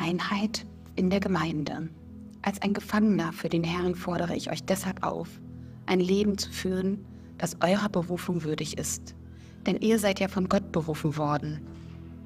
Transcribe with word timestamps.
Einheit 0.00 0.66
in 0.96 1.10
der 1.10 1.20
Gemeinde. 1.20 1.90
Als 2.42 2.62
ein 2.62 2.72
Gefangener 2.72 3.32
für 3.32 3.50
den 3.50 3.62
Herrn 3.62 3.94
fordere 3.94 4.34
ich 4.34 4.50
euch 4.50 4.64
deshalb 4.64 5.04
auf, 5.04 5.28
ein 5.86 6.00
Leben 6.00 6.38
zu 6.38 6.50
führen, 6.50 7.04
das 7.36 7.56
eurer 7.62 7.90
Berufung 7.90 8.42
würdig 8.42 8.78
ist. 8.78 9.14
Denn 9.66 9.76
ihr 9.76 9.98
seid 9.98 10.20
ja 10.20 10.28
von 10.28 10.48
Gott 10.48 10.72
berufen 10.72 11.18
worden. 11.18 11.60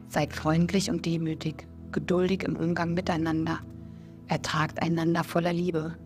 Seid 0.09 0.33
freundlich 0.33 0.89
und 0.89 1.05
demütig, 1.05 1.67
geduldig 1.91 2.45
im 2.45 2.57
Umgang 2.57 2.95
miteinander. 2.95 3.59
Ertragt 4.29 4.81
einander 4.81 5.25
voller 5.25 5.53
Liebe. 5.53 5.97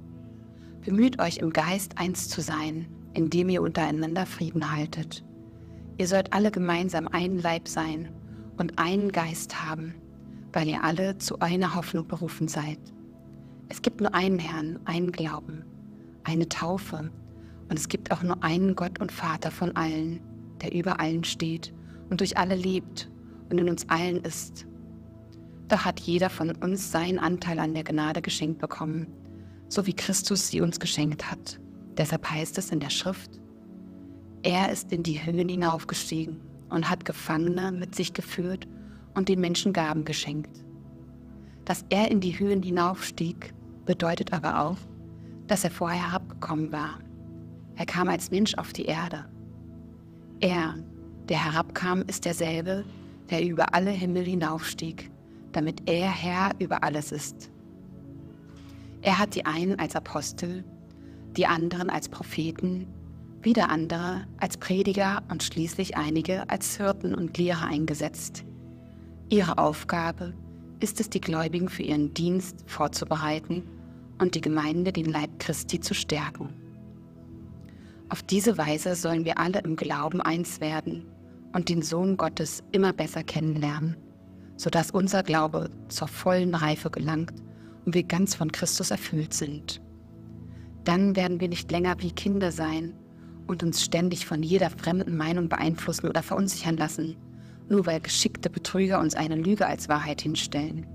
Bemüht 0.85 1.21
euch 1.21 1.39
im 1.39 1.53
Geist 1.53 1.99
eins 1.99 2.29
zu 2.29 2.41
sein, 2.41 2.87
indem 3.13 3.51
ihr 3.51 3.61
untereinander 3.61 4.25
Frieden 4.25 4.73
haltet. 4.73 5.23
Ihr 5.99 6.09
sollt 6.09 6.33
alle 6.33 6.51
gemeinsam 6.51 7.09
ein 7.09 7.39
Leib 7.39 7.69
sein 7.69 8.09
und 8.57 8.79
einen 8.79 9.13
Geist 9.13 9.63
haben, 9.65 9.95
weil 10.53 10.69
ihr 10.69 10.83
alle 10.83 11.19
zu 11.19 11.41
einer 11.41 11.75
Hoffnung 11.75 12.07
berufen 12.07 12.49
seid. 12.49 12.79
Es 13.69 13.83
gibt 13.83 14.01
nur 14.01 14.15
einen 14.15 14.39
Herrn, 14.39 14.79
einen 14.85 15.13
Glauben, 15.13 15.65
eine 16.25 16.49
Taufe 16.49 17.11
und 17.69 17.79
es 17.79 17.89
gibt 17.89 18.11
auch 18.11 18.23
nur 18.23 18.43
einen 18.43 18.75
Gott 18.75 19.01
und 19.01 19.13
Vater 19.13 19.51
von 19.51 19.77
allen, 19.77 20.21
der 20.63 20.73
über 20.75 21.01
allen 21.01 21.25
steht 21.25 21.75
und 22.11 22.21
durch 22.21 22.37
alle 22.39 22.55
lebt 22.55 23.11
und 23.51 23.59
in 23.59 23.69
uns 23.69 23.89
allen 23.89 24.23
ist. 24.23 24.67
Doch 25.69 25.85
hat 25.85 26.01
jeder 26.01 26.31
von 26.31 26.51
uns 26.53 26.91
seinen 26.91 27.19
Anteil 27.19 27.59
an 27.59 27.75
der 27.75 27.85
Gnade 27.85 28.23
geschenkt 28.23 28.59
bekommen, 28.59 29.07
so 29.69 29.87
wie 29.87 29.93
Christus 29.93 30.49
sie 30.49 30.63
uns 30.63 30.81
geschenkt 30.81 31.31
hat. 31.31 31.61
Deshalb 31.99 32.31
heißt 32.31 32.57
es 32.57 32.71
in 32.71 32.81
der 32.81 32.91
Schrift, 32.91 33.39
er 34.43 34.71
ist 34.71 34.93
in 34.93 35.03
die 35.03 35.25
Höhen 35.25 35.49
hinaufgestiegen 35.49 36.41
und 36.71 36.89
hat 36.89 37.05
Gefangene 37.05 37.73
mit 37.73 37.95
sich 37.95 38.15
geführt 38.15 38.67
und 39.19 39.29
den 39.29 39.41
Menschen 39.41 39.73
Gaben 39.75 40.05
geschenkt. 40.05 40.65
Dass 41.65 41.85
er 41.91 42.11
in 42.11 42.21
die 42.21 42.39
Höhen 42.39 42.63
hinaufstieg, 42.63 43.53
bedeutet 43.85 44.33
aber 44.33 44.63
auch, 44.63 44.79
dass 45.49 45.65
er 45.65 45.71
vorher 45.71 46.09
herabgekommen 46.09 46.73
war. 46.73 47.01
Er 47.75 47.85
kam 47.85 48.09
als 48.09 48.31
Mensch 48.31 48.55
auf 48.55 48.73
die 48.73 48.85
Erde. 48.85 49.27
Er, 50.41 50.77
der 51.29 51.45
herabkam, 51.45 52.03
ist 52.07 52.25
derselbe, 52.25 52.85
der 53.29 53.45
über 53.45 53.75
alle 53.75 53.91
Himmel 53.91 54.25
hinaufstieg, 54.25 55.11
damit 55.53 55.89
er 55.91 56.09
Herr 56.09 56.53
über 56.59 56.83
alles 56.83 57.13
ist. 57.13 57.51
Er 59.03 59.19
hat 59.19 59.35
die 59.35 59.47
einen 59.47 59.79
als 59.79 59.97
Apostel, 59.97 60.65
die 61.37 61.47
anderen 61.47 61.91
als 61.91 62.09
Propheten, 62.09 62.87
wieder 63.43 63.69
andere 63.69 64.27
als 64.39 64.57
Prediger 64.57 65.23
und 65.29 65.43
schließlich 65.43 65.97
einige 65.97 66.49
als 66.51 66.77
Hirten 66.77 67.15
und 67.15 67.37
Lehrer 67.37 67.67
eingesetzt. 67.67 68.45
Ihre 69.31 69.59
Aufgabe 69.59 70.33
ist 70.81 71.01
es, 71.01 71.11
die 71.11 71.21
Gläubigen 71.21 71.69
für 71.69 71.83
ihren 71.83 72.15
Dienst 72.15 72.65
vorzubereiten 72.67 73.63
und 74.19 74.35
die 74.35 74.41
Gemeinde, 74.41 74.91
den 74.91 75.05
Leib 75.05 75.39
Christi, 75.39 75.81
zu 75.81 75.93
stärken. 75.93 76.49
Auf 78.09 78.23
diese 78.23 78.57
Weise 78.57 78.95
sollen 78.95 79.27
wir 79.27 79.39
alle 79.39 79.61
im 79.61 79.77
Glauben 79.77 80.23
eins 80.23 80.63
werden 80.63 81.05
und 81.53 81.69
den 81.69 81.83
Sohn 81.83 82.17
Gottes 82.17 82.65
immer 82.73 82.95
besser 82.95 83.23
kennenlernen, 83.23 83.99
sodass 84.57 84.91
unser 84.91 85.23
Glaube 85.23 85.69
zur 85.89 86.09
vollen 86.09 86.55
Reife 86.55 86.89
gelangt 86.89 87.35
und 87.85 87.95
wir 87.95 88.05
ganz 88.05 88.35
von 88.35 88.51
Christus 88.51 88.91
erfüllt 88.91 89.35
sind. 89.35 89.83
Dann 90.85 91.17
werden 91.17 91.39
wir 91.39 91.49
nicht 91.49 91.71
länger 91.71 91.97
wie 91.99 92.13
Kinder 92.13 92.51
sein 92.51 92.95
und 93.47 93.63
uns 93.63 93.85
ständig 93.85 94.25
von 94.25 94.43
jeder 94.43 94.71
fremden 94.71 95.19
Meinung 95.19 95.51
beeinflussen 95.51 96.09
oder 96.09 96.23
verunsichern 96.23 96.79
lassen, 96.79 97.17
nur 97.69 97.87
weil 97.87 98.01
geschickte 98.01 98.51
Betrüger 98.51 99.01
uns 99.01 99.15
eine 99.15 99.37
Lüge 99.37 99.67
als 99.67 99.89
Wahrheit 99.89 100.21
hinstellen. 100.21 100.87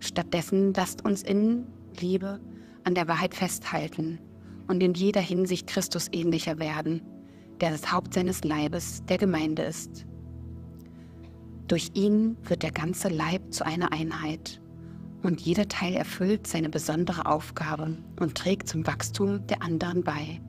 Stattdessen 0.00 0.74
lasst 0.74 1.04
uns 1.04 1.22
in 1.22 1.66
Liebe 2.00 2.40
an 2.84 2.94
der 2.94 3.08
Wahrheit 3.08 3.34
festhalten 3.34 4.18
und 4.68 4.82
in 4.82 4.94
jeder 4.94 5.20
Hinsicht 5.20 5.66
Christus 5.66 6.08
ähnlicher 6.12 6.58
werden, 6.58 7.02
der 7.60 7.70
das 7.70 7.92
Haupt 7.92 8.14
seines 8.14 8.44
Leibes, 8.44 9.04
der 9.06 9.18
Gemeinde 9.18 9.62
ist. 9.62 10.06
Durch 11.68 11.90
ihn 11.94 12.36
wird 12.42 12.62
der 12.62 12.72
ganze 12.72 13.08
Leib 13.08 13.52
zu 13.52 13.64
einer 13.64 13.92
Einheit 13.92 14.60
und 15.22 15.40
jeder 15.40 15.66
Teil 15.66 15.94
erfüllt 15.94 16.46
seine 16.46 16.68
besondere 16.68 17.26
Aufgabe 17.26 17.96
und 18.20 18.36
trägt 18.36 18.68
zum 18.68 18.86
Wachstum 18.86 19.46
der 19.46 19.62
anderen 19.62 20.04
bei 20.04 20.40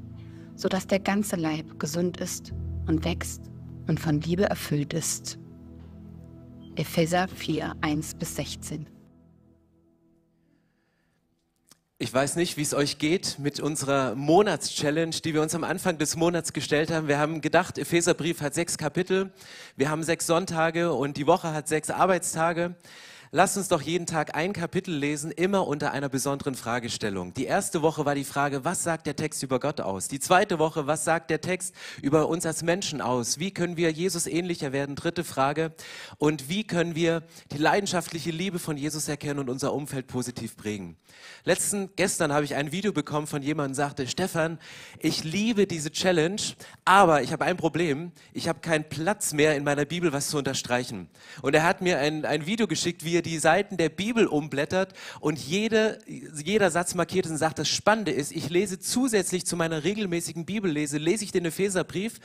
sodass 0.58 0.88
der 0.88 1.00
ganze 1.00 1.36
Leib 1.36 1.80
gesund 1.80 2.18
ist 2.18 2.52
und 2.88 3.06
wächst 3.06 3.44
und 3.88 4.00
von 4.00 4.22
Liebe 4.22 4.44
erfüllt 4.44 4.94
ist. 4.94 5.38
Epheser 6.76 7.28
4, 7.28 7.76
1 7.82 8.16
bis 8.16 8.36
16. 8.36 8.88
Ich 12.00 12.14
weiß 12.14 12.36
nicht, 12.36 12.58
wie 12.58 12.62
es 12.62 12.76
euch 12.76 13.00
geht 13.00 13.40
mit 13.40 13.60
unserer 13.60 14.14
Monatschallenge, 14.14 15.16
die 15.26 15.34
wir 15.34 15.42
uns 15.42 15.56
am 15.56 15.64
Anfang 15.64 15.98
des 15.98 16.16
Monats 16.16 16.54
gestellt 16.54 16.92
haben. 16.92 17.08
Wir 17.08 17.18
haben 17.18 17.42
gedacht, 17.42 17.80
Epheserbrief 17.80 18.42
hat 18.42 18.54
sechs 18.54 18.78
Kapitel, 18.78 19.32
wir 19.76 19.90
haben 19.90 20.04
sechs 20.04 20.28
Sonntage 20.28 20.94
und 20.94 21.18
die 21.18 21.26
Woche 21.26 21.54
hat 21.54 21.68
sechs 21.68 21.90
Arbeitstage. 21.90 22.76
Lasst 23.38 23.56
uns 23.56 23.68
doch 23.68 23.84
jeden 23.84 24.08
Tag 24.08 24.36
ein 24.36 24.52
Kapitel 24.52 24.96
lesen, 24.96 25.30
immer 25.30 25.68
unter 25.68 25.92
einer 25.92 26.10
besonderen 26.10 26.56
Fragestellung. 26.56 27.36
Die 27.36 27.46
erste 27.46 27.84
Woche 27.84 28.04
war 28.04 28.16
die 28.16 28.24
Frage, 28.24 28.66
was 28.66 28.82
sagt 28.82 29.06
der 29.06 29.16
Text 29.16 29.44
über 29.44 29.60
Gott 29.60 29.80
aus? 29.80 30.08
Die 30.08 30.20
zweite 30.20 30.58
Woche, 30.58 30.88
was 30.88 31.04
sagt 31.04 31.30
der 31.30 31.40
Text 31.40 31.76
über 32.02 32.30
uns 32.30 32.48
als 32.48 32.64
Menschen 32.64 33.00
aus? 33.00 33.38
Wie 33.38 33.52
können 33.52 33.78
wir 33.78 33.92
Jesus 33.92 34.26
ähnlicher 34.26 34.74
werden? 34.74 34.96
Dritte 34.96 35.24
Frage. 35.24 35.72
Und 36.18 36.50
wie 36.50 36.64
können 36.64 36.96
wir 36.96 37.22
die 37.52 37.60
leidenschaftliche 37.60 38.32
Liebe 38.32 38.58
von 38.58 38.76
Jesus 38.76 39.08
erkennen 39.08 39.38
und 39.38 39.52
unser 39.52 39.72
Umfeld 39.72 40.08
positiv 40.08 40.58
prägen? 40.58 40.98
Letzten, 41.44 41.92
gestern 41.96 42.34
habe 42.34 42.44
ich 42.44 42.56
ein 42.56 42.72
Video 42.72 42.92
bekommen 42.92 43.28
von 43.28 43.44
jemandem, 43.44 43.76
der 43.76 43.86
sagte, 43.86 44.08
Stefan, 44.08 44.58
ich 44.98 45.24
liebe 45.24 45.68
diese 45.68 45.92
Challenge, 45.92 46.42
aber 46.86 47.22
ich 47.22 47.32
habe 47.32 47.46
ein 47.46 47.58
Problem. 47.58 48.14
Ich 48.34 48.48
habe 48.48 48.62
keinen 48.62 48.90
Platz 48.90 49.32
mehr 49.32 49.56
in 49.56 49.64
meiner 49.64 49.86
Bibel, 49.86 50.12
was 50.12 50.30
zu 50.30 50.40
unterstreichen. 50.40 51.08
Und 51.44 51.54
er 51.54 51.62
hat 51.62 51.84
mir 51.84 52.00
ein, 52.00 52.26
ein 52.26 52.48
Video 52.48 52.66
geschickt, 52.66 53.06
wie 53.06 53.14
ihr 53.14 53.27
die 53.28 53.40
Seiten 53.40 53.78
der 53.78 53.90
Bibel 53.90 54.26
umblättert 54.26 54.94
und 55.20 55.38
jede, 55.38 56.00
jeder 56.06 56.72
Satz 56.72 56.96
markiert 56.96 57.28
und 57.28 57.38
sagt, 57.38 57.60
das 57.60 57.68
Spannende 57.68 58.12
ist, 58.12 58.32
ich 58.32 58.50
lese 58.50 58.80
zusätzlich 58.80 59.46
zu 59.46 59.58
meiner 59.58 59.84
regelmäßigen 59.84 60.46
Bibellese, 60.46 60.98
lese 60.98 61.26
ich 61.26 61.32
den 61.32 61.46
Epheserbrief 61.46 62.20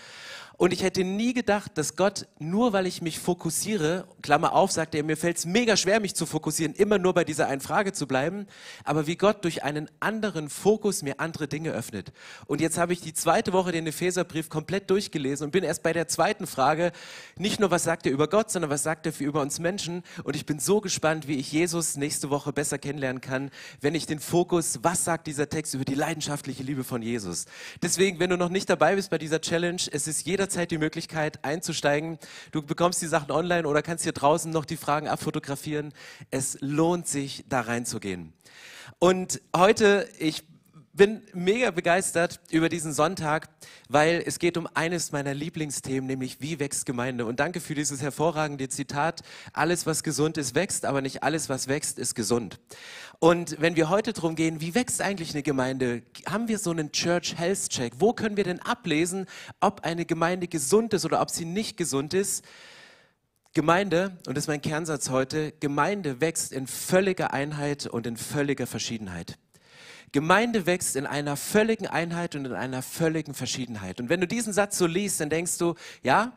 und 0.56 0.72
ich 0.72 0.82
hätte 0.82 1.02
nie 1.04 1.32
gedacht, 1.32 1.72
dass 1.74 1.96
Gott, 1.96 2.26
nur 2.38 2.72
weil 2.72 2.86
ich 2.86 3.02
mich 3.02 3.18
fokussiere, 3.18 4.06
Klammer 4.22 4.52
auf, 4.52 4.70
sagt 4.70 4.94
er, 4.94 5.02
mir 5.02 5.16
fällt 5.16 5.38
es 5.38 5.46
mega 5.46 5.76
schwer, 5.76 6.00
mich 6.00 6.14
zu 6.14 6.26
fokussieren, 6.26 6.74
immer 6.74 6.98
nur 6.98 7.14
bei 7.14 7.24
dieser 7.24 7.48
einen 7.48 7.60
Frage 7.60 7.92
zu 7.92 8.06
bleiben, 8.06 8.46
aber 8.84 9.06
wie 9.06 9.16
Gott 9.16 9.44
durch 9.44 9.64
einen 9.64 9.90
anderen 10.00 10.48
Fokus 10.48 11.02
mir 11.02 11.20
andere 11.20 11.48
Dinge 11.48 11.72
öffnet. 11.72 12.12
Und 12.46 12.60
jetzt 12.60 12.78
habe 12.78 12.92
ich 12.92 13.00
die 13.00 13.14
zweite 13.14 13.52
Woche 13.52 13.72
den 13.72 13.86
Epheserbrief 13.86 14.48
komplett 14.48 14.90
durchgelesen 14.90 15.46
und 15.46 15.50
bin 15.50 15.64
erst 15.64 15.82
bei 15.82 15.92
der 15.92 16.06
zweiten 16.08 16.46
Frage, 16.46 16.92
nicht 17.36 17.58
nur 17.58 17.70
was 17.70 17.84
sagt 17.84 18.06
er 18.06 18.12
über 18.12 18.28
Gott, 18.28 18.50
sondern 18.50 18.70
was 18.70 18.82
sagt 18.82 19.06
er 19.06 19.12
für 19.12 19.24
über 19.24 19.40
uns 19.40 19.58
Menschen. 19.58 20.02
Und 20.22 20.36
ich 20.36 20.46
bin 20.46 20.58
so 20.58 20.80
gespannt, 20.80 21.28
wie 21.28 21.36
ich 21.36 21.50
Jesus 21.50 21.96
nächste 21.96 22.30
Woche 22.30 22.52
besser 22.52 22.78
kennenlernen 22.78 23.20
kann, 23.20 23.50
wenn 23.80 23.94
ich 23.94 24.06
den 24.06 24.20
Fokus, 24.20 24.78
was 24.82 25.04
sagt 25.04 25.26
dieser 25.26 25.48
Text 25.48 25.74
über 25.74 25.84
die 25.84 25.94
leidenschaftliche 25.94 26.62
Liebe 26.62 26.84
von 26.84 27.02
Jesus. 27.02 27.46
Deswegen, 27.82 28.20
wenn 28.20 28.30
du 28.30 28.36
noch 28.36 28.48
nicht 28.48 28.68
dabei 28.68 28.94
bist 28.94 29.10
bei 29.10 29.18
dieser 29.18 29.40
Challenge, 29.40 29.82
es 29.90 30.06
ist 30.06 30.26
jeder 30.26 30.41
jederzeit 30.42 30.72
die 30.72 30.78
Möglichkeit 30.78 31.44
einzusteigen. 31.44 32.18
Du 32.50 32.62
bekommst 32.62 33.00
die 33.00 33.06
Sachen 33.06 33.30
online 33.30 33.66
oder 33.68 33.80
kannst 33.80 34.02
hier 34.02 34.12
draußen 34.12 34.50
noch 34.50 34.64
die 34.64 34.76
Fragen 34.76 35.06
abfotografieren. 35.06 35.92
Es 36.32 36.58
lohnt 36.60 37.06
sich, 37.06 37.44
da 37.48 37.60
reinzugehen. 37.60 38.32
Und 38.98 39.40
heute, 39.56 40.08
ich 40.18 40.42
bin 40.94 41.22
mega 41.32 41.70
begeistert 41.70 42.40
über 42.50 42.68
diesen 42.68 42.92
Sonntag, 42.92 43.50
weil 43.88 44.20
es 44.26 44.40
geht 44.40 44.56
um 44.56 44.68
eines 44.74 45.12
meiner 45.12 45.32
Lieblingsthemen, 45.32 46.08
nämlich 46.08 46.40
wie 46.40 46.58
wächst 46.58 46.86
Gemeinde. 46.86 47.24
Und 47.24 47.38
danke 47.38 47.60
für 47.60 47.76
dieses 47.76 48.02
hervorragende 48.02 48.68
Zitat. 48.68 49.20
Alles, 49.52 49.86
was 49.86 50.02
gesund 50.02 50.36
ist, 50.38 50.56
wächst, 50.56 50.84
aber 50.84 51.02
nicht 51.02 51.22
alles, 51.22 51.48
was 51.48 51.68
wächst, 51.68 52.00
ist 52.00 52.16
gesund. 52.16 52.58
Und 53.22 53.60
wenn 53.60 53.76
wir 53.76 53.88
heute 53.88 54.12
darum 54.12 54.34
gehen, 54.34 54.60
wie 54.60 54.74
wächst 54.74 55.00
eigentlich 55.00 55.30
eine 55.30 55.44
Gemeinde, 55.44 56.02
haben 56.28 56.48
wir 56.48 56.58
so 56.58 56.72
einen 56.72 56.90
Church 56.90 57.38
Health 57.38 57.68
Check. 57.68 57.92
Wo 57.98 58.12
können 58.12 58.36
wir 58.36 58.42
denn 58.42 58.58
ablesen, 58.58 59.26
ob 59.60 59.82
eine 59.84 60.04
Gemeinde 60.04 60.48
gesund 60.48 60.92
ist 60.92 61.04
oder 61.04 61.20
ob 61.20 61.30
sie 61.30 61.44
nicht 61.44 61.76
gesund 61.76 62.14
ist? 62.14 62.44
Gemeinde, 63.54 64.18
und 64.26 64.36
das 64.36 64.42
ist 64.44 64.48
mein 64.48 64.60
Kernsatz 64.60 65.08
heute, 65.08 65.52
Gemeinde 65.60 66.20
wächst 66.20 66.50
in 66.52 66.66
völliger 66.66 67.32
Einheit 67.32 67.86
und 67.86 68.08
in 68.08 68.16
völliger 68.16 68.66
Verschiedenheit. 68.66 69.38
Gemeinde 70.10 70.66
wächst 70.66 70.96
in 70.96 71.06
einer 71.06 71.36
völligen 71.36 71.86
Einheit 71.86 72.34
und 72.34 72.46
in 72.46 72.54
einer 72.54 72.82
völligen 72.82 73.34
Verschiedenheit. 73.34 74.00
Und 74.00 74.08
wenn 74.08 74.20
du 74.20 74.26
diesen 74.26 74.52
Satz 74.52 74.76
so 74.78 74.86
liest, 74.88 75.20
dann 75.20 75.30
denkst 75.30 75.58
du, 75.58 75.76
ja, 76.02 76.32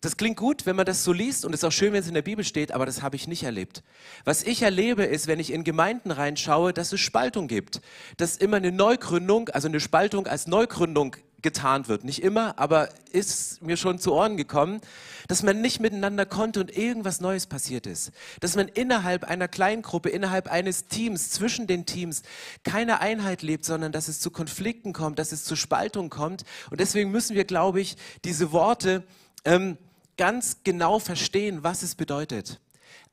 das 0.00 0.16
klingt 0.16 0.36
gut, 0.36 0.64
wenn 0.64 0.76
man 0.76 0.86
das 0.86 1.02
so 1.02 1.12
liest 1.12 1.44
und 1.44 1.52
es 1.52 1.60
ist 1.60 1.64
auch 1.64 1.72
schön, 1.72 1.92
wenn 1.92 2.00
es 2.00 2.08
in 2.08 2.14
der 2.14 2.22
Bibel 2.22 2.44
steht, 2.44 2.70
aber 2.72 2.86
das 2.86 3.02
habe 3.02 3.16
ich 3.16 3.26
nicht 3.26 3.42
erlebt. 3.42 3.82
Was 4.24 4.44
ich 4.44 4.62
erlebe, 4.62 5.04
ist, 5.04 5.26
wenn 5.26 5.40
ich 5.40 5.52
in 5.52 5.64
Gemeinden 5.64 6.12
reinschaue, 6.12 6.72
dass 6.72 6.92
es 6.92 7.00
Spaltung 7.00 7.48
gibt. 7.48 7.80
Dass 8.16 8.36
immer 8.36 8.58
eine 8.58 8.70
Neugründung, 8.70 9.48
also 9.48 9.66
eine 9.66 9.80
Spaltung 9.80 10.28
als 10.28 10.46
Neugründung 10.46 11.16
getarnt 11.42 11.88
wird. 11.88 12.04
Nicht 12.04 12.22
immer, 12.22 12.58
aber 12.58 12.88
ist 13.12 13.62
mir 13.62 13.76
schon 13.76 13.98
zu 13.98 14.12
Ohren 14.12 14.36
gekommen, 14.36 14.80
dass 15.28 15.42
man 15.42 15.60
nicht 15.60 15.80
miteinander 15.80 16.26
konnte 16.26 16.60
und 16.60 16.76
irgendwas 16.76 17.20
Neues 17.20 17.46
passiert 17.46 17.86
ist. 17.86 18.12
Dass 18.40 18.56
man 18.56 18.68
innerhalb 18.68 19.24
einer 19.24 19.46
Kleingruppe, 19.46 20.08
innerhalb 20.10 20.48
eines 20.48 20.86
Teams, 20.86 21.30
zwischen 21.30 21.66
den 21.66 21.86
Teams 21.86 22.22
keine 22.64 23.00
Einheit 23.00 23.42
lebt, 23.42 23.64
sondern 23.64 23.92
dass 23.92 24.08
es 24.08 24.20
zu 24.20 24.30
Konflikten 24.30 24.92
kommt, 24.92 25.18
dass 25.18 25.32
es 25.32 25.44
zu 25.44 25.54
Spaltung 25.54 26.10
kommt. 26.10 26.44
Und 26.70 26.80
deswegen 26.80 27.10
müssen 27.10 27.36
wir, 27.36 27.44
glaube 27.44 27.80
ich, 27.80 27.96
diese 28.24 28.52
Worte 28.52 29.04
ähm, 29.44 29.78
ganz 30.18 30.58
genau 30.64 30.98
verstehen, 30.98 31.62
was 31.62 31.82
es 31.82 31.94
bedeutet. 31.94 32.60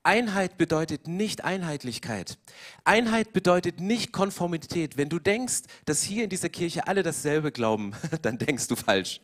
Einheit 0.03 0.57
bedeutet 0.57 1.07
nicht 1.07 1.45
Einheitlichkeit. 1.45 2.37
Einheit 2.83 3.31
bedeutet 3.31 3.79
nicht 3.79 4.11
Konformität. 4.11 4.97
Wenn 4.97 5.09
du 5.09 5.17
denkst, 5.17 5.61
dass 5.85 6.03
hier 6.03 6.25
in 6.25 6.29
dieser 6.29 6.49
Kirche 6.49 6.87
alle 6.87 7.01
dasselbe 7.01 7.51
glauben, 7.51 7.93
dann 8.21 8.37
denkst 8.37 8.67
du 8.67 8.75
falsch 8.75 9.21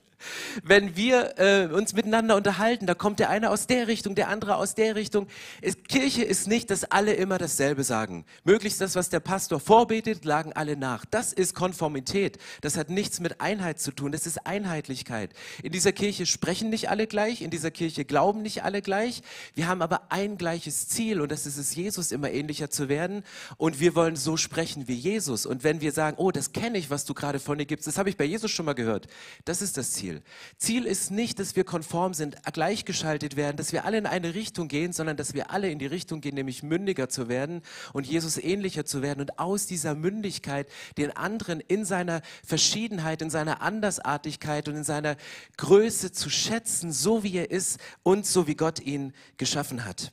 wenn 0.63 0.95
wir 0.95 1.38
äh, 1.38 1.73
uns 1.73 1.94
miteinander 1.94 2.35
unterhalten, 2.35 2.85
da 2.85 2.94
kommt 2.94 3.19
der 3.19 3.29
eine 3.29 3.50
aus 3.50 3.68
der 3.68 3.88
Richtung, 3.88 4.15
der 4.15 4.29
andere 4.29 4.56
aus 4.56 4.75
der 4.75 4.95
Richtung. 4.95 5.27
Es, 5.62 5.75
Kirche 5.88 6.23
ist 6.23 6.47
nicht, 6.47 6.69
dass 6.69 6.83
alle 6.83 7.13
immer 7.13 7.38
dasselbe 7.38 7.83
sagen. 7.83 8.25
Möglichst 8.44 8.81
das, 8.81 8.95
was 8.95 9.09
der 9.09 9.19
Pastor 9.19 9.59
vorbetet, 9.59 10.25
lagen 10.25 10.53
alle 10.53 10.75
nach. 10.75 11.06
Das 11.06 11.33
ist 11.33 11.56
Konformität. 11.56 12.38
Das 12.62 12.77
hat 12.77 12.89
nichts 12.89 13.19
mit 13.19 13.41
Einheit 13.41 13.79
zu 13.79 13.91
tun. 13.91 14.12
Das 14.12 14.25
ist 14.25 14.45
Einheitlichkeit. 14.45 15.31
In 15.63 15.71
dieser 15.71 15.91
Kirche 15.91 16.25
sprechen 16.25 16.69
nicht 16.69 16.89
alle 16.89 17.07
gleich. 17.07 17.41
In 17.41 17.51
dieser 17.51 17.71
Kirche 17.71 18.03
glauben 18.03 18.41
nicht 18.41 18.63
alle 18.63 18.81
gleich. 18.81 19.21
Wir 19.56 19.68
haben 19.68 19.81
aber 19.81 20.12
ein 20.12 20.38
gleiches 20.38 20.88
Ziel 20.88 21.21
und 21.21 21.31
das 21.31 21.45
ist 21.45 21.57
es, 21.57 21.75
Jesus 21.75 22.12
immer 22.12 22.31
ähnlicher 22.31 22.69
zu 22.69 22.89
werden. 22.89 23.23
Und 23.57 23.79
wir 23.79 23.95
wollen 23.95 24.15
so 24.15 24.38
sprechen 24.38 24.88
wie 24.88 24.95
Jesus. 24.95 25.45
Und 25.45 25.63
wenn 25.63 25.81
wir 25.81 25.91
sagen, 25.91 26.18
oh, 26.18 26.31
das 26.31 26.51
kenne 26.51 26.77
ich, 26.77 26.89
was 26.89 27.06
du 27.06 27.13
gerade 27.13 27.39
von 27.39 27.57
dir 27.57 27.65
gibst, 27.65 27.88
das 27.88 27.97
habe 27.97 28.09
ich 28.09 28.18
bei 28.18 28.25
Jesus 28.25 28.51
schon 28.51 28.65
mal 28.65 28.73
gehört. 28.73 29.07
Das 29.45 29.62
ist 29.62 29.77
das 29.77 29.91
Ziel. 29.91 30.10
Ziel. 30.11 30.23
Ziel 30.57 30.85
ist 30.85 31.11
nicht, 31.11 31.39
dass 31.39 31.55
wir 31.55 31.63
konform 31.63 32.13
sind, 32.13 32.37
gleichgeschaltet 32.51 33.35
werden, 33.35 33.57
dass 33.57 33.71
wir 33.71 33.85
alle 33.85 33.97
in 33.97 34.05
eine 34.05 34.33
Richtung 34.33 34.67
gehen, 34.67 34.93
sondern 34.93 35.17
dass 35.17 35.33
wir 35.33 35.51
alle 35.51 35.69
in 35.69 35.79
die 35.79 35.85
Richtung 35.85 36.21
gehen, 36.21 36.35
nämlich 36.35 36.63
mündiger 36.63 37.09
zu 37.09 37.29
werden 37.29 37.61
und 37.93 38.07
Jesus 38.07 38.37
ähnlicher 38.37 38.85
zu 38.85 39.01
werden 39.01 39.21
und 39.21 39.39
aus 39.39 39.65
dieser 39.65 39.95
Mündigkeit 39.95 40.67
den 40.97 41.15
anderen 41.15 41.59
in 41.59 41.85
seiner 41.85 42.21
Verschiedenheit, 42.45 43.21
in 43.21 43.29
seiner 43.29 43.61
Andersartigkeit 43.61 44.67
und 44.67 44.75
in 44.75 44.83
seiner 44.83 45.15
Größe 45.57 46.11
zu 46.11 46.29
schätzen, 46.29 46.91
so 46.91 47.23
wie 47.23 47.35
er 47.35 47.51
ist 47.51 47.79
und 48.03 48.25
so 48.25 48.47
wie 48.47 48.55
Gott 48.55 48.79
ihn 48.79 49.13
geschaffen 49.37 49.85
hat. 49.85 50.11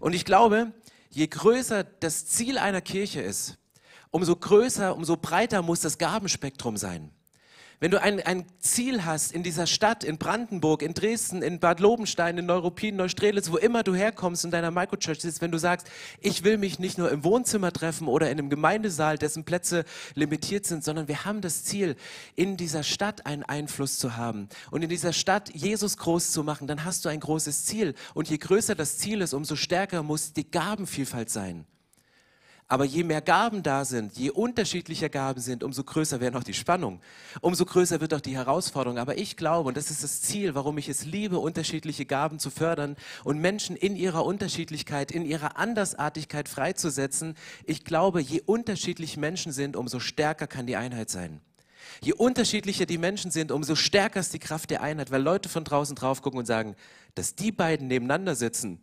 Und 0.00 0.14
ich 0.14 0.24
glaube, 0.24 0.72
je 1.10 1.26
größer 1.26 1.84
das 1.84 2.26
Ziel 2.26 2.58
einer 2.58 2.80
Kirche 2.80 3.20
ist, 3.20 3.58
umso 4.10 4.36
größer, 4.36 4.96
umso 4.96 5.16
breiter 5.16 5.62
muss 5.62 5.80
das 5.80 5.98
Gabenspektrum 5.98 6.76
sein. 6.76 7.10
Wenn 7.80 7.92
du 7.92 8.02
ein, 8.02 8.20
ein 8.20 8.44
Ziel 8.58 9.04
hast 9.04 9.30
in 9.30 9.44
dieser 9.44 9.68
Stadt, 9.68 10.02
in 10.02 10.18
Brandenburg, 10.18 10.82
in 10.82 10.94
Dresden, 10.94 11.42
in 11.42 11.60
Bad 11.60 11.78
Lobenstein, 11.78 12.36
in 12.36 12.46
Neuruppin, 12.46 12.96
Neustrelitz, 12.96 13.52
wo 13.52 13.56
immer 13.56 13.84
du 13.84 13.94
herkommst 13.94 14.44
in 14.44 14.50
deiner 14.50 14.72
Microchurch 14.72 15.20
sitzt, 15.20 15.40
wenn 15.40 15.52
du 15.52 15.58
sagst, 15.58 15.86
ich 16.20 16.42
will 16.42 16.58
mich 16.58 16.80
nicht 16.80 16.98
nur 16.98 17.08
im 17.12 17.22
Wohnzimmer 17.22 17.72
treffen 17.72 18.08
oder 18.08 18.32
in 18.32 18.38
einem 18.40 18.50
Gemeindesaal, 18.50 19.16
dessen 19.16 19.44
Plätze 19.44 19.84
limitiert 20.14 20.66
sind, 20.66 20.82
sondern 20.82 21.06
wir 21.06 21.24
haben 21.24 21.40
das 21.40 21.62
Ziel, 21.62 21.94
in 22.34 22.56
dieser 22.56 22.82
Stadt 22.82 23.26
einen 23.26 23.44
Einfluss 23.44 24.00
zu 24.00 24.16
haben 24.16 24.48
und 24.72 24.82
in 24.82 24.88
dieser 24.88 25.12
Stadt 25.12 25.54
Jesus 25.54 25.98
groß 25.98 26.32
zu 26.32 26.42
machen, 26.42 26.66
dann 26.66 26.84
hast 26.84 27.04
du 27.04 27.08
ein 27.08 27.20
großes 27.20 27.64
Ziel. 27.64 27.94
Und 28.12 28.28
je 28.28 28.38
größer 28.38 28.74
das 28.74 28.98
Ziel 28.98 29.20
ist, 29.20 29.34
umso 29.34 29.54
stärker 29.54 30.02
muss 30.02 30.32
die 30.32 30.50
Gabenvielfalt 30.50 31.30
sein. 31.30 31.64
Aber 32.70 32.84
je 32.84 33.02
mehr 33.02 33.22
Gaben 33.22 33.62
da 33.62 33.86
sind, 33.86 34.18
je 34.18 34.28
unterschiedlicher 34.28 35.08
Gaben 35.08 35.40
sind, 35.40 35.64
umso 35.64 35.82
größer 35.82 36.20
wäre 36.20 36.32
noch 36.32 36.44
die 36.44 36.52
Spannung. 36.52 37.00
Umso 37.40 37.64
größer 37.64 38.02
wird 38.02 38.12
auch 38.12 38.20
die 38.20 38.36
Herausforderung. 38.36 38.98
Aber 38.98 39.16
ich 39.16 39.38
glaube, 39.38 39.68
und 39.68 39.78
das 39.78 39.90
ist 39.90 40.04
das 40.04 40.20
Ziel, 40.20 40.54
warum 40.54 40.76
ich 40.76 40.90
es 40.90 41.06
liebe, 41.06 41.38
unterschiedliche 41.38 42.04
Gaben 42.04 42.38
zu 42.38 42.50
fördern 42.50 42.96
und 43.24 43.38
Menschen 43.38 43.74
in 43.74 43.96
ihrer 43.96 44.26
Unterschiedlichkeit, 44.26 45.10
in 45.10 45.24
ihrer 45.24 45.56
Andersartigkeit 45.56 46.46
freizusetzen. 46.46 47.36
Ich 47.64 47.84
glaube, 47.84 48.20
je 48.20 48.42
unterschiedlich 48.44 49.16
Menschen 49.16 49.52
sind, 49.52 49.74
umso 49.74 49.98
stärker 49.98 50.46
kann 50.46 50.66
die 50.66 50.76
Einheit 50.76 51.08
sein. 51.08 51.40
Je 52.02 52.12
unterschiedlicher 52.12 52.84
die 52.84 52.98
Menschen 52.98 53.30
sind, 53.30 53.50
umso 53.50 53.76
stärker 53.76 54.20
ist 54.20 54.34
die 54.34 54.38
Kraft 54.38 54.68
der 54.68 54.82
Einheit, 54.82 55.10
weil 55.10 55.22
Leute 55.22 55.48
von 55.48 55.64
draußen 55.64 55.96
drauf 55.96 56.20
gucken 56.20 56.38
und 56.38 56.46
sagen, 56.46 56.76
dass 57.14 57.34
die 57.34 57.50
beiden 57.50 57.86
nebeneinander 57.86 58.34
sitzen, 58.34 58.78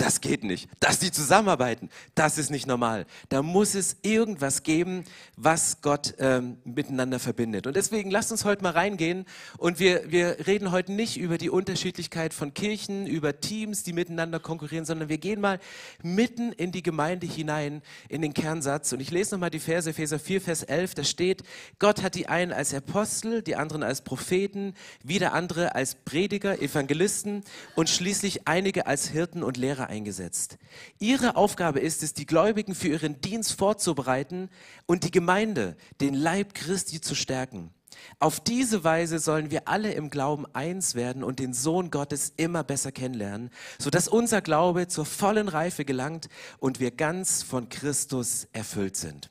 das 0.00 0.20
geht 0.20 0.44
nicht. 0.44 0.68
Dass 0.80 0.98
die 0.98 1.12
zusammenarbeiten, 1.12 1.90
das 2.14 2.38
ist 2.38 2.50
nicht 2.50 2.66
normal. 2.66 3.06
Da 3.28 3.42
muss 3.42 3.74
es 3.74 3.96
irgendwas 4.02 4.62
geben, 4.62 5.04
was 5.36 5.82
Gott 5.82 6.14
ähm, 6.18 6.56
miteinander 6.64 7.18
verbindet. 7.18 7.66
Und 7.66 7.76
deswegen 7.76 8.10
lasst 8.10 8.32
uns 8.32 8.44
heute 8.44 8.62
mal 8.62 8.72
reingehen 8.72 9.26
und 9.58 9.78
wir, 9.78 10.10
wir 10.10 10.46
reden 10.46 10.70
heute 10.70 10.92
nicht 10.92 11.18
über 11.18 11.36
die 11.36 11.50
Unterschiedlichkeit 11.50 12.32
von 12.32 12.54
Kirchen, 12.54 13.06
über 13.06 13.40
Teams, 13.40 13.82
die 13.82 13.92
miteinander 13.92 14.40
konkurrieren, 14.40 14.86
sondern 14.86 15.08
wir 15.08 15.18
gehen 15.18 15.40
mal 15.40 15.60
mitten 16.02 16.52
in 16.52 16.72
die 16.72 16.82
Gemeinde 16.82 17.26
hinein, 17.26 17.82
in 18.08 18.22
den 18.22 18.32
Kernsatz. 18.32 18.92
Und 18.92 19.00
ich 19.00 19.10
lese 19.10 19.34
nochmal 19.34 19.50
die 19.50 19.60
Verse, 19.60 19.90
Epheser 19.90 20.18
4, 20.18 20.40
Vers 20.40 20.62
11, 20.62 20.94
da 20.94 21.04
steht, 21.04 21.42
Gott 21.78 22.02
hat 22.02 22.14
die 22.14 22.26
einen 22.26 22.52
als 22.52 22.72
Apostel, 22.72 23.42
die 23.42 23.56
anderen 23.56 23.82
als 23.82 24.00
Propheten, 24.02 24.74
wieder 25.02 25.34
andere 25.34 25.74
als 25.74 25.94
Prediger, 25.94 26.60
Evangelisten 26.62 27.42
und 27.76 27.90
schließlich 27.90 28.48
einige 28.48 28.86
als 28.86 29.08
Hirten 29.08 29.42
und 29.42 29.58
Lehrer 29.58 29.89
eingesetzt. 29.90 30.56
Ihre 30.98 31.36
Aufgabe 31.36 31.80
ist 31.80 32.02
es, 32.02 32.14
die 32.14 32.24
Gläubigen 32.24 32.74
für 32.74 32.88
ihren 32.88 33.20
Dienst 33.20 33.52
vorzubereiten 33.52 34.48
und 34.86 35.04
die 35.04 35.10
Gemeinde, 35.10 35.76
den 36.00 36.14
Leib 36.14 36.54
Christi 36.54 37.02
zu 37.02 37.14
stärken. 37.14 37.74
Auf 38.18 38.40
diese 38.40 38.84
Weise 38.84 39.18
sollen 39.18 39.50
wir 39.50 39.68
alle 39.68 39.92
im 39.92 40.08
Glauben 40.08 40.46
eins 40.54 40.94
werden 40.94 41.22
und 41.22 41.38
den 41.38 41.52
Sohn 41.52 41.90
Gottes 41.90 42.32
immer 42.36 42.64
besser 42.64 42.92
kennenlernen, 42.92 43.50
sodass 43.78 44.08
unser 44.08 44.40
Glaube 44.40 44.88
zur 44.88 45.04
vollen 45.04 45.48
Reife 45.48 45.84
gelangt 45.84 46.28
und 46.58 46.80
wir 46.80 46.92
ganz 46.92 47.42
von 47.42 47.68
Christus 47.68 48.48
erfüllt 48.52 48.96
sind. 48.96 49.30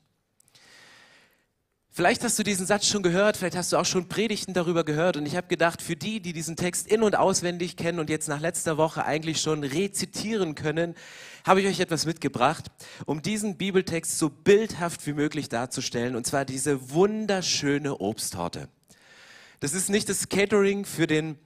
Vielleicht 2.00 2.24
hast 2.24 2.38
du 2.38 2.42
diesen 2.42 2.64
Satz 2.64 2.86
schon 2.86 3.02
gehört, 3.02 3.36
vielleicht 3.36 3.56
hast 3.56 3.74
du 3.74 3.76
auch 3.76 3.84
schon 3.84 4.08
Predigten 4.08 4.54
darüber 4.54 4.84
gehört 4.84 5.18
und 5.18 5.26
ich 5.26 5.36
habe 5.36 5.48
gedacht, 5.48 5.82
für 5.82 5.96
die, 5.96 6.20
die 6.20 6.32
diesen 6.32 6.56
Text 6.56 6.88
in 6.88 7.02
und 7.02 7.14
auswendig 7.14 7.76
kennen 7.76 7.98
und 7.98 8.08
jetzt 8.08 8.26
nach 8.26 8.40
letzter 8.40 8.78
Woche 8.78 9.04
eigentlich 9.04 9.42
schon 9.42 9.62
rezitieren 9.62 10.54
können, 10.54 10.94
habe 11.46 11.60
ich 11.60 11.66
euch 11.66 11.78
etwas 11.78 12.06
mitgebracht, 12.06 12.68
um 13.04 13.20
diesen 13.20 13.58
Bibeltext 13.58 14.16
so 14.16 14.30
bildhaft 14.30 15.06
wie 15.06 15.12
möglich 15.12 15.50
darzustellen 15.50 16.16
und 16.16 16.26
zwar 16.26 16.46
diese 16.46 16.90
wunderschöne 16.90 18.00
Obsttorte. 18.00 18.70
Das 19.60 19.74
ist 19.74 19.90
nicht 19.90 20.08
das 20.08 20.30
Catering 20.30 20.86
für 20.86 21.06
den, 21.06 21.38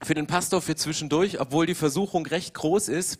für 0.00 0.14
den 0.14 0.28
Pastor 0.28 0.62
für 0.62 0.76
zwischendurch, 0.76 1.40
obwohl 1.40 1.66
die 1.66 1.74
Versuchung 1.74 2.24
recht 2.24 2.54
groß 2.54 2.86
ist. 2.86 3.18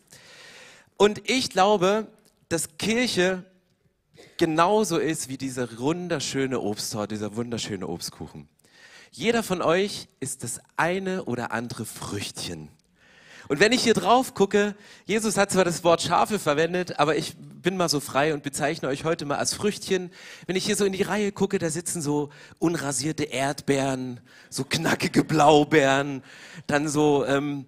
Und 0.96 1.28
ich 1.28 1.50
glaube, 1.50 2.06
dass 2.48 2.78
Kirche 2.78 3.46
genauso 4.38 4.98
ist 4.98 5.28
wie 5.28 5.38
diese 5.38 5.78
wunderschöne 5.78 6.60
Obsttorte, 6.60 7.14
dieser 7.14 7.36
wunderschöne 7.36 7.86
Obstkuchen. 7.86 8.48
Jeder 9.10 9.42
von 9.42 9.60
euch 9.62 10.08
ist 10.20 10.42
das 10.42 10.60
eine 10.76 11.24
oder 11.24 11.52
andere 11.52 11.84
Früchtchen. 11.84 12.70
Und 13.48 13.60
wenn 13.60 13.72
ich 13.72 13.82
hier 13.82 13.94
drauf 13.94 14.34
gucke, 14.34 14.74
Jesus 15.04 15.36
hat 15.36 15.50
zwar 15.50 15.64
das 15.64 15.84
Wort 15.84 16.00
Schafe 16.00 16.38
verwendet, 16.38 16.98
aber 16.98 17.16
ich 17.16 17.36
bin 17.36 17.76
mal 17.76 17.88
so 17.88 18.00
frei 18.00 18.32
und 18.32 18.42
bezeichne 18.42 18.88
euch 18.88 19.04
heute 19.04 19.26
mal 19.26 19.36
als 19.36 19.52
Früchtchen. 19.52 20.10
Wenn 20.46 20.56
ich 20.56 20.64
hier 20.64 20.76
so 20.76 20.84
in 20.84 20.92
die 20.92 21.02
Reihe 21.02 21.32
gucke, 21.32 21.58
da 21.58 21.68
sitzen 21.68 22.00
so 22.00 22.30
unrasierte 22.58 23.24
Erdbeeren, 23.24 24.20
so 24.48 24.64
knackige 24.64 25.24
Blaubeeren, 25.24 26.22
dann 26.66 26.88
so 26.88 27.26
ähm, 27.26 27.66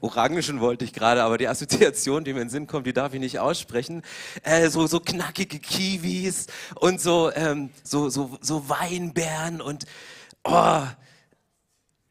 Orangen 0.00 0.60
wollte 0.60 0.84
ich 0.84 0.92
gerade, 0.92 1.22
aber 1.22 1.38
die 1.38 1.48
Assoziation, 1.48 2.24
die 2.24 2.32
mir 2.32 2.40
in 2.40 2.48
den 2.48 2.50
Sinn 2.50 2.66
kommt, 2.66 2.86
die 2.86 2.92
darf 2.92 3.14
ich 3.14 3.20
nicht 3.20 3.38
aussprechen. 3.38 4.02
Äh, 4.42 4.68
so, 4.68 4.86
so 4.86 5.00
knackige 5.00 5.58
Kiwis 5.58 6.46
und 6.76 7.00
so, 7.00 7.32
ähm, 7.34 7.70
so, 7.82 8.08
so, 8.08 8.38
so 8.40 8.68
Weinbeeren 8.68 9.60
und 9.60 9.86
oh, 10.44 10.82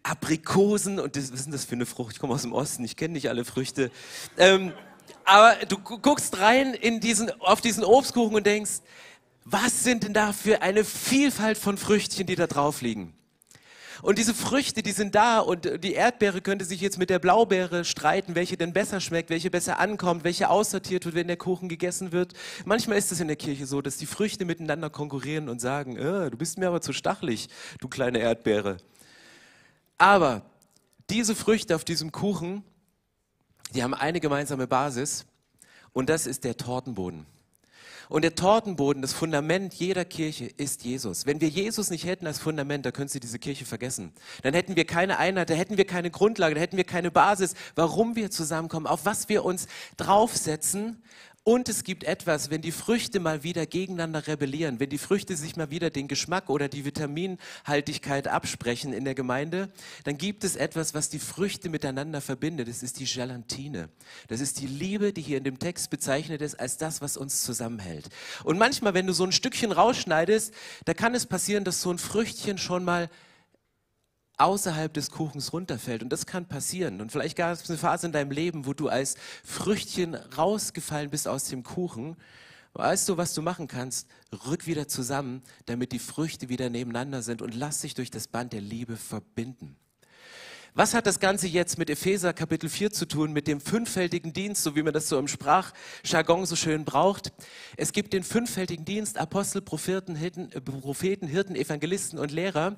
Aprikosen 0.04 1.00
und 1.00 1.16
das, 1.16 1.32
was 1.32 1.42
ist 1.42 1.54
das 1.54 1.66
für 1.66 1.76
eine 1.76 1.86
Frucht? 1.86 2.14
Ich 2.14 2.20
komme 2.20 2.34
aus 2.34 2.42
dem 2.42 2.54
Osten, 2.54 2.84
ich 2.84 2.96
kenne 2.96 3.14
nicht 3.14 3.30
alle 3.30 3.46
Früchte. 3.46 3.92
Ähm, 4.38 4.74
aber 5.26 5.66
du 5.66 5.78
guckst 5.78 6.40
rein 6.40 6.74
in 6.74 7.00
diesen, 7.00 7.32
auf 7.42 7.62
diesen 7.62 7.84
Obstkuchen 7.84 8.36
und 8.36 8.46
denkst, 8.46 8.82
was 9.46 9.84
sind 9.84 10.04
denn 10.04 10.14
da 10.14 10.34
für 10.34 10.62
eine 10.62 10.84
Vielfalt 10.84 11.58
von 11.58 11.78
Früchtchen, 11.78 12.28
die 12.28 12.36
da 12.36 12.48
drauf 12.48 12.82
liegen? 12.82 13.14
Und 14.02 14.18
diese 14.18 14.34
Früchte, 14.34 14.82
die 14.82 14.92
sind 14.92 15.16
da 15.16 15.40
und 15.40 15.84
die 15.84 15.94
Erdbeere 15.94 16.42
könnte 16.42 16.66
sich 16.66 16.82
jetzt 16.82 16.98
mit 16.98 17.10
der 17.10 17.20
Blaubeere 17.20 17.86
streiten, 17.86 18.36
welche 18.36 18.58
denn 18.58 18.74
besser 18.74 19.00
schmeckt, 19.00 19.30
welche 19.30 19.52
besser 19.52 19.80
ankommt, 19.80 20.24
welche 20.24 20.50
aussortiert 20.50 21.06
wird, 21.06 21.16
wenn 21.16 21.28
der 21.28 21.38
Kuchen 21.38 21.70
gegessen 21.70 22.12
wird. 22.12 22.34
Manchmal 22.66 22.98
ist 22.98 23.12
es 23.12 23.20
in 23.20 23.28
der 23.28 23.38
Kirche 23.38 23.66
so, 23.66 23.82
dass 23.82 23.98
die 23.98 24.06
Früchte 24.06 24.46
miteinander 24.46 24.90
konkurrieren 24.90 25.50
und 25.50 25.62
sagen, 25.62 25.98
äh, 25.98 26.30
du 26.30 26.38
bist 26.38 26.58
mir 26.58 26.68
aber 26.68 26.82
zu 26.82 26.94
stachelig, 26.94 27.48
du 27.80 27.88
kleine 27.88 28.20
Erdbeere. 28.20 28.78
Aber 29.98 30.42
diese 31.10 31.36
Früchte 31.36 31.76
auf 31.76 31.84
diesem 31.84 32.12
Kuchen, 32.12 32.64
die 33.74 33.84
haben 33.84 33.94
eine 33.94 34.20
gemeinsame 34.20 34.66
Basis 34.68 35.26
und 35.94 36.10
das 36.10 36.26
ist 36.26 36.44
der 36.44 36.58
Tortenboden. 36.58 37.26
Und 38.12 38.24
der 38.24 38.36
Tortenboden, 38.36 39.02
das 39.02 39.14
Fundament 39.14 39.74
jeder 39.74 40.04
Kirche 40.04 40.52
ist 40.58 40.84
Jesus. 40.84 41.26
Wenn 41.26 41.40
wir 41.40 41.48
Jesus 41.48 41.90
nicht 41.90 42.04
hätten 42.04 42.28
als 42.28 42.40
Fundament, 42.40 42.86
da 42.86 42.92
könntest 42.92 43.16
du 43.16 43.20
diese 43.22 43.40
Kirche 43.40 43.64
vergessen. 43.64 44.12
Dann 44.44 44.54
hätten 44.54 44.76
wir 44.76 44.84
keine 44.84 45.18
Einheit, 45.18 45.50
da 45.50 45.54
hätten 45.54 45.78
wir 45.78 45.86
keine 45.86 46.12
Grundlage, 46.12 46.56
da 46.56 46.60
hätten 46.60 46.76
wir 46.76 46.84
keine 46.84 47.10
Basis, 47.10 47.54
warum 47.76 48.18
wir 48.18 48.30
zusammenkommen, 48.30 48.86
auf 48.86 49.06
was 49.06 49.30
wir 49.30 49.46
uns 49.46 49.68
draufsetzen. 49.96 51.02
Und 51.44 51.70
es 51.70 51.84
gibt 51.84 52.04
etwas, 52.04 52.52
wenn 52.52 52.62
die 52.62 52.72
Früchte 52.72 53.20
mal 53.20 53.42
wieder 53.42 53.66
gegeneinander 53.66 54.28
rebellieren, 54.28 54.80
wenn 54.80 54.92
die 54.92 55.00
Früchte 55.00 55.36
sich 55.36 55.56
mal 55.56 55.72
wieder 55.72 55.90
den 55.90 56.08
Geschmack 56.08 56.52
oder 56.52 56.70
die 56.70 56.86
Vitaminhaltigkeit 56.86 58.28
absprechen 58.28 58.94
in 58.94 59.06
der 59.06 59.16
Gemeinde, 59.16 59.72
dann 60.04 60.20
gibt 60.20 60.44
es 60.44 60.56
etwas, 60.56 60.94
was 60.94 61.10
die 61.10 61.18
Früchte 61.18 61.70
miteinander 61.70 62.22
verbindet. 62.22 62.68
Das 62.68 62.84
ist 62.84 63.00
die 63.00 63.06
Gelatine. 63.06 63.90
Das 64.28 64.40
ist 64.40 64.60
die 64.60 64.68
Liebe, 64.68 65.14
die 65.14 65.24
hier 65.24 65.40
in 65.40 65.44
dem 65.44 65.58
Text 65.58 65.90
bezeichnet 65.90 66.44
ist 66.44 66.60
als 66.60 66.78
das, 66.78 67.02
was 67.02 67.18
uns 67.18 67.42
zusammenhält. 67.42 68.10
Und 68.44 68.60
manchmal, 68.60 68.94
wenn 68.94 69.08
du 69.08 69.14
so 69.14 69.24
ein 69.24 69.32
Stückchen 69.32 69.72
rausschneidest, 69.72 70.54
da 70.86 70.94
kann 70.94 71.16
es 71.16 71.26
passieren, 71.26 71.64
dass 71.64 71.82
so 71.82 71.90
ein 71.90 71.98
Früchtchen 71.98 72.60
schon 72.60 72.84
mal 72.84 73.10
außerhalb 74.42 74.94
des 74.94 75.12
Kuchens 75.12 75.54
runterfällt. 75.54 76.04
Und 76.04 76.10
das 76.12 76.26
kann 76.26 76.46
passieren. 76.46 77.02
Und 77.02 77.12
vielleicht 77.12 77.38
gab 77.38 77.52
es 77.54 77.70
eine 77.70 77.78
Phase 77.78 78.08
in 78.08 78.12
deinem 78.12 78.32
Leben, 78.32 78.66
wo 78.66 78.74
du 78.74 78.90
als 78.90 79.16
Früchtchen 79.44 80.16
rausgefallen 80.16 81.10
bist 81.10 81.28
aus 81.28 81.46
dem 81.46 81.64
Kuchen. 81.64 82.18
Weißt 82.74 83.10
du, 83.10 83.18
was 83.18 83.34
du 83.34 83.42
machen 83.42 83.68
kannst? 83.68 84.08
Rück 84.46 84.66
wieder 84.66 84.88
zusammen, 84.88 85.42
damit 85.66 85.92
die 85.92 86.00
Früchte 86.00 86.50
wieder 86.50 86.70
nebeneinander 86.70 87.22
sind 87.22 87.42
und 87.42 87.54
lass 87.54 87.82
dich 87.82 87.94
durch 87.94 88.12
das 88.12 88.28
Band 88.28 88.54
der 88.54 88.62
Liebe 88.62 88.96
verbinden. 88.98 89.76
Was 90.74 90.94
hat 90.94 91.06
das 91.06 91.20
Ganze 91.20 91.50
jetzt 91.50 91.78
mit 91.78 91.90
Epheser 91.90 92.32
Kapitel 92.32 92.70
4 92.70 92.94
zu 92.94 93.06
tun, 93.06 93.34
mit 93.34 93.46
dem 93.46 93.60
fünffältigen 93.60 94.32
Dienst, 94.32 94.64
so 94.64 94.74
wie 94.74 94.84
man 94.84 94.94
das 94.94 95.10
so 95.10 95.20
im 95.20 95.28
Sprachjargon 95.28 96.46
so 96.46 96.56
schön 96.56 96.86
braucht? 96.86 97.34
Es 97.76 97.92
gibt 97.92 98.14
den 98.14 98.24
fünffältigen 98.24 98.86
Dienst, 98.86 99.18
Apostel, 99.18 99.62
Propheten, 99.62 100.16
Hirten, 100.16 100.50
äh, 100.54 100.62
Propheten, 100.62 101.28
Hirten, 101.28 101.58
Evangelisten 101.58 102.18
und 102.18 102.32
Lehrer. 102.32 102.78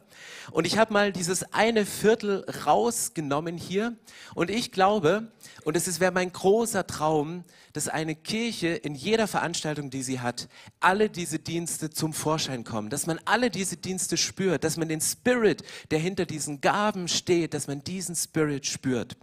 Und 0.50 0.66
ich 0.66 0.80
habe 0.80 0.92
mal 0.92 1.14
dieses 1.14 1.54
eine 1.54 1.86
Viertel 1.86 2.44
rausgenommen 2.66 3.58
hier. 3.58 3.96
Und 4.34 4.50
ich 4.50 4.72
glaube, 4.72 5.32
und 5.64 5.78
es 5.78 6.00
wäre 6.00 6.12
mein 6.12 6.32
großer 6.32 6.88
Traum, 6.88 7.44
dass 7.74 7.88
eine 7.88 8.16
Kirche 8.16 8.70
in 8.70 8.96
jeder 8.96 9.28
Veranstaltung, 9.28 9.90
die 9.90 10.04
sie 10.04 10.20
hat, 10.20 10.48
alle 10.80 11.10
diese 11.10 11.40
Dienste 11.40 11.90
zum 11.90 12.14
Vorschein 12.14 12.64
kommen, 12.64 12.90
dass 12.90 13.08
man 13.08 13.20
alle 13.26 13.50
diese 13.50 13.78
Dienste 13.78 14.18
spürt, 14.18 14.64
dass 14.64 14.78
man 14.78 14.90
den 14.90 15.02
Spirit, 15.02 15.64
der 15.92 16.00
hinter 16.00 16.26
diesen 16.26 16.62
Gaben 16.62 17.08
steht, 17.08 17.54
dass 17.54 17.68
man 17.68 17.83
diesen 17.88 18.16
Spirit 18.16 18.66
spürt. 18.66 19.18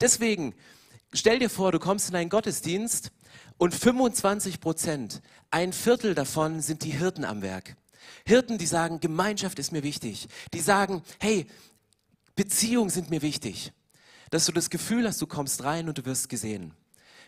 Deswegen, 0.00 0.54
stell 1.12 1.38
dir 1.38 1.50
vor, 1.50 1.72
du 1.72 1.78
kommst 1.78 2.08
in 2.08 2.16
einen 2.16 2.30
Gottesdienst 2.30 3.10
und 3.58 3.74
25 3.74 4.60
Prozent, 4.60 5.22
ein 5.50 5.72
Viertel 5.72 6.14
davon 6.14 6.60
sind 6.60 6.84
die 6.84 6.90
Hirten 6.90 7.24
am 7.24 7.42
Werk. 7.42 7.76
Hirten, 8.24 8.58
die 8.58 8.66
sagen, 8.66 9.00
Gemeinschaft 9.00 9.58
ist 9.58 9.72
mir 9.72 9.82
wichtig. 9.82 10.28
Die 10.52 10.60
sagen, 10.60 11.02
hey, 11.18 11.46
Beziehungen 12.34 12.90
sind 12.90 13.10
mir 13.10 13.22
wichtig. 13.22 13.72
Dass 14.30 14.46
du 14.46 14.52
das 14.52 14.70
Gefühl 14.70 15.06
hast, 15.06 15.20
du 15.22 15.26
kommst 15.26 15.64
rein 15.64 15.88
und 15.88 15.98
du 15.98 16.04
wirst 16.04 16.28
gesehen. 16.28 16.74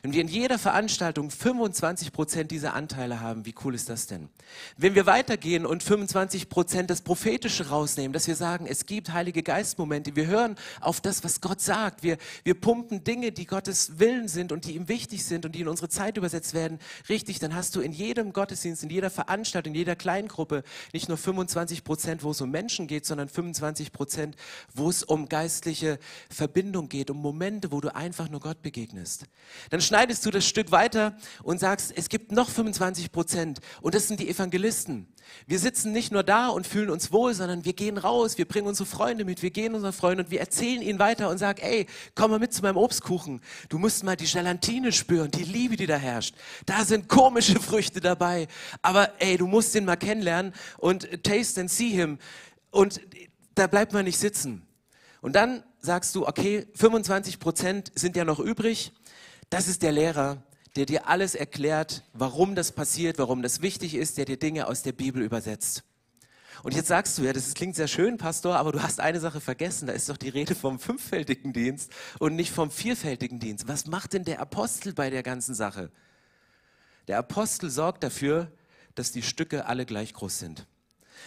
Wenn 0.02 0.12
wir 0.12 0.20
in 0.20 0.28
jeder 0.28 0.58
Veranstaltung 0.58 1.30
25 1.30 2.12
Prozent 2.12 2.52
dieser 2.52 2.74
Anteile 2.74 3.20
haben, 3.20 3.46
wie 3.46 3.54
cool 3.64 3.74
ist 3.74 3.88
das 3.88 4.06
denn? 4.06 4.28
Wenn 4.76 4.94
wir 4.94 5.06
weitergehen 5.06 5.66
und 5.66 5.82
25 5.82 6.48
Prozent 6.48 6.88
das 6.88 7.00
Prophetische 7.00 7.68
rausnehmen, 7.68 8.12
dass 8.12 8.28
wir 8.28 8.36
sagen, 8.36 8.66
es 8.66 8.86
gibt 8.86 9.12
Heilige 9.12 9.42
Geistmomente, 9.42 10.14
wir 10.14 10.28
hören 10.28 10.54
auf 10.80 11.00
das, 11.00 11.24
was 11.24 11.40
Gott 11.40 11.60
sagt, 11.60 12.04
wir, 12.04 12.16
wir 12.44 12.54
pumpen 12.54 13.02
Dinge, 13.02 13.32
die 13.32 13.46
Gottes 13.46 13.98
Willen 13.98 14.28
sind 14.28 14.52
und 14.52 14.66
die 14.66 14.76
ihm 14.76 14.88
wichtig 14.88 15.24
sind 15.24 15.44
und 15.44 15.56
die 15.56 15.62
in 15.62 15.68
unsere 15.68 15.88
Zeit 15.88 16.16
übersetzt 16.16 16.54
werden, 16.54 16.78
richtig, 17.08 17.40
dann 17.40 17.56
hast 17.56 17.74
du 17.74 17.80
in 17.80 17.90
jedem 17.90 18.32
Gottesdienst, 18.32 18.84
in 18.84 18.90
jeder 18.90 19.10
Veranstaltung, 19.10 19.72
in 19.72 19.78
jeder 19.78 19.96
Kleingruppe 19.96 20.62
nicht 20.92 21.08
nur 21.08 21.18
25 21.18 21.82
Prozent, 21.82 22.22
wo 22.22 22.30
es 22.30 22.40
um 22.40 22.50
Menschen 22.50 22.86
geht, 22.86 23.04
sondern 23.04 23.28
25 23.28 23.90
Prozent, 23.90 24.36
wo 24.74 24.88
es 24.88 25.02
um 25.02 25.28
geistliche 25.28 25.98
Verbindung 26.30 26.88
geht, 26.88 27.10
um 27.10 27.20
Momente, 27.20 27.72
wo 27.72 27.80
du 27.80 27.92
einfach 27.94 28.28
nur 28.28 28.40
Gott 28.40 28.62
begegnest. 28.62 29.24
Dann 29.70 29.80
schneidest 29.98 30.24
du 30.24 30.30
das 30.30 30.46
Stück 30.46 30.70
weiter 30.70 31.16
und 31.42 31.58
sagst, 31.58 31.92
es 31.96 32.08
gibt 32.08 32.30
noch 32.30 32.50
25 32.50 33.10
Prozent 33.10 33.58
und 33.82 33.96
das 33.96 34.06
sind 34.06 34.20
die 34.20 34.28
Evangelisten. 34.28 35.08
Wir 35.48 35.58
sitzen 35.58 35.90
nicht 35.90 36.12
nur 36.12 36.22
da 36.22 36.50
und 36.50 36.68
fühlen 36.68 36.88
uns 36.88 37.10
wohl, 37.10 37.34
sondern 37.34 37.64
wir 37.64 37.72
gehen 37.72 37.98
raus, 37.98 38.38
wir 38.38 38.46
bringen 38.46 38.68
unsere 38.68 38.86
Freunde 38.86 39.24
mit, 39.24 39.42
wir 39.42 39.50
gehen 39.50 39.74
unseren 39.74 39.92
Freunden 39.92 40.26
und 40.26 40.30
wir 40.30 40.38
erzählen 40.38 40.82
ihnen 40.82 41.00
weiter 41.00 41.28
und 41.30 41.38
sagen, 41.38 41.60
ey, 41.62 41.86
komm 42.14 42.30
mal 42.30 42.38
mit 42.38 42.54
zu 42.54 42.62
meinem 42.62 42.76
Obstkuchen. 42.76 43.40
Du 43.70 43.78
musst 43.78 44.04
mal 44.04 44.14
die 44.14 44.26
Gelatine 44.26 44.92
spüren, 44.92 45.32
die 45.32 45.42
Liebe, 45.42 45.74
die 45.74 45.86
da 45.86 45.96
herrscht. 45.96 46.36
Da 46.64 46.84
sind 46.84 47.08
komische 47.08 47.58
Früchte 47.58 47.98
dabei, 47.98 48.46
aber 48.82 49.20
ey, 49.20 49.36
du 49.36 49.48
musst 49.48 49.74
den 49.74 49.84
mal 49.84 49.96
kennenlernen 49.96 50.54
und 50.76 51.24
taste 51.24 51.60
and 51.60 51.72
see 51.72 51.90
him. 51.90 52.18
Und 52.70 53.00
da 53.56 53.66
bleibt 53.66 53.92
man 53.92 54.04
nicht 54.04 54.18
sitzen. 54.18 54.64
Und 55.20 55.34
dann 55.34 55.64
sagst 55.80 56.14
du, 56.14 56.26
okay, 56.26 56.66
25 56.74 57.38
Prozent 57.40 57.92
sind 57.94 58.16
ja 58.16 58.24
noch 58.24 58.38
übrig. 58.38 58.92
Das 59.50 59.68
ist 59.68 59.82
der 59.82 59.92
Lehrer, 59.92 60.42
der 60.76 60.86
dir 60.86 61.08
alles 61.08 61.34
erklärt, 61.34 62.04
warum 62.12 62.54
das 62.54 62.72
passiert, 62.72 63.18
warum 63.18 63.42
das 63.42 63.62
wichtig 63.62 63.94
ist, 63.94 64.18
der 64.18 64.26
dir 64.26 64.38
Dinge 64.38 64.66
aus 64.66 64.82
der 64.82 64.92
Bibel 64.92 65.22
übersetzt. 65.22 65.84
Und 66.62 66.74
jetzt 66.74 66.88
sagst 66.88 67.16
du 67.16 67.22
ja, 67.22 67.32
das 67.32 67.54
klingt 67.54 67.76
sehr 67.76 67.88
schön, 67.88 68.18
Pastor, 68.18 68.56
aber 68.56 68.72
du 68.72 68.82
hast 68.82 69.00
eine 69.00 69.20
Sache 69.20 69.40
vergessen. 69.40 69.86
Da 69.86 69.92
ist 69.92 70.08
doch 70.08 70.16
die 70.16 70.28
Rede 70.28 70.54
vom 70.54 70.78
fünffältigen 70.78 71.52
Dienst 71.52 71.92
und 72.18 72.34
nicht 72.34 72.52
vom 72.52 72.70
vierfältigen 72.70 73.38
Dienst. 73.38 73.68
Was 73.68 73.86
macht 73.86 74.12
denn 74.12 74.24
der 74.24 74.40
Apostel 74.40 74.92
bei 74.92 75.08
der 75.08 75.22
ganzen 75.22 75.54
Sache? 75.54 75.90
Der 77.06 77.18
Apostel 77.18 77.70
sorgt 77.70 78.02
dafür, 78.02 78.50
dass 78.94 79.12
die 79.12 79.22
Stücke 79.22 79.66
alle 79.66 79.86
gleich 79.86 80.12
groß 80.12 80.38
sind. 80.38 80.66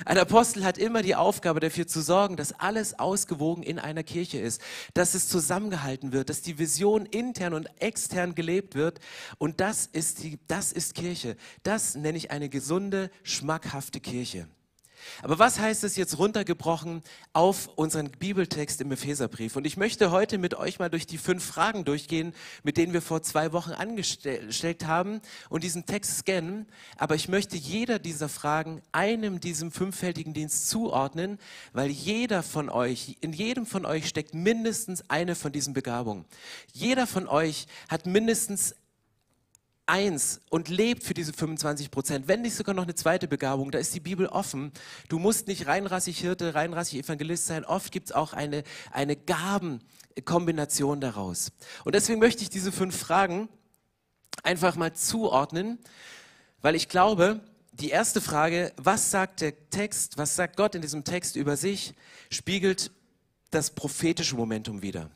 Ein 0.06 0.18
Apostel 0.18 0.64
hat 0.64 0.78
immer 0.78 1.02
die 1.02 1.16
Aufgabe 1.16 1.60
dafür 1.60 1.88
zu 1.88 2.02
sorgen, 2.02 2.36
dass 2.36 2.54
alles 2.54 3.00
ausgewogen 3.00 3.64
in 3.64 3.80
einer 3.80 4.04
Kirche 4.04 4.40
ist, 4.40 4.62
dass 4.94 5.14
es 5.14 5.28
zusammengehalten 5.30 6.12
wird, 6.12 6.30
dass 6.30 6.42
die 6.42 6.58
Vision 6.58 7.06
intern 7.06 7.54
und 7.54 7.70
extern 7.82 8.36
gelebt 8.36 8.76
wird. 8.76 9.00
Und 9.38 9.60
das 9.60 9.86
ist, 9.86 10.24
die, 10.24 10.40
das 10.48 10.72
ist 10.72 10.96
Kirche. 10.96 11.36
Das 11.64 11.96
nenne 11.96 12.18
ich 12.18 12.32
eine 12.32 12.50
gesunde, 12.50 13.12
schmackhafte 13.24 14.00
Kirche. 14.00 14.48
Aber 15.22 15.40
was 15.40 15.60
heißt 15.60 15.84
es 15.84 15.96
jetzt 15.96 16.18
runtergebrochen 16.18 17.04
auf 17.34 17.68
unseren 17.76 18.12
Bibeltext 18.12 18.82
im 18.82 18.92
Epheserbrief? 18.92 19.56
Und 19.56 19.66
ich 19.66 19.78
möchte 19.78 20.12
heute 20.12 20.38
mit 20.38 20.56
euch 20.56 20.80
mal 20.80 20.90
durch 20.90 21.08
die 21.08 21.18
fünf 21.18 21.44
Fragen 21.44 21.86
durchgehen, 21.86 22.34
mit 22.64 22.78
denen 22.78 22.94
wir 22.94 23.02
vor 23.02 23.22
zwei 23.22 23.54
Wochen 23.54 23.72
angestellt 23.72 24.86
haben 24.86 25.22
und 25.50 25.64
diesen 25.64 25.86
Text 25.86 26.20
scannen. 26.20 26.68
Aber 26.98 27.16
ich 27.16 27.28
möchte 27.28 27.58
jeder 27.58 28.00
dieser 28.00 28.30
Fragen 28.30 28.82
einem 28.92 29.40
diesem 29.40 29.72
fünffältigen 29.72 30.34
Dienst 30.34 30.70
zuordnen, 30.70 31.40
weil 31.74 31.90
jeder 31.90 32.44
von 32.44 32.70
euch, 32.70 33.18
in 33.22 33.34
jedem 33.34 33.66
von 33.66 33.86
euch 33.86 34.08
steckt 34.08 34.34
mindestens 34.34 35.10
eine 35.10 35.36
von 35.36 35.52
diesen 35.52 35.74
Begabungen. 35.74 36.26
Jeder 36.74 37.08
von 37.08 37.28
euch 37.28 37.68
hat 37.90 38.06
mindestens 38.06 38.76
eins 39.92 40.40
und 40.50 40.70
lebt 40.70 41.04
für 41.04 41.14
diese 41.14 41.34
25 41.34 41.92
Prozent, 41.92 42.28
wenn 42.30 42.42
nicht 42.42 42.56
sogar 42.56 42.74
noch 42.74 42.84
eine 42.84 42.96
zweite 42.96 43.28
Begabung, 43.28 43.72
da 43.72 43.78
ist 43.78 43.94
die 43.94 44.00
Bibel 44.00 44.26
offen. 44.26 44.72
Du 45.10 45.20
musst 45.20 45.48
nicht 45.48 45.68
reinrassig 45.68 46.18
Hirte, 46.18 46.56
reinrassig 46.56 47.00
Evangelist 47.00 47.46
sein. 47.46 47.66
Oft 47.66 47.92
gibt 47.92 48.08
es 48.08 48.12
auch 48.14 48.32
eine, 48.32 48.64
eine 48.92 49.18
Gabenkombination 49.18 51.02
daraus. 51.02 51.52
Und 51.84 51.94
deswegen 51.94 52.20
möchte 52.20 52.42
ich 52.42 52.50
diese 52.50 52.72
fünf 52.72 52.98
Fragen 52.98 53.50
einfach 54.44 54.78
mal 54.78 54.94
zuordnen, 54.94 55.78
weil 56.62 56.76
ich 56.76 56.88
glaube, 56.88 57.42
die 57.74 57.90
erste 57.90 58.22
Frage, 58.22 58.72
was 58.78 59.12
sagt 59.12 59.42
der 59.42 59.70
Text, 59.72 60.18
was 60.18 60.38
sagt 60.38 60.56
Gott 60.56 60.74
in 60.74 60.82
diesem 60.82 61.04
Text 61.04 61.36
über 61.36 61.58
sich, 61.58 61.94
spiegelt 62.30 62.92
das 63.50 63.72
prophetische 63.72 64.36
Momentum 64.38 64.82
wider. 64.82 65.12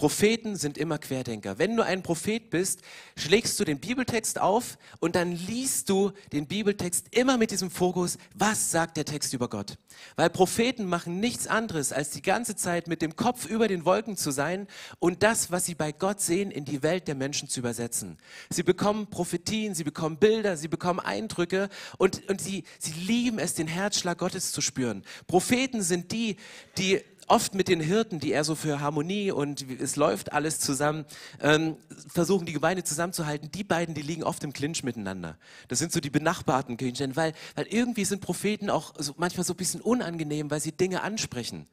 Propheten 0.00 0.56
sind 0.56 0.78
immer 0.78 0.96
Querdenker. 0.96 1.58
Wenn 1.58 1.76
du 1.76 1.84
ein 1.84 2.02
Prophet 2.02 2.48
bist, 2.48 2.80
schlägst 3.18 3.60
du 3.60 3.64
den 3.64 3.80
Bibeltext 3.80 4.40
auf 4.40 4.78
und 4.98 5.14
dann 5.14 5.32
liest 5.32 5.90
du 5.90 6.12
den 6.32 6.46
Bibeltext 6.46 7.08
immer 7.10 7.36
mit 7.36 7.50
diesem 7.50 7.70
Fokus, 7.70 8.16
was 8.34 8.70
sagt 8.70 8.96
der 8.96 9.04
Text 9.04 9.34
über 9.34 9.50
Gott? 9.50 9.76
Weil 10.16 10.30
Propheten 10.30 10.86
machen 10.86 11.20
nichts 11.20 11.46
anderes, 11.46 11.92
als 11.92 12.08
die 12.08 12.22
ganze 12.22 12.56
Zeit 12.56 12.88
mit 12.88 13.02
dem 13.02 13.14
Kopf 13.14 13.44
über 13.44 13.68
den 13.68 13.84
Wolken 13.84 14.16
zu 14.16 14.30
sein 14.30 14.68
und 15.00 15.22
das, 15.22 15.50
was 15.50 15.66
sie 15.66 15.74
bei 15.74 15.92
Gott 15.92 16.22
sehen, 16.22 16.50
in 16.50 16.64
die 16.64 16.82
Welt 16.82 17.06
der 17.06 17.14
Menschen 17.14 17.50
zu 17.50 17.60
übersetzen. 17.60 18.16
Sie 18.48 18.62
bekommen 18.62 19.08
Prophetien, 19.10 19.74
sie 19.74 19.84
bekommen 19.84 20.16
Bilder, 20.16 20.56
sie 20.56 20.68
bekommen 20.68 21.00
Eindrücke 21.00 21.68
und, 21.98 22.26
und 22.30 22.40
sie, 22.40 22.64
sie 22.78 22.92
lieben 22.92 23.38
es, 23.38 23.52
den 23.52 23.66
Herzschlag 23.66 24.16
Gottes 24.16 24.50
zu 24.52 24.62
spüren. 24.62 25.02
Propheten 25.26 25.82
sind 25.82 26.10
die, 26.10 26.36
die 26.78 27.02
oft 27.30 27.54
mit 27.54 27.68
den 27.68 27.80
Hirten, 27.80 28.20
die 28.20 28.32
er 28.32 28.44
so 28.44 28.54
für 28.54 28.80
Harmonie 28.80 29.30
und 29.30 29.64
es 29.80 29.96
läuft 29.96 30.32
alles 30.32 30.58
zusammen, 30.58 31.04
ähm, 31.40 31.76
versuchen 32.08 32.44
die 32.44 32.52
Gemeinde 32.52 32.84
zusammenzuhalten. 32.84 33.50
Die 33.50 33.64
beiden, 33.64 33.94
die 33.94 34.02
liegen 34.02 34.24
oft 34.24 34.42
im 34.44 34.52
Clinch 34.52 34.82
miteinander. 34.82 35.36
Das 35.68 35.78
sind 35.78 35.92
so 35.92 36.00
die 36.00 36.10
benachbarten 36.10 36.76
Kirchen, 36.76 37.16
weil, 37.16 37.32
weil 37.54 37.66
irgendwie 37.68 38.04
sind 38.04 38.20
Propheten 38.20 38.68
auch 38.68 38.94
so, 38.98 39.14
manchmal 39.16 39.44
so 39.44 39.54
ein 39.54 39.56
bisschen 39.56 39.80
unangenehm, 39.80 40.50
weil 40.50 40.60
sie 40.60 40.72
Dinge 40.72 41.02
ansprechen. 41.02 41.66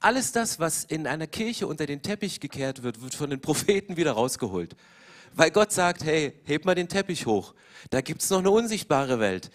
Alles 0.00 0.32
das, 0.32 0.58
was 0.58 0.84
in 0.84 1.06
einer 1.06 1.26
Kirche 1.26 1.66
unter 1.66 1.86
den 1.86 2.02
Teppich 2.02 2.40
gekehrt 2.40 2.82
wird, 2.82 3.02
wird 3.02 3.14
von 3.14 3.30
den 3.30 3.40
Propheten 3.40 3.96
wieder 3.96 4.12
rausgeholt 4.12 4.74
weil 5.36 5.50
Gott 5.50 5.72
sagt, 5.72 6.04
hey, 6.04 6.32
heb 6.44 6.64
mal 6.64 6.74
den 6.74 6.88
Teppich 6.88 7.26
hoch. 7.26 7.54
Da 7.90 8.00
gibt's 8.00 8.30
noch 8.30 8.38
eine 8.38 8.50
unsichtbare 8.50 9.18
Welt. 9.18 9.50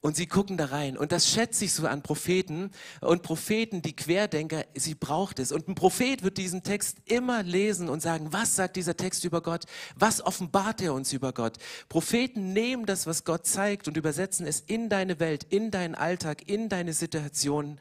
Und 0.00 0.14
sie 0.14 0.26
gucken 0.26 0.56
da 0.56 0.66
rein. 0.66 0.96
Und 0.96 1.10
das 1.10 1.28
schätze 1.28 1.64
ich 1.64 1.72
so 1.72 1.86
an 1.86 2.02
Propheten. 2.02 2.70
Und 3.00 3.22
Propheten, 3.22 3.82
die 3.82 3.96
Querdenker, 3.96 4.64
sie 4.74 4.94
braucht 4.94 5.40
es. 5.40 5.50
Und 5.50 5.66
ein 5.66 5.74
Prophet 5.74 6.22
wird 6.22 6.38
diesen 6.38 6.62
Text 6.62 6.98
immer 7.06 7.42
lesen 7.42 7.88
und 7.88 8.00
sagen, 8.00 8.32
was 8.32 8.54
sagt 8.54 8.76
dieser 8.76 8.96
Text 8.96 9.24
über 9.24 9.40
Gott? 9.40 9.64
Was 9.96 10.24
offenbart 10.24 10.80
er 10.82 10.94
uns 10.94 11.12
über 11.12 11.32
Gott? 11.32 11.56
Propheten 11.88 12.52
nehmen 12.52 12.86
das, 12.86 13.08
was 13.08 13.24
Gott 13.24 13.46
zeigt 13.46 13.88
und 13.88 13.96
übersetzen 13.96 14.46
es 14.46 14.60
in 14.60 14.88
deine 14.88 15.18
Welt, 15.18 15.44
in 15.50 15.72
deinen 15.72 15.96
Alltag, 15.96 16.48
in 16.48 16.68
deine 16.68 16.92
Situation 16.92 17.80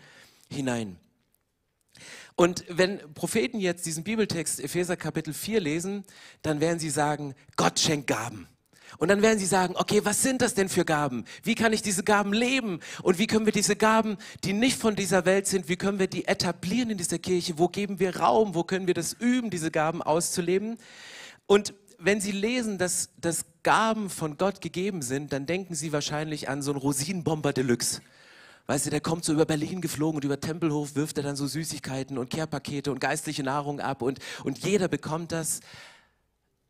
hinein. 0.49 0.97
Und 2.35 2.65
wenn 2.67 2.99
Propheten 3.13 3.59
jetzt 3.59 3.85
diesen 3.85 4.03
Bibeltext 4.03 4.59
Epheser 4.59 4.97
Kapitel 4.97 5.33
4 5.33 5.59
lesen, 5.59 6.03
dann 6.41 6.61
werden 6.61 6.79
sie 6.79 6.89
sagen, 6.89 7.35
Gott 7.55 7.79
schenkt 7.79 8.07
Gaben. 8.07 8.47
Und 8.97 9.09
dann 9.09 9.21
werden 9.21 9.37
sie 9.37 9.45
sagen, 9.45 9.75
okay, 9.77 10.01
was 10.03 10.23
sind 10.23 10.41
das 10.41 10.53
denn 10.53 10.69
für 10.69 10.85
Gaben? 10.85 11.25
Wie 11.43 11.55
kann 11.55 11.73
ich 11.73 11.81
diese 11.81 12.03
Gaben 12.03 12.33
leben? 12.33 12.79
Und 13.03 13.19
wie 13.19 13.27
können 13.27 13.45
wir 13.45 13.53
diese 13.53 13.75
Gaben, 13.75 14.17
die 14.43 14.53
nicht 14.53 14.79
von 14.79 14.95
dieser 14.95 15.25
Welt 15.25 15.47
sind, 15.47 15.69
wie 15.69 15.75
können 15.75 15.99
wir 15.99 16.07
die 16.07 16.27
etablieren 16.27 16.89
in 16.89 16.97
dieser 16.97 17.19
Kirche? 17.19 17.57
Wo 17.57 17.67
geben 17.67 17.99
wir 17.99 18.17
Raum? 18.17 18.55
Wo 18.55 18.63
können 18.63 18.87
wir 18.87 18.93
das 18.93 19.13
üben, 19.13 19.49
diese 19.49 19.71
Gaben 19.71 20.01
auszuleben? 20.01 20.77
Und 21.45 21.73
wenn 21.99 22.21
Sie 22.21 22.31
lesen, 22.31 22.77
dass, 22.77 23.09
dass 23.19 23.45
Gaben 23.63 24.09
von 24.09 24.37
Gott 24.37 24.61
gegeben 24.61 25.01
sind, 25.01 25.33
dann 25.33 25.45
denken 25.45 25.75
Sie 25.75 25.91
wahrscheinlich 25.91 26.49
an 26.49 26.61
so 26.61 26.71
einen 26.71 26.79
Rosinenbomber 26.79 27.53
Deluxe. 27.53 28.01
Weißt 28.67 28.85
du, 28.85 28.89
der 28.89 29.01
kommt 29.01 29.23
so 29.23 29.31
über 29.31 29.45
Berlin 29.45 29.79
geflogen 29.81 30.17
und 30.17 30.25
über 30.25 30.39
Tempelhof 30.39 30.95
wirft 30.95 31.17
er 31.17 31.23
dann 31.23 31.37
so 31.37 31.47
Süßigkeiten 31.47 32.17
und 32.17 32.29
Kehrpakete 32.29 32.91
und 32.91 32.99
geistliche 32.99 33.41
Nahrung 33.41 33.79
ab 33.79 34.01
und, 34.01 34.19
und 34.43 34.59
jeder 34.59 34.89
bekommt 34.89 35.31
das. 35.31 35.61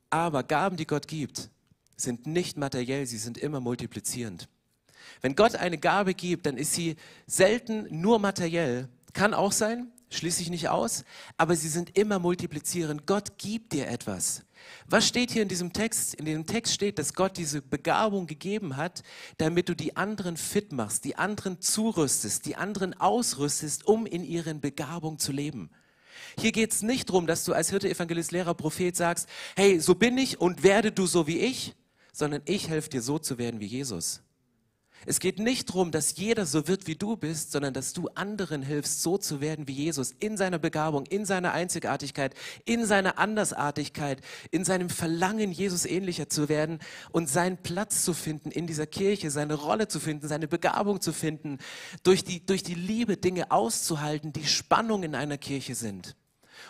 Aber 0.09 0.43
Gaben, 0.43 0.77
die 0.77 0.85
Gott 0.85 1.07
gibt, 1.07 1.49
sind 1.97 2.27
nicht 2.27 2.57
materiell, 2.57 3.05
sie 3.05 3.17
sind 3.17 3.37
immer 3.37 3.59
multiplizierend. 3.59 4.47
Wenn 5.21 5.35
Gott 5.35 5.55
eine 5.55 5.77
Gabe 5.77 6.13
gibt, 6.13 6.45
dann 6.45 6.57
ist 6.57 6.73
sie 6.73 6.95
selten 7.25 7.87
nur 7.89 8.19
materiell. 8.19 8.87
Kann 9.13 9.33
auch 9.33 9.51
sein, 9.51 9.91
schließe 10.09 10.41
ich 10.41 10.49
nicht 10.49 10.69
aus, 10.69 11.03
aber 11.37 11.55
sie 11.55 11.69
sind 11.69 11.97
immer 11.97 12.19
multiplizierend. 12.19 13.05
Gott 13.07 13.37
gibt 13.37 13.73
dir 13.73 13.87
etwas. 13.87 14.43
Was 14.87 15.07
steht 15.07 15.31
hier 15.31 15.41
in 15.41 15.47
diesem 15.47 15.73
Text? 15.73 16.13
In 16.15 16.25
dem 16.25 16.45
Text 16.45 16.73
steht, 16.73 16.99
dass 16.99 17.13
Gott 17.13 17.37
diese 17.37 17.61
Begabung 17.61 18.27
gegeben 18.27 18.77
hat, 18.77 19.03
damit 19.37 19.69
du 19.69 19.75
die 19.75 19.95
anderen 19.95 20.37
fit 20.37 20.71
machst, 20.71 21.03
die 21.05 21.15
anderen 21.15 21.61
zurüstest, 21.61 22.45
die 22.45 22.55
anderen 22.55 22.99
ausrüstest, 22.99 23.87
um 23.87 24.05
in 24.05 24.23
ihren 24.23 24.61
Begabung 24.61 25.19
zu 25.19 25.31
leben. 25.31 25.69
Hier 26.39 26.51
geht 26.51 26.71
es 26.71 26.81
nicht 26.81 27.09
darum, 27.09 27.27
dass 27.27 27.45
du 27.45 27.53
als 27.53 27.69
Hirte, 27.69 27.89
Evangelist, 27.89 28.31
Lehrer, 28.31 28.53
Prophet 28.53 28.95
sagst, 28.95 29.27
hey, 29.55 29.79
so 29.79 29.95
bin 29.95 30.17
ich 30.17 30.39
und 30.39 30.63
werde 30.63 30.91
du 30.91 31.05
so 31.05 31.27
wie 31.27 31.39
ich, 31.39 31.75
sondern 32.17 32.41
ich 32.45 32.67
helfe 32.67 32.89
dir 32.89 33.01
so 33.03 33.19
zu 33.19 33.37
werden 33.37 33.59
wie 33.59 33.67
Jesus. 33.67 34.21
Es 35.05 35.19
geht 35.19 35.37
nicht 35.37 35.69
darum, 35.69 35.91
dass 35.91 36.17
jeder 36.17 36.47
so 36.47 36.67
wird, 36.67 36.87
wie 36.87 36.95
du 36.95 37.15
bist, 37.15 37.51
sondern 37.51 37.75
dass 37.75 37.93
du 37.93 38.07
anderen 38.15 38.63
hilfst, 38.63 39.03
so 39.03 39.19
zu 39.19 39.39
werden 39.39 39.67
wie 39.67 39.73
Jesus, 39.73 40.15
in 40.19 40.35
seiner 40.35 40.57
Begabung, 40.57 41.05
in 41.05 41.25
seiner 41.25 41.53
Einzigartigkeit, 41.53 42.33
in 42.65 42.87
seiner 42.87 43.19
Andersartigkeit, 43.19 44.21
in 44.49 44.65
seinem 44.65 44.89
Verlangen, 44.89 45.51
Jesus 45.51 45.85
ähnlicher 45.85 46.27
zu 46.27 46.49
werden 46.49 46.79
und 47.11 47.29
seinen 47.29 47.57
Platz 47.57 48.03
zu 48.03 48.15
finden 48.15 48.49
in 48.49 48.65
dieser 48.65 48.87
Kirche, 48.87 49.29
seine 49.29 49.53
Rolle 49.53 49.87
zu 49.87 49.99
finden, 49.99 50.27
seine 50.27 50.47
Begabung 50.47 50.99
zu 50.99 51.13
finden, 51.13 51.59
durch 52.01 52.23
die, 52.23 52.43
durch 52.43 52.63
die 52.63 52.73
Liebe 52.73 53.17
Dinge 53.17 53.51
auszuhalten, 53.51 54.33
die 54.33 54.47
Spannung 54.47 55.03
in 55.03 55.13
einer 55.13 55.37
Kirche 55.37 55.75
sind. 55.75 56.15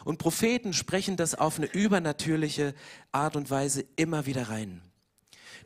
Und 0.04 0.18
Propheten 0.18 0.74
sprechen 0.74 1.16
das 1.16 1.34
auf 1.34 1.58
eine 1.58 1.68
übernatürliche 1.68 2.76
Art 3.14 3.38
und 3.38 3.50
Weise 3.50 3.86
immer 3.96 4.26
wieder 4.26 4.50
rein. 4.50 4.82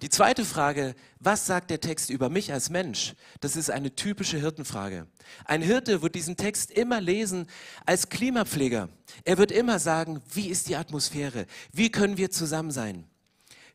Die 0.02 0.10
zweite 0.10 0.46
Frage, 0.46 0.96
was 1.20 1.46
sagt 1.46 1.70
der 1.70 1.80
Text 1.80 2.10
über 2.10 2.30
mich 2.30 2.52
als 2.52 2.72
Mensch? 2.72 3.14
Das 3.40 3.56
ist 3.56 3.70
eine 3.70 3.94
typische 3.94 4.40
Hirtenfrage. 4.40 5.06
Ein 5.46 5.62
Hirte 5.62 6.02
wird 6.02 6.16
diesen 6.16 6.38
Text 6.38 6.72
immer 6.72 7.00
lesen 7.00 7.46
als 7.86 8.10
Klimapfleger. 8.10 8.90
Er 9.26 9.38
wird 9.38 9.52
immer 9.52 9.78
sagen, 9.78 10.20
wie 10.34 10.48
ist 10.48 10.70
die 10.70 10.76
Atmosphäre? 10.76 11.46
Wie 11.72 11.92
können 11.92 12.18
wir 12.18 12.32
zusammen 12.32 12.72
sein? 12.72 13.06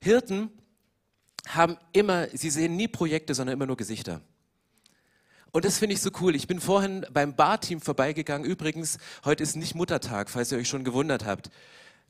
Hirten 0.00 0.50
haben 1.46 1.76
immer, 1.92 2.26
sie 2.32 2.50
sehen 2.50 2.74
nie 2.74 2.88
Projekte, 2.88 3.32
sondern 3.32 3.54
immer 3.54 3.66
nur 3.66 3.76
Gesichter. 3.76 4.20
Und 5.52 5.64
das 5.64 5.78
finde 5.78 5.94
ich 5.94 6.02
so 6.02 6.10
cool. 6.20 6.34
Ich 6.34 6.48
bin 6.48 6.60
vorhin 6.60 7.06
beim 7.12 7.36
Barteam 7.36 7.80
vorbeigegangen. 7.80 8.50
Übrigens, 8.50 8.98
heute 9.24 9.44
ist 9.44 9.54
nicht 9.54 9.76
Muttertag, 9.76 10.28
falls 10.28 10.50
ihr 10.50 10.58
euch 10.58 10.68
schon 10.68 10.82
gewundert 10.82 11.24
habt. 11.24 11.50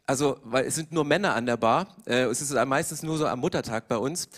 Also, 0.08 0.38
weil 0.44 0.66
es 0.66 0.76
sind 0.76 0.92
nur 0.92 1.04
Männer 1.04 1.34
an 1.34 1.46
der 1.46 1.56
Bar. 1.56 1.88
Äh, 2.06 2.24
es 2.24 2.40
ist 2.40 2.52
meistens 2.66 3.02
nur 3.02 3.18
so 3.18 3.26
am 3.26 3.40
Muttertag 3.40 3.88
bei 3.88 3.96
uns. 3.96 4.28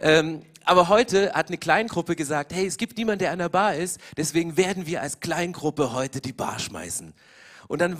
Ähm, 0.00 0.42
aber 0.64 0.88
heute 0.88 1.32
hat 1.34 1.48
eine 1.48 1.58
Kleingruppe 1.58 2.16
gesagt, 2.16 2.54
hey, 2.54 2.66
es 2.66 2.78
gibt 2.78 2.96
niemanden, 2.96 3.20
der 3.20 3.32
an 3.32 3.38
der 3.38 3.50
Bar 3.50 3.74
ist, 3.74 4.00
deswegen 4.16 4.56
werden 4.56 4.86
wir 4.86 5.02
als 5.02 5.20
Kleingruppe 5.20 5.92
heute 5.92 6.22
die 6.22 6.32
Bar 6.32 6.58
schmeißen. 6.58 7.12
Und 7.68 7.82
dann 7.82 7.98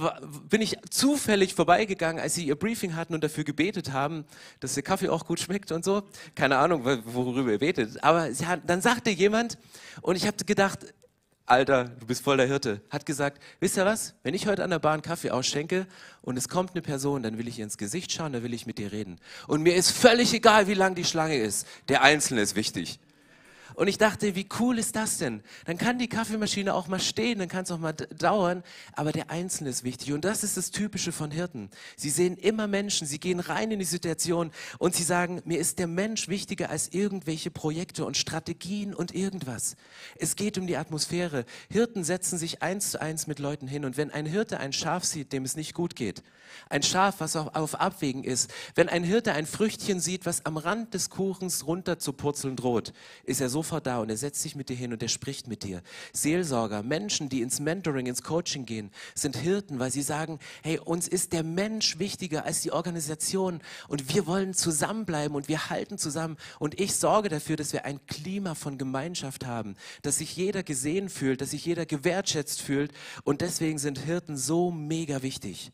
bin 0.49 0.63
ich 0.63 0.79
zufällig 0.89 1.55
vorbeigegangen, 1.55 2.23
als 2.23 2.35
sie 2.35 2.47
ihr 2.47 2.57
Briefing 2.57 2.97
hatten 2.97 3.13
und 3.13 3.23
dafür 3.23 3.45
gebetet 3.45 3.93
haben, 3.93 4.25
dass 4.61 4.73
der 4.73 4.83
Kaffee 4.83 5.11
auch 5.11 5.27
gut 5.27 5.41
schmeckt 5.41 5.71
und 5.73 5.85
so. 5.85 6.05
Keine 6.35 6.57
Ahnung, 6.57 6.87
worüber 7.05 7.53
ihr 7.53 7.59
betet. 7.59 8.03
Aber 8.03 8.31
dann 8.67 8.81
sagte 8.81 9.11
jemand, 9.11 9.59
und 10.01 10.17
ich 10.17 10.27
habe 10.27 10.43
gedacht, 10.47 10.87
Alter, 11.49 11.85
du 11.85 12.07
bist 12.07 12.23
voll 12.23 12.37
der 12.37 12.47
Hirte, 12.47 12.83
hat 12.91 13.07
gesagt, 13.07 13.43
wisst 13.59 13.79
ihr 13.79 13.87
was, 13.87 14.15
wenn 14.23 14.35
ich 14.35 14.47
heute 14.47 14.63
an 14.63 14.71
der 14.71 14.79
Bahn 14.79 15.01
Kaffee 15.01 15.31
ausschenke 15.31 15.87
und 16.21 16.37
es 16.37 16.49
kommt 16.49 16.73
eine 16.73 16.83
Person, 16.83 17.23
dann 17.23 17.39
will 17.39 17.49
ich 17.49 17.59
ihr 17.59 17.65
ins 17.65 17.79
Gesicht 17.79 18.13
schauen, 18.13 18.35
dann 18.35 18.43
will 18.43 18.53
ich 18.53 18.67
mit 18.67 18.77
dir 18.77 18.93
reden. 18.93 19.19
Und 19.47 19.63
mir 19.63 19.75
ist 19.75 19.91
völlig 19.91 20.35
egal, 20.35 20.67
wie 20.67 20.75
lang 20.75 20.95
die 20.95 21.05
Schlange 21.05 21.39
ist. 21.39 21.67
Der 21.89 22.03
Einzelne 22.03 22.43
ist 22.43 22.55
wichtig. 22.55 23.01
Und 23.79 23.87
ich 23.87 23.97
dachte, 23.97 24.35
wie 24.35 24.49
cool 24.59 24.77
ist 24.77 24.97
das 24.97 25.19
denn? 25.19 25.41
Dann 25.65 25.79
kann 25.79 26.01
die 26.01 26.09
Kaffeemaschine 26.09 26.75
auch 26.75 26.89
mal 26.89 26.99
stehen, 26.99 27.39
dann 27.39 27.47
kann 27.47 27.63
es 27.63 27.71
auch 27.71 27.79
mal 27.79 27.93
dauern, 27.93 28.65
aber 28.95 29.13
der 29.13 29.31
Einzelne 29.31 29.71
ist 29.71 29.85
wichtig. 29.85 30.13
Und 30.13 30.25
das 30.25 30.43
ist 30.43 30.57
das 30.57 30.73
Typische 30.73 31.13
von 31.13 31.31
Hirten. 31.31 31.71
Sie 31.97 32.11
sehen 32.11 32.37
immer 32.37 32.67
Menschen, 32.67 33.07
sie 33.07 33.21
gehen 33.21 33.39
rein 33.39 33.71
in 33.71 33.79
die 33.79 33.85
Situation 33.85 34.51
und 34.79 34.97
sie 34.97 35.05
sagen, 35.05 35.43
mir 35.45 35.61
ist 35.61 35.79
der 35.79 35.87
Mensch 35.87 36.27
wichtiger 36.27 36.71
als 36.71 36.89
irgendwelche 36.89 37.53
Projekte 37.53 38.05
und 38.05 38.17
Strategien 38.17 38.95
und 38.95 39.15
irgendwas. 39.15 39.77
Es 40.17 40.35
geht 40.35 40.59
um 40.59 40.67
die 40.67 40.77
Atmosphäre. 40.77 41.45
Hirten 41.71 42.03
setzen 42.03 42.37
sich 42.37 42.63
eins 42.63 42.91
zu 42.91 43.01
eins 43.01 43.29
mit 43.29 43.39
Leuten 43.39 43.69
hin 43.69 43.85
und 43.85 43.97
wenn 43.97 44.11
ein 44.11 44.27
Hirte 44.27 44.59
ein 44.59 44.73
Schaf 44.73 45.05
sieht, 45.05 45.33
dem 45.33 45.45
es 45.45 45.55
nicht 45.55 45.73
gut 45.73 45.95
geht, 45.95 46.25
ein 46.69 46.83
Schaf, 46.83 47.21
was 47.21 47.37
auf, 47.37 47.55
auf 47.55 47.77
Abwägen 47.77 48.25
ist, 48.25 48.51
wenn 48.75 48.89
ein 48.89 49.05
Hirte 49.05 49.35
ein 49.35 49.47
Früchtchen 49.47 50.01
sieht, 50.01 50.27
was 50.27 50.45
am 50.47 50.57
Rand 50.57 50.95
des 50.95 51.11
Kuchens 51.11 51.67
runter 51.67 52.01
zu 52.01 52.13
purzeln 52.13 52.57
droht, 52.57 52.93
ist 53.23 53.41
er 53.41 53.49
sofort 53.69 53.87
da 53.87 53.99
und 53.99 54.09
er 54.09 54.17
setzt 54.17 54.41
sich 54.41 54.57
mit 54.57 54.71
dir 54.71 54.77
hin 54.77 54.95
und 54.95 55.03
er 55.03 55.09
spricht 55.09 55.47
mit 55.47 55.63
dir. 55.63 55.83
Seelsorger, 56.15 56.83
Menschen, 56.83 57.29
die 57.29 57.43
ins 57.43 57.61
Mentoring, 57.61 58.07
ins 58.07 58.23
Coaching 58.23 58.65
gehen, 58.65 58.91
sind 59.15 59.37
Hirten, 59.37 59.79
weil 59.79 59.91
sie 59.91 60.01
sagen, 60.01 60.39
hey, 60.63 60.79
uns 60.79 61.07
ist 61.07 61.35
der 61.35 61.43
Mensch 61.43 61.99
wichtiger 61.99 62.47
als 62.47 62.63
die 62.63 62.73
Organisation 62.73 63.61
und 63.89 64.15
wir 64.15 64.27
wollen 64.27 64.55
zusammenbleiben 64.55 65.37
und 65.37 65.49
wir 65.49 65.69
halten 65.69 65.99
zusammen 65.99 66.39
und 66.59 66.81
ich 66.81 66.95
sorge 66.95 67.29
dafür, 67.29 67.57
dass 67.57 67.75
wir 67.75 67.85
ein 67.85 68.01
Klima 68.07 68.55
von 68.55 68.79
Gemeinschaft 68.79 69.45
haben, 69.45 69.77
dass 70.01 70.17
sich 70.19 70.35
jeder 70.35 70.63
gesehen 70.63 71.11
fühlt, 71.11 71.43
dass 71.43 71.51
sich 71.51 71.67
jeder 71.67 71.85
gewertschätzt 71.85 72.63
fühlt 72.63 72.93
und 73.25 73.43
deswegen 73.43 73.77
sind 73.77 73.99
Hirten 73.99 74.39
so 74.39 74.71
mega 74.71 75.23
wichtig. 75.23 75.73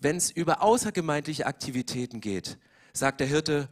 Wenn 0.00 0.16
es 0.16 0.30
über 0.30 0.62
außergemeindliche 0.62 1.44
Aktivitäten 1.44 2.22
geht, 2.22 2.56
sagt 2.94 3.20
der 3.20 3.26
Hirte, 3.26 3.68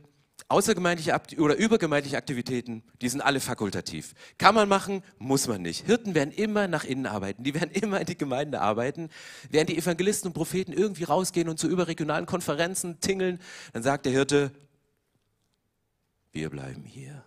außergemeindliche 0.51 1.19
oder 1.39 1.57
übergemeindliche 1.57 2.17
Aktivitäten, 2.17 2.83
die 3.01 3.09
sind 3.09 3.21
alle 3.21 3.39
fakultativ. 3.41 4.15
Kann 4.37 4.55
man 4.55 4.69
machen, 4.69 5.05
muss 5.19 5.47
man 5.47 5.63
nicht. 5.63 5.87
Hirten 5.87 6.15
werden 6.15 6.33
immer 6.33 6.67
nach 6.67 6.85
innen 6.85 7.07
arbeiten, 7.07 7.45
die 7.45 7.55
werden 7.55 7.71
immer 7.71 8.01
in 8.01 8.07
die 8.07 8.19
Gemeinde 8.19 8.61
arbeiten. 8.61 9.11
Während 9.49 9.71
die 9.71 9.79
Evangelisten 9.79 10.29
und 10.29 10.35
Propheten 10.35 10.73
irgendwie 10.73 11.05
rausgehen 11.05 11.49
und 11.49 11.59
zu 11.59 11.69
überregionalen 11.69 12.27
Konferenzen 12.27 12.99
tingeln, 13.01 13.39
dann 13.73 13.85
sagt 13.85 14.07
der 14.07 14.13
Hirte, 14.13 14.51
wir 16.33 16.51
bleiben 16.51 16.85
hier. 16.85 17.23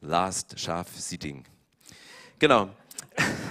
Last 0.00 0.58
Schaf 0.58 0.88
Sitting. 0.96 1.44
Genau. 2.38 2.70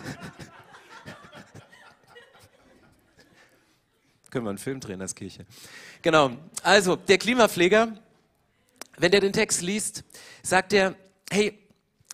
Können 4.32 4.46
wir 4.46 4.50
einen 4.50 4.58
Film 4.58 4.80
drehen 4.80 5.02
als 5.02 5.14
Kirche. 5.14 5.46
Genau. 6.02 6.32
Also, 6.64 6.96
der 6.96 7.18
Klimapfleger, 7.18 7.94
wenn 9.00 9.12
der 9.12 9.22
den 9.22 9.34
Text 9.34 9.62
liest, 9.62 10.04
sagt 10.44 10.74
er, 10.74 10.96
hey, 11.32 11.58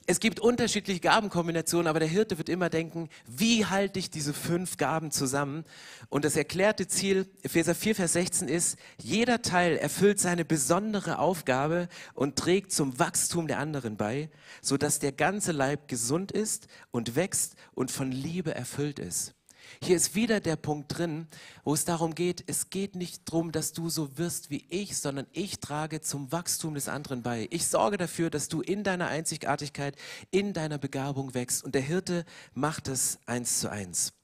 es 0.08 0.19
gibt 0.19 0.39
unterschiedliche 0.39 1.00
Gabenkombinationen, 1.00 1.88
aber 1.88 2.00
der 2.00 2.08
Hirte 2.08 2.38
wird 2.38 2.48
immer 2.48 2.69
denken, 2.69 3.10
wie 3.26 3.65
halte 3.65 3.98
ich 3.98 4.12
diese 4.12 4.36
fünf 4.36 4.78
Gaben 4.78 5.10
zusammen? 5.10 5.65
Und 6.10 6.26
das 6.26 6.36
erklärte 6.36 6.88
Ziel, 6.88 7.28
Epheser 7.41 7.74
4, 7.74 7.95
Vers 7.95 8.13
16 8.13 8.48
ist, 8.48 8.78
jeder 9.02 9.41
Teil 9.41 9.78
erfüllt 9.78 10.19
seine 10.19 10.45
besondere 10.45 11.17
Aufgabe 11.17 11.88
und 12.13 12.36
trägt 12.36 12.71
zum 12.71 13.00
Wachstum 13.00 13.48
der 13.48 13.58
anderen 13.58 13.98
bei, 13.98 14.30
sodass 14.62 15.00
der 15.00 15.12
ganze 15.12 15.52
Leib 15.52 15.88
gesund 15.88 16.32
ist 16.32 16.67
und 16.91 17.15
wächst 17.15 17.56
und 17.74 17.89
von 17.89 18.12
Liebe 18.12 18.54
erfüllt 18.54 19.00
ist. 19.00 19.34
Hier 19.82 19.95
ist 19.95 20.15
wieder 20.15 20.39
der 20.39 20.56
Punkt 20.56 20.97
drin, 20.97 21.28
wo 21.63 21.73
es 21.73 21.86
darum 21.86 22.15
geht, 22.15 22.43
es 22.47 22.69
geht 22.69 22.95
nicht 22.95 23.30
darum, 23.30 23.51
dass 23.51 23.73
du 23.73 23.89
so 23.89 24.17
wirst 24.17 24.49
wie 24.49 24.65
ich, 24.69 24.97
sondern 24.97 25.28
ich 25.32 25.60
trage 25.60 26.01
zum 26.01 26.32
Wachstum 26.32 26.73
des 26.73 26.89
anderen 26.89 27.21
bei. 27.21 27.47
Ich 27.51 27.67
sorge 27.67 27.97
dafür, 27.97 28.30
dass 28.30 28.47
du 28.47 28.62
in 28.62 28.84
deiner 28.84 29.08
Einzigartigkeit, 29.08 29.95
in 30.32 30.54
deiner 30.54 30.78
Begabung 30.78 31.34
wächst. 31.34 31.63
Und 31.63 31.75
der 31.75 31.82
Hirte 31.82 32.25
macht 32.54 32.88
es 32.88 33.19
eins 33.25 33.60
zu 33.60 33.69
eins. 33.69 34.14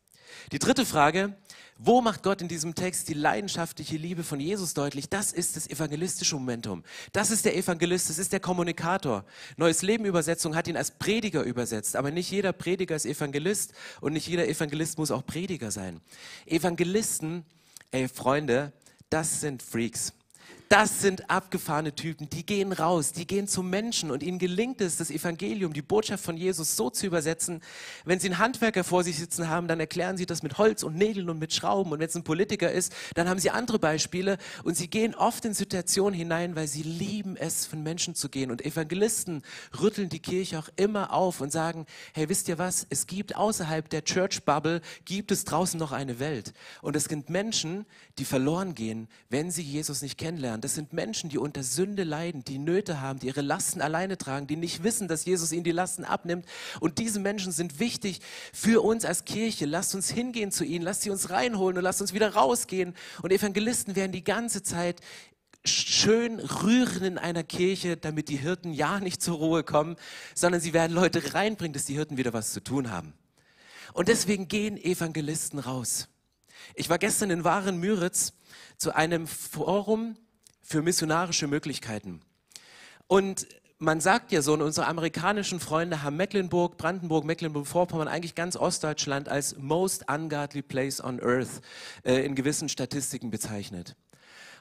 Die 0.51 0.59
dritte 0.59 0.85
Frage, 0.85 1.35
wo 1.83 1.99
macht 1.99 2.21
Gott 2.21 2.41
in 2.43 2.47
diesem 2.47 2.75
Text 2.75 3.09
die 3.09 3.15
leidenschaftliche 3.15 3.97
Liebe 3.97 4.23
von 4.23 4.39
Jesus 4.39 4.75
deutlich? 4.75 5.09
Das 5.09 5.31
ist 5.31 5.55
das 5.55 5.67
evangelistische 5.67 6.35
Momentum. 6.35 6.83
Das 7.11 7.31
ist 7.31 7.43
der 7.43 7.57
Evangelist, 7.57 8.09
das 8.09 8.19
ist 8.19 8.31
der 8.33 8.39
Kommunikator. 8.39 9.25
Neues 9.57 9.81
Leben 9.81 10.05
Übersetzung 10.05 10.55
hat 10.55 10.67
ihn 10.67 10.77
als 10.77 10.91
Prediger 10.91 11.41
übersetzt, 11.41 11.95
aber 11.95 12.11
nicht 12.11 12.29
jeder 12.29 12.53
Prediger 12.53 12.95
ist 12.95 13.07
Evangelist 13.07 13.73
und 13.99 14.13
nicht 14.13 14.27
jeder 14.27 14.47
Evangelist 14.47 14.99
muss 14.99 15.09
auch 15.09 15.25
Prediger 15.25 15.71
sein. 15.71 16.01
Evangelisten, 16.45 17.45
ey 17.89 18.07
Freunde, 18.07 18.73
das 19.09 19.41
sind 19.41 19.63
Freaks. 19.63 20.13
Das 20.71 21.01
sind 21.01 21.29
abgefahrene 21.29 21.93
Typen, 21.93 22.29
die 22.29 22.45
gehen 22.45 22.71
raus, 22.71 23.11
die 23.11 23.27
gehen 23.27 23.49
zum 23.49 23.69
Menschen 23.69 24.09
und 24.09 24.23
ihnen 24.23 24.39
gelingt 24.39 24.79
es, 24.79 24.95
das 24.95 25.11
Evangelium, 25.11 25.73
die 25.73 25.81
Botschaft 25.81 26.23
von 26.23 26.37
Jesus 26.37 26.77
so 26.77 26.89
zu 26.89 27.07
übersetzen. 27.07 27.59
Wenn 28.05 28.21
sie 28.21 28.29
einen 28.29 28.37
Handwerker 28.37 28.85
vor 28.85 29.03
sich 29.03 29.17
sitzen 29.17 29.49
haben, 29.49 29.67
dann 29.67 29.81
erklären 29.81 30.15
sie 30.15 30.25
das 30.25 30.43
mit 30.43 30.57
Holz 30.57 30.83
und 30.83 30.95
Nägeln 30.95 31.29
und 31.29 31.39
mit 31.39 31.53
Schrauben. 31.53 31.91
Und 31.91 31.99
wenn 31.99 32.07
es 32.07 32.15
ein 32.15 32.23
Politiker 32.23 32.71
ist, 32.71 32.93
dann 33.15 33.27
haben 33.27 33.41
sie 33.41 33.49
andere 33.49 33.79
Beispiele 33.79 34.37
und 34.63 34.77
sie 34.77 34.87
gehen 34.87 35.13
oft 35.13 35.43
in 35.43 35.53
Situationen 35.53 36.13
hinein, 36.13 36.55
weil 36.55 36.69
sie 36.69 36.83
lieben 36.83 37.35
es, 37.35 37.65
von 37.65 37.83
Menschen 37.83 38.15
zu 38.15 38.29
gehen. 38.29 38.49
Und 38.49 38.63
Evangelisten 38.63 39.41
rütteln 39.77 40.07
die 40.07 40.21
Kirche 40.21 40.57
auch 40.57 40.69
immer 40.77 41.11
auf 41.11 41.41
und 41.41 41.51
sagen, 41.51 41.85
hey, 42.13 42.29
wisst 42.29 42.47
ihr 42.47 42.59
was? 42.59 42.87
Es 42.89 43.07
gibt 43.07 43.35
außerhalb 43.35 43.89
der 43.89 44.05
Church 44.05 44.45
Bubble, 44.45 44.79
gibt 45.03 45.33
es 45.33 45.43
draußen 45.43 45.77
noch 45.77 45.91
eine 45.91 46.19
Welt. 46.19 46.53
Und 46.81 46.95
es 46.95 47.03
sind 47.03 47.29
Menschen, 47.29 47.85
die 48.19 48.25
verloren 48.25 48.73
gehen, 48.73 49.09
wenn 49.27 49.51
sie 49.51 49.63
Jesus 49.63 50.01
nicht 50.01 50.17
kennenlernen. 50.17 50.60
Das 50.61 50.75
sind 50.75 50.93
Menschen, 50.93 51.29
die 51.29 51.37
unter 51.37 51.63
Sünde 51.63 52.03
leiden, 52.03 52.43
die 52.43 52.57
Nöte 52.57 53.01
haben, 53.01 53.19
die 53.19 53.27
ihre 53.27 53.41
Lasten 53.41 53.81
alleine 53.81 54.17
tragen, 54.17 54.47
die 54.47 54.55
nicht 54.55 54.83
wissen, 54.83 55.07
dass 55.07 55.25
Jesus 55.25 55.51
ihnen 55.51 55.63
die 55.63 55.71
Lasten 55.71 56.05
abnimmt. 56.05 56.45
Und 56.79 56.99
diese 56.99 57.19
Menschen 57.19 57.51
sind 57.51 57.79
wichtig 57.79 58.21
für 58.53 58.83
uns 58.83 59.05
als 59.05 59.25
Kirche. 59.25 59.65
Lasst 59.65 59.95
uns 59.95 60.09
hingehen 60.09 60.51
zu 60.51 60.63
ihnen, 60.63 60.83
lasst 60.83 61.01
sie 61.01 61.09
uns 61.09 61.29
reinholen 61.29 61.77
und 61.77 61.83
lasst 61.83 62.01
uns 62.01 62.13
wieder 62.13 62.33
rausgehen. 62.33 62.95
Und 63.21 63.31
Evangelisten 63.31 63.95
werden 63.95 64.11
die 64.11 64.23
ganze 64.23 64.63
Zeit 64.63 65.01
schön 65.63 66.39
rühren 66.39 67.03
in 67.03 67.17
einer 67.17 67.43
Kirche, 67.43 67.97
damit 67.97 68.29
die 68.29 68.37
Hirten 68.37 68.73
ja 68.73 68.99
nicht 68.99 69.21
zur 69.21 69.37
Ruhe 69.37 69.63
kommen, 69.63 69.95
sondern 70.33 70.61
sie 70.61 70.73
werden 70.73 70.93
Leute 70.93 71.33
reinbringen, 71.33 71.73
dass 71.73 71.85
die 71.85 71.93
Hirten 71.93 72.17
wieder 72.17 72.33
was 72.33 72.53
zu 72.53 72.63
tun 72.63 72.91
haben. 72.91 73.13
Und 73.93 74.07
deswegen 74.07 74.47
gehen 74.47 74.77
Evangelisten 74.77 75.59
raus. 75.59 76.07
Ich 76.75 76.89
war 76.89 76.97
gestern 76.97 77.29
in 77.29 77.43
Waren-Müritz 77.43 78.33
zu 78.77 78.95
einem 78.95 79.27
Forum 79.27 80.15
für 80.71 80.81
missionarische 80.81 81.47
Möglichkeiten. 81.47 82.21
Und 83.07 83.45
man 83.77 83.99
sagt 83.99 84.31
ja 84.31 84.41
so, 84.41 84.53
unsere 84.53 84.87
amerikanischen 84.87 85.59
Freunde 85.59 86.03
haben 86.03 86.15
Mecklenburg, 86.15 86.77
Brandenburg, 86.77 87.25
Mecklenburg-Vorpommern, 87.25 88.07
eigentlich 88.07 88.35
ganz 88.35 88.55
Ostdeutschland 88.55 89.27
als 89.27 89.57
most 89.57 90.05
ungodly 90.09 90.61
place 90.61 91.03
on 91.03 91.19
earth 91.19 91.61
äh, 92.03 92.23
in 92.23 92.35
gewissen 92.35 92.69
Statistiken 92.69 93.31
bezeichnet. 93.31 93.95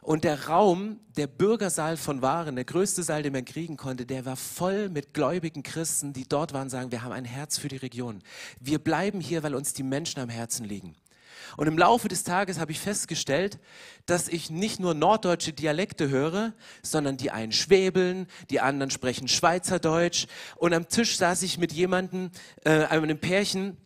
Und 0.03 0.25
der 0.25 0.47
Raum, 0.47 0.99
der 1.17 1.27
Bürgersaal 1.27 1.99
von 1.99 2.23
Waren, 2.23 2.57
der 2.57 2.65
größte 2.65 3.03
Saal, 3.03 3.23
den 3.23 3.35
man 3.35 3.45
kriegen 3.45 3.77
konnte, 3.77 4.07
der 4.07 4.25
war 4.25 4.37
voll 4.37 4.89
mit 4.89 5.13
gläubigen 5.13 5.63
Christen, 5.63 6.15
die 6.15 6.27
dort 6.27 6.55
waren, 6.55 6.71
sagen, 6.71 6.91
wir 6.91 7.03
haben 7.03 7.13
ein 7.13 7.27
Herz 7.27 7.59
für 7.59 7.69
die 7.69 7.77
Region. 7.77 8.23
Wir 8.59 8.79
bleiben 8.79 9.21
hier, 9.21 9.43
weil 9.43 9.55
uns 9.55 9.75
die 9.75 9.83
Menschen 9.83 10.21
am 10.21 10.31
Herzen 10.31 10.65
liegen. 10.65 10.97
Und 11.57 11.67
im 11.67 11.79
Laufe 11.79 12.09
des 12.09 12.25
Tages 12.25 12.59
habe 12.59 12.73
ich 12.73 12.81
festgestellt, 12.81 13.59
dass 14.07 14.29
ich 14.29 14.51
nicht 14.51 14.81
nur 14.81 14.95
norddeutsche 14.95 15.53
Dialekte 15.53 16.09
höre, 16.09 16.53
sondern 16.83 17.17
die 17.17 17.31
einen 17.31 17.53
schwäbeln, 17.53 18.27
die 18.51 18.61
anderen 18.61 18.91
sprechen 18.91 19.29
Schweizerdeutsch. 19.29 20.27
Und 20.57 20.75
am 20.75 20.89
Tisch 20.89 21.17
saß 21.17 21.43
ich 21.43 21.59
mit 21.59 21.73
jemandem, 21.73 22.31
äh, 22.65 22.85
einem 22.85 23.19
Pärchen, 23.19 23.77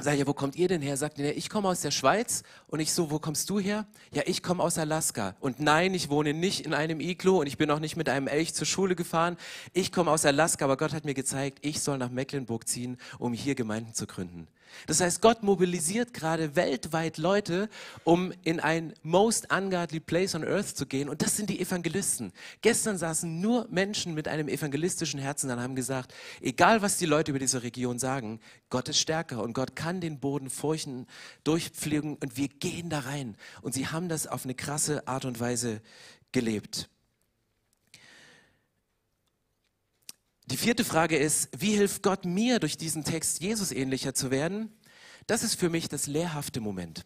Sag 0.00 0.12
ich, 0.12 0.20
ja, 0.20 0.26
wo 0.28 0.32
kommt 0.32 0.54
ihr 0.54 0.68
denn 0.68 0.80
her? 0.80 0.96
Sagt 0.96 1.18
er, 1.18 1.36
ich 1.36 1.50
komme 1.50 1.66
aus 1.68 1.80
der 1.80 1.90
Schweiz. 1.90 2.44
Und 2.68 2.78
ich 2.78 2.92
so, 2.92 3.10
wo 3.10 3.18
kommst 3.18 3.50
du 3.50 3.58
her? 3.58 3.84
Ja, 4.12 4.22
ich 4.26 4.44
komme 4.44 4.62
aus 4.62 4.78
Alaska. 4.78 5.34
Und 5.40 5.58
nein, 5.58 5.92
ich 5.92 6.08
wohne 6.08 6.34
nicht 6.34 6.64
in 6.64 6.72
einem 6.72 7.00
Iglo 7.00 7.40
und 7.40 7.48
ich 7.48 7.58
bin 7.58 7.68
auch 7.72 7.80
nicht 7.80 7.96
mit 7.96 8.08
einem 8.08 8.28
Elch 8.28 8.54
zur 8.54 8.66
Schule 8.66 8.94
gefahren. 8.94 9.36
Ich 9.72 9.90
komme 9.90 10.12
aus 10.12 10.24
Alaska, 10.24 10.66
aber 10.66 10.76
Gott 10.76 10.92
hat 10.92 11.04
mir 11.04 11.14
gezeigt, 11.14 11.58
ich 11.62 11.80
soll 11.80 11.98
nach 11.98 12.10
Mecklenburg 12.10 12.68
ziehen, 12.68 12.96
um 13.18 13.32
hier 13.32 13.56
Gemeinden 13.56 13.92
zu 13.92 14.06
gründen. 14.06 14.46
Das 14.86 15.00
heißt, 15.00 15.20
Gott 15.22 15.42
mobilisiert 15.42 16.12
gerade 16.12 16.56
weltweit 16.56 17.18
Leute, 17.18 17.68
um 18.04 18.32
in 18.44 18.60
ein 18.60 18.94
most 19.02 19.52
ungodly 19.52 20.00
place 20.00 20.34
on 20.34 20.44
earth 20.44 20.76
zu 20.76 20.86
gehen. 20.86 21.08
Und 21.08 21.22
das 21.22 21.36
sind 21.36 21.50
die 21.50 21.60
Evangelisten. 21.60 22.32
Gestern 22.62 22.98
saßen 22.98 23.40
nur 23.40 23.66
Menschen 23.70 24.14
mit 24.14 24.28
einem 24.28 24.48
evangelistischen 24.48 25.20
Herzen 25.20 25.50
und 25.50 25.60
haben 25.60 25.74
gesagt, 25.74 26.14
egal 26.40 26.82
was 26.82 26.98
die 26.98 27.06
Leute 27.06 27.32
über 27.32 27.38
diese 27.38 27.62
Region 27.62 27.98
sagen, 27.98 28.40
Gott 28.70 28.88
ist 28.88 28.98
stärker 28.98 29.42
und 29.42 29.54
Gott 29.54 29.74
kann 29.74 29.87
den 30.00 30.20
Boden 30.20 30.50
furchen, 30.50 31.06
durchpflügen 31.44 32.16
und 32.16 32.36
wir 32.36 32.48
gehen 32.48 32.90
da 32.90 33.00
rein. 33.00 33.36
Und 33.62 33.74
sie 33.74 33.88
haben 33.88 34.08
das 34.08 34.26
auf 34.26 34.44
eine 34.44 34.54
krasse 34.54 35.08
Art 35.08 35.24
und 35.24 35.40
Weise 35.40 35.80
gelebt. 36.32 36.88
Die 40.46 40.56
vierte 40.56 40.84
Frage 40.84 41.16
ist, 41.18 41.50
wie 41.58 41.76
hilft 41.76 42.02
Gott 42.02 42.24
mir 42.24 42.58
durch 42.58 42.76
diesen 42.78 43.04
Text 43.04 43.40
Jesus 43.40 43.70
ähnlicher 43.70 44.14
zu 44.14 44.30
werden? 44.30 44.72
Das 45.26 45.42
ist 45.42 45.56
für 45.56 45.68
mich 45.68 45.88
das 45.88 46.06
lehrhafte 46.06 46.60
Moment. 46.60 47.04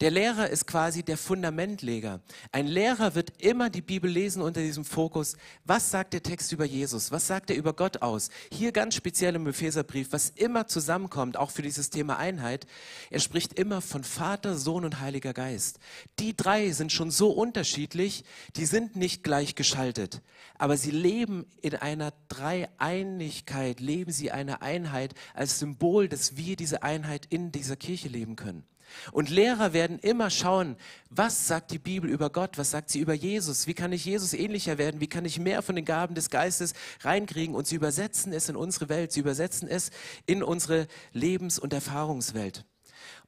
Der 0.00 0.10
Lehrer 0.10 0.48
ist 0.48 0.66
quasi 0.66 1.02
der 1.02 1.16
Fundamentleger. 1.16 2.20
Ein 2.52 2.66
Lehrer 2.66 3.14
wird 3.14 3.42
immer 3.42 3.70
die 3.70 3.82
Bibel 3.82 4.10
lesen 4.10 4.42
unter 4.42 4.60
diesem 4.60 4.84
Fokus. 4.84 5.36
Was 5.64 5.90
sagt 5.90 6.12
der 6.12 6.22
Text 6.22 6.52
über 6.52 6.64
Jesus? 6.64 7.12
Was 7.12 7.26
sagt 7.26 7.50
er 7.50 7.56
über 7.56 7.72
Gott 7.72 8.02
aus? 8.02 8.30
Hier 8.50 8.72
ganz 8.72 8.94
speziell 8.94 9.34
im 9.34 9.46
Epheserbrief, 9.46 10.08
was 10.10 10.30
immer 10.30 10.66
zusammenkommt, 10.66 11.36
auch 11.36 11.50
für 11.50 11.62
dieses 11.62 11.90
Thema 11.90 12.16
Einheit. 12.16 12.66
Er 13.10 13.20
spricht 13.20 13.58
immer 13.58 13.80
von 13.80 14.04
Vater, 14.04 14.56
Sohn 14.56 14.84
und 14.84 15.00
Heiliger 15.00 15.32
Geist. 15.32 15.78
Die 16.18 16.36
drei 16.36 16.70
sind 16.72 16.92
schon 16.92 17.10
so 17.10 17.30
unterschiedlich, 17.30 18.24
die 18.56 18.66
sind 18.66 18.96
nicht 18.96 19.22
gleichgeschaltet. 19.22 20.22
Aber 20.56 20.76
sie 20.76 20.90
leben 20.90 21.46
in 21.60 21.74
einer 21.76 22.12
Dreieinigkeit, 22.28 23.80
leben 23.80 24.12
sie 24.12 24.30
eine 24.30 24.62
Einheit 24.62 25.14
als 25.34 25.58
Symbol, 25.58 26.08
dass 26.08 26.36
wir 26.36 26.56
diese 26.56 26.82
Einheit 26.82 27.26
in 27.30 27.52
dieser 27.52 27.76
Kirche 27.76 28.08
leben 28.08 28.36
können. 28.36 28.64
Und 29.12 29.30
Lehrer 29.30 29.72
werden 29.72 29.98
immer 29.98 30.30
schauen, 30.30 30.76
was 31.10 31.46
sagt 31.46 31.70
die 31.70 31.78
Bibel 31.78 32.10
über 32.10 32.30
Gott, 32.30 32.58
was 32.58 32.70
sagt 32.70 32.90
sie 32.90 33.00
über 33.00 33.14
Jesus, 33.14 33.66
wie 33.66 33.74
kann 33.74 33.92
ich 33.92 34.04
Jesus 34.04 34.32
ähnlicher 34.32 34.78
werden, 34.78 35.00
wie 35.00 35.06
kann 35.06 35.24
ich 35.24 35.38
mehr 35.38 35.62
von 35.62 35.76
den 35.76 35.84
Gaben 35.84 36.14
des 36.14 36.30
Geistes 36.30 36.74
reinkriegen 37.00 37.54
und 37.54 37.66
sie 37.66 37.76
übersetzen 37.76 38.32
es 38.32 38.48
in 38.48 38.56
unsere 38.56 38.88
Welt, 38.88 39.12
sie 39.12 39.20
übersetzen 39.20 39.68
es 39.68 39.90
in 40.26 40.42
unsere 40.42 40.86
Lebens- 41.12 41.58
und 41.58 41.72
Erfahrungswelt. 41.72 42.64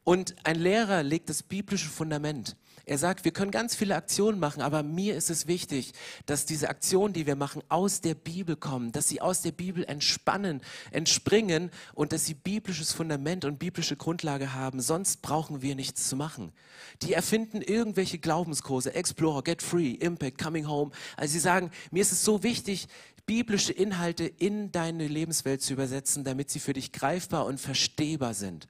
Und 0.04 0.36
ein 0.44 0.56
Lehrer 0.56 1.02
legt 1.02 1.28
das 1.28 1.42
biblische 1.42 1.88
Fundament. 1.88 2.56
Er 2.88 2.98
sagt, 2.98 3.24
wir 3.24 3.32
können 3.32 3.50
ganz 3.50 3.74
viele 3.74 3.96
Aktionen 3.96 4.38
machen, 4.38 4.62
aber 4.62 4.84
mir 4.84 5.16
ist 5.16 5.28
es 5.28 5.48
wichtig, 5.48 5.92
dass 6.24 6.46
diese 6.46 6.68
Aktionen, 6.68 7.12
die 7.12 7.26
wir 7.26 7.34
machen, 7.34 7.64
aus 7.68 8.00
der 8.00 8.14
Bibel 8.14 8.54
kommen, 8.54 8.92
dass 8.92 9.08
sie 9.08 9.20
aus 9.20 9.42
der 9.42 9.50
Bibel 9.50 9.82
entspannen, 9.82 10.62
entspringen 10.92 11.72
und 11.94 12.12
dass 12.12 12.26
sie 12.26 12.34
biblisches 12.34 12.92
Fundament 12.92 13.44
und 13.44 13.58
biblische 13.58 13.96
Grundlage 13.96 14.54
haben. 14.54 14.80
Sonst 14.80 15.20
brauchen 15.20 15.62
wir 15.62 15.74
nichts 15.74 16.08
zu 16.08 16.14
machen. 16.14 16.52
Die 17.02 17.12
erfinden 17.12 17.60
irgendwelche 17.60 18.18
Glaubenskurse, 18.18 18.94
Explore, 18.94 19.42
Get 19.42 19.62
Free, 19.62 19.90
Impact, 19.90 20.38
Coming 20.38 20.68
Home. 20.68 20.92
Also 21.16 21.32
sie 21.32 21.40
sagen, 21.40 21.72
mir 21.90 22.02
ist 22.02 22.12
es 22.12 22.24
so 22.24 22.44
wichtig, 22.44 22.86
biblische 23.26 23.72
Inhalte 23.72 24.26
in 24.26 24.70
deine 24.70 25.08
Lebenswelt 25.08 25.60
zu 25.60 25.72
übersetzen, 25.72 26.22
damit 26.22 26.50
sie 26.50 26.60
für 26.60 26.72
dich 26.72 26.92
greifbar 26.92 27.46
und 27.46 27.60
verstehbar 27.60 28.32
sind. 28.32 28.68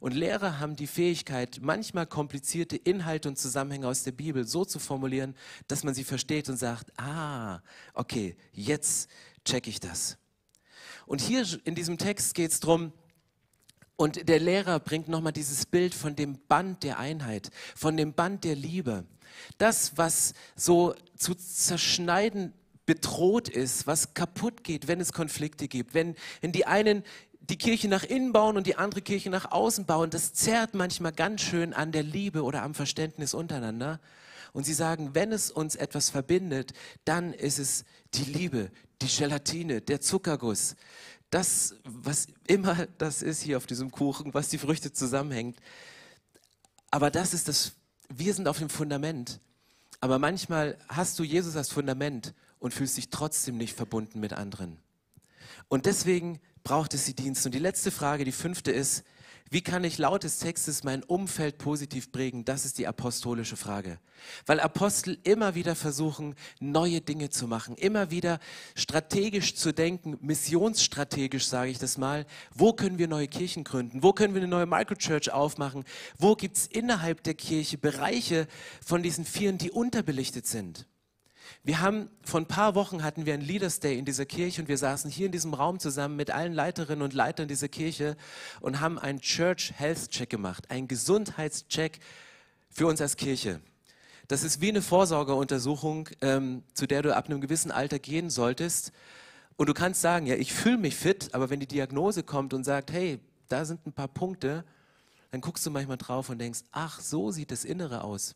Und 0.00 0.14
Lehrer 0.14 0.58
haben 0.60 0.76
die 0.76 0.86
Fähigkeit, 0.86 1.58
manchmal 1.62 2.06
komplizierte 2.06 2.76
Inhalte 2.76 3.28
und 3.28 3.38
Zusammenhänge 3.38 3.88
aus 3.88 4.02
der 4.02 4.12
Bibel 4.12 4.46
so 4.46 4.64
zu 4.64 4.78
formulieren, 4.78 5.34
dass 5.68 5.84
man 5.84 5.94
sie 5.94 6.04
versteht 6.04 6.48
und 6.48 6.56
sagt, 6.56 6.92
ah, 6.98 7.60
okay, 7.94 8.36
jetzt 8.52 9.08
check 9.44 9.66
ich 9.66 9.80
das. 9.80 10.18
Und 11.06 11.20
hier 11.20 11.46
in 11.64 11.74
diesem 11.74 11.98
Text 11.98 12.34
geht 12.34 12.50
es 12.50 12.60
darum, 12.60 12.92
und 13.96 14.28
der 14.28 14.40
Lehrer 14.40 14.80
bringt 14.80 15.08
nochmal 15.08 15.32
dieses 15.32 15.66
Bild 15.66 15.94
von 15.94 16.16
dem 16.16 16.38
Band 16.48 16.82
der 16.82 16.98
Einheit, 16.98 17.50
von 17.76 17.96
dem 17.96 18.12
Band 18.12 18.42
der 18.42 18.56
Liebe. 18.56 19.04
Das, 19.58 19.96
was 19.96 20.34
so 20.56 20.94
zu 21.16 21.34
zerschneiden 21.34 22.52
bedroht 22.86 23.48
ist, 23.48 23.86
was 23.86 24.14
kaputt 24.14 24.64
geht, 24.64 24.88
wenn 24.88 25.00
es 25.00 25.12
Konflikte 25.12 25.68
gibt, 25.68 25.94
wenn, 25.94 26.16
wenn 26.40 26.52
die 26.52 26.66
einen 26.66 27.04
die 27.50 27.58
Kirche 27.58 27.88
nach 27.88 28.04
innen 28.04 28.32
bauen 28.32 28.56
und 28.56 28.66
die 28.66 28.76
andere 28.76 29.02
Kirche 29.02 29.28
nach 29.30 29.50
außen 29.50 29.84
bauen, 29.84 30.10
das 30.10 30.32
zerrt 30.32 30.74
manchmal 30.74 31.12
ganz 31.12 31.42
schön 31.42 31.74
an 31.74 31.92
der 31.92 32.02
Liebe 32.02 32.42
oder 32.42 32.62
am 32.62 32.74
Verständnis 32.74 33.34
untereinander. 33.34 34.00
Und 34.52 34.64
sie 34.64 34.72
sagen, 34.72 35.14
wenn 35.14 35.32
es 35.32 35.50
uns 35.50 35.74
etwas 35.74 36.10
verbindet, 36.10 36.72
dann 37.04 37.32
ist 37.32 37.58
es 37.58 37.84
die 38.14 38.24
Liebe, 38.24 38.70
die 39.02 39.08
Gelatine, 39.08 39.80
der 39.80 40.00
Zuckerguss. 40.00 40.76
Das, 41.30 41.74
was 41.84 42.28
immer 42.46 42.86
das 42.98 43.20
ist 43.20 43.42
hier 43.42 43.56
auf 43.56 43.66
diesem 43.66 43.90
Kuchen, 43.90 44.32
was 44.32 44.48
die 44.48 44.58
Früchte 44.58 44.92
zusammenhängt, 44.92 45.58
Aber 46.90 47.10
das 47.10 47.34
ist 47.34 47.48
das, 47.48 47.72
wir 48.08 48.32
sind 48.32 48.46
auf 48.46 48.58
dem 48.58 48.70
Fundament. 48.70 49.40
Aber 50.00 50.20
manchmal 50.20 50.78
hast 50.88 51.18
du 51.18 51.24
Jesus 51.24 51.56
als 51.56 51.70
Fundament 51.70 52.34
und 52.60 52.72
fühlst 52.72 52.96
dich 52.96 53.10
trotzdem 53.10 53.56
nicht 53.56 53.74
verbunden 53.74 54.20
mit 54.20 54.32
anderen. 54.32 54.78
Und 55.68 55.86
deswegen 55.86 56.40
braucht 56.64 56.94
es 56.94 57.04
die 57.04 57.14
Dienste. 57.14 57.48
Und 57.48 57.54
die 57.54 57.60
letzte 57.60 57.90
Frage, 57.90 58.24
die 58.24 58.32
fünfte 58.32 58.72
ist, 58.72 59.04
wie 59.50 59.60
kann 59.60 59.84
ich 59.84 59.98
laut 59.98 60.24
des 60.24 60.38
Textes 60.38 60.82
mein 60.82 61.04
Umfeld 61.04 61.58
positiv 61.58 62.10
prägen? 62.10 62.44
Das 62.44 62.64
ist 62.64 62.78
die 62.78 62.86
apostolische 62.86 63.56
Frage. 63.56 64.00
Weil 64.46 64.58
Apostel 64.58 65.18
immer 65.22 65.54
wieder 65.54 65.76
versuchen, 65.76 66.34
neue 66.60 67.02
Dinge 67.02 67.28
zu 67.28 67.46
machen, 67.46 67.76
immer 67.76 68.10
wieder 68.10 68.40
strategisch 68.74 69.54
zu 69.54 69.72
denken, 69.72 70.16
missionsstrategisch 70.22 71.46
sage 71.46 71.70
ich 71.70 71.78
das 71.78 71.98
mal. 71.98 72.26
Wo 72.54 72.72
können 72.72 72.98
wir 72.98 73.06
neue 73.06 73.28
Kirchen 73.28 73.62
gründen? 73.64 74.02
Wo 74.02 74.12
können 74.12 74.34
wir 74.34 74.40
eine 74.40 74.50
neue 74.50 74.66
Microchurch 74.66 75.30
aufmachen? 75.30 75.84
Wo 76.18 76.34
gibt 76.34 76.56
es 76.56 76.66
innerhalb 76.66 77.22
der 77.22 77.34
Kirche 77.34 77.76
Bereiche 77.76 78.48
von 78.84 79.02
diesen 79.02 79.26
Vieren, 79.26 79.58
die 79.58 79.70
unterbelichtet 79.70 80.46
sind? 80.46 80.86
Wir 81.62 81.80
haben, 81.80 82.10
vor 82.22 82.40
ein 82.40 82.46
paar 82.46 82.74
Wochen 82.74 83.02
hatten 83.02 83.26
wir 83.26 83.34
ein 83.34 83.40
Leaders 83.40 83.80
Day 83.80 83.98
in 83.98 84.04
dieser 84.04 84.26
Kirche 84.26 84.62
und 84.62 84.68
wir 84.68 84.78
saßen 84.78 85.10
hier 85.10 85.26
in 85.26 85.32
diesem 85.32 85.54
Raum 85.54 85.78
zusammen 85.78 86.16
mit 86.16 86.30
allen 86.30 86.52
Leiterinnen 86.52 87.02
und 87.02 87.14
Leitern 87.14 87.48
dieser 87.48 87.68
Kirche 87.68 88.16
und 88.60 88.80
haben 88.80 88.98
einen 88.98 89.20
Church 89.20 89.72
Health 89.76 90.10
Check 90.10 90.30
gemacht, 90.30 90.70
einen 90.70 90.88
Gesundheitscheck 90.88 92.00
für 92.70 92.86
uns 92.86 93.00
als 93.00 93.16
Kirche. 93.16 93.60
Das 94.28 94.42
ist 94.42 94.60
wie 94.60 94.70
eine 94.70 94.82
Vorsorgeuntersuchung, 94.82 96.08
ähm, 96.20 96.62
zu 96.72 96.86
der 96.86 97.02
du 97.02 97.14
ab 97.14 97.26
einem 97.26 97.40
gewissen 97.40 97.70
Alter 97.70 97.98
gehen 97.98 98.30
solltest. 98.30 98.92
Und 99.56 99.68
du 99.68 99.74
kannst 99.74 100.00
sagen, 100.00 100.26
ja, 100.26 100.34
ich 100.34 100.52
fühle 100.52 100.78
mich 100.78 100.96
fit, 100.96 101.34
aber 101.34 101.50
wenn 101.50 101.60
die 101.60 101.66
Diagnose 101.66 102.22
kommt 102.22 102.54
und 102.54 102.64
sagt, 102.64 102.90
hey, 102.90 103.20
da 103.48 103.64
sind 103.64 103.86
ein 103.86 103.92
paar 103.92 104.08
Punkte, 104.08 104.64
dann 105.30 105.40
guckst 105.40 105.64
du 105.66 105.70
manchmal 105.70 105.98
drauf 105.98 106.28
und 106.28 106.38
denkst, 106.38 106.60
ach, 106.72 107.00
so 107.00 107.30
sieht 107.30 107.50
das 107.50 107.64
Innere 107.64 108.02
aus. 108.02 108.34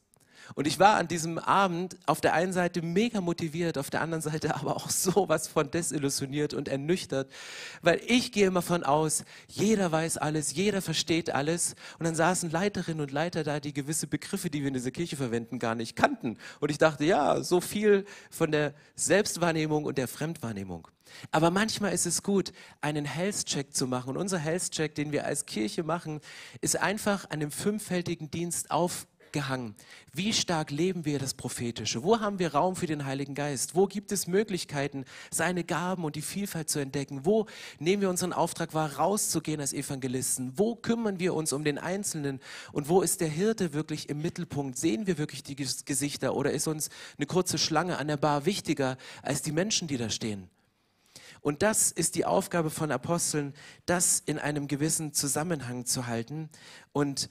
Und 0.54 0.66
ich 0.66 0.78
war 0.78 0.96
an 0.96 1.08
diesem 1.08 1.38
Abend 1.38 1.96
auf 2.06 2.20
der 2.20 2.34
einen 2.34 2.52
Seite 2.52 2.82
mega 2.82 3.20
motiviert, 3.20 3.78
auf 3.78 3.90
der 3.90 4.00
anderen 4.00 4.22
Seite 4.22 4.54
aber 4.56 4.76
auch 4.76 4.90
sowas 4.90 5.48
von 5.48 5.70
desillusioniert 5.70 6.54
und 6.54 6.68
ernüchtert, 6.68 7.30
weil 7.82 8.00
ich 8.06 8.32
gehe 8.32 8.46
immer 8.46 8.62
von 8.62 8.84
aus, 8.84 9.24
jeder 9.46 9.92
weiß 9.92 10.18
alles, 10.18 10.54
jeder 10.54 10.82
versteht 10.82 11.30
alles. 11.30 11.74
Und 11.98 12.06
dann 12.06 12.14
saßen 12.14 12.50
Leiterinnen 12.50 13.00
und 13.00 13.10
Leiter 13.10 13.44
da, 13.44 13.60
die 13.60 13.72
gewisse 13.72 14.06
Begriffe, 14.06 14.50
die 14.50 14.60
wir 14.60 14.68
in 14.68 14.74
dieser 14.74 14.90
Kirche 14.90 15.16
verwenden, 15.16 15.58
gar 15.58 15.74
nicht 15.74 15.96
kannten. 15.96 16.38
Und 16.60 16.70
ich 16.70 16.78
dachte, 16.78 17.04
ja, 17.04 17.42
so 17.42 17.60
viel 17.60 18.04
von 18.30 18.50
der 18.50 18.74
Selbstwahrnehmung 18.94 19.84
und 19.84 19.98
der 19.98 20.08
Fremdwahrnehmung. 20.08 20.88
Aber 21.30 21.50
manchmal 21.50 21.92
ist 21.92 22.06
es 22.06 22.22
gut, 22.22 22.52
einen 22.80 23.04
Health-Check 23.04 23.74
zu 23.74 23.86
machen. 23.86 24.10
Und 24.10 24.16
unser 24.16 24.38
Health-Check, 24.38 24.94
den 24.94 25.12
wir 25.12 25.24
als 25.24 25.46
Kirche 25.46 25.82
machen, 25.82 26.20
ist 26.60 26.78
einfach 26.78 27.24
einem 27.26 27.50
fünffältigen 27.50 28.30
Dienst 28.30 28.70
auf 28.70 29.06
gehangen. 29.32 29.74
Wie 30.12 30.32
stark 30.32 30.70
leben 30.70 31.04
wir 31.04 31.18
das 31.18 31.34
Prophetische? 31.34 32.02
Wo 32.02 32.20
haben 32.20 32.38
wir 32.38 32.54
Raum 32.54 32.76
für 32.76 32.86
den 32.86 33.04
Heiligen 33.04 33.34
Geist? 33.34 33.74
Wo 33.74 33.86
gibt 33.86 34.12
es 34.12 34.26
Möglichkeiten, 34.26 35.04
seine 35.30 35.64
Gaben 35.64 36.04
und 36.04 36.16
die 36.16 36.22
Vielfalt 36.22 36.68
zu 36.70 36.78
entdecken? 36.78 37.24
Wo 37.24 37.46
nehmen 37.78 38.02
wir 38.02 38.10
unseren 38.10 38.32
Auftrag 38.32 38.74
wahr, 38.74 38.96
rauszugehen 38.96 39.60
als 39.60 39.72
Evangelisten? 39.72 40.52
Wo 40.56 40.74
kümmern 40.74 41.18
wir 41.18 41.34
uns 41.34 41.52
um 41.52 41.64
den 41.64 41.78
Einzelnen? 41.78 42.40
Und 42.72 42.88
wo 42.88 43.02
ist 43.02 43.20
der 43.20 43.28
Hirte 43.28 43.72
wirklich 43.72 44.08
im 44.08 44.22
Mittelpunkt? 44.22 44.78
Sehen 44.78 45.06
wir 45.06 45.18
wirklich 45.18 45.42
die 45.42 45.56
Gesichter 45.56 46.34
oder 46.34 46.52
ist 46.52 46.66
uns 46.66 46.90
eine 47.16 47.26
kurze 47.26 47.58
Schlange 47.58 47.98
an 47.98 48.08
der 48.08 48.16
Bar 48.16 48.46
wichtiger 48.46 48.96
als 49.22 49.42
die 49.42 49.52
Menschen, 49.52 49.88
die 49.88 49.96
da 49.96 50.10
stehen? 50.10 50.48
Und 51.40 51.62
das 51.62 51.92
ist 51.92 52.14
die 52.14 52.24
Aufgabe 52.24 52.70
von 52.70 52.90
Aposteln, 52.90 53.54
das 53.86 54.22
in 54.26 54.38
einem 54.38 54.68
gewissen 54.68 55.12
Zusammenhang 55.12 55.86
zu 55.86 56.06
halten. 56.06 56.48
Und 56.92 57.28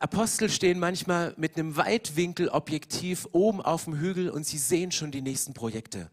Apostel 0.00 0.48
stehen 0.48 0.78
manchmal 0.78 1.34
mit 1.36 1.56
einem 1.56 1.76
Weitwinkelobjektiv 1.76 3.28
oben 3.32 3.60
auf 3.60 3.84
dem 3.84 3.98
Hügel 3.98 4.30
und 4.30 4.46
sie 4.46 4.58
sehen 4.58 4.92
schon 4.92 5.10
die 5.10 5.22
nächsten 5.22 5.54
Projekte. 5.54 6.10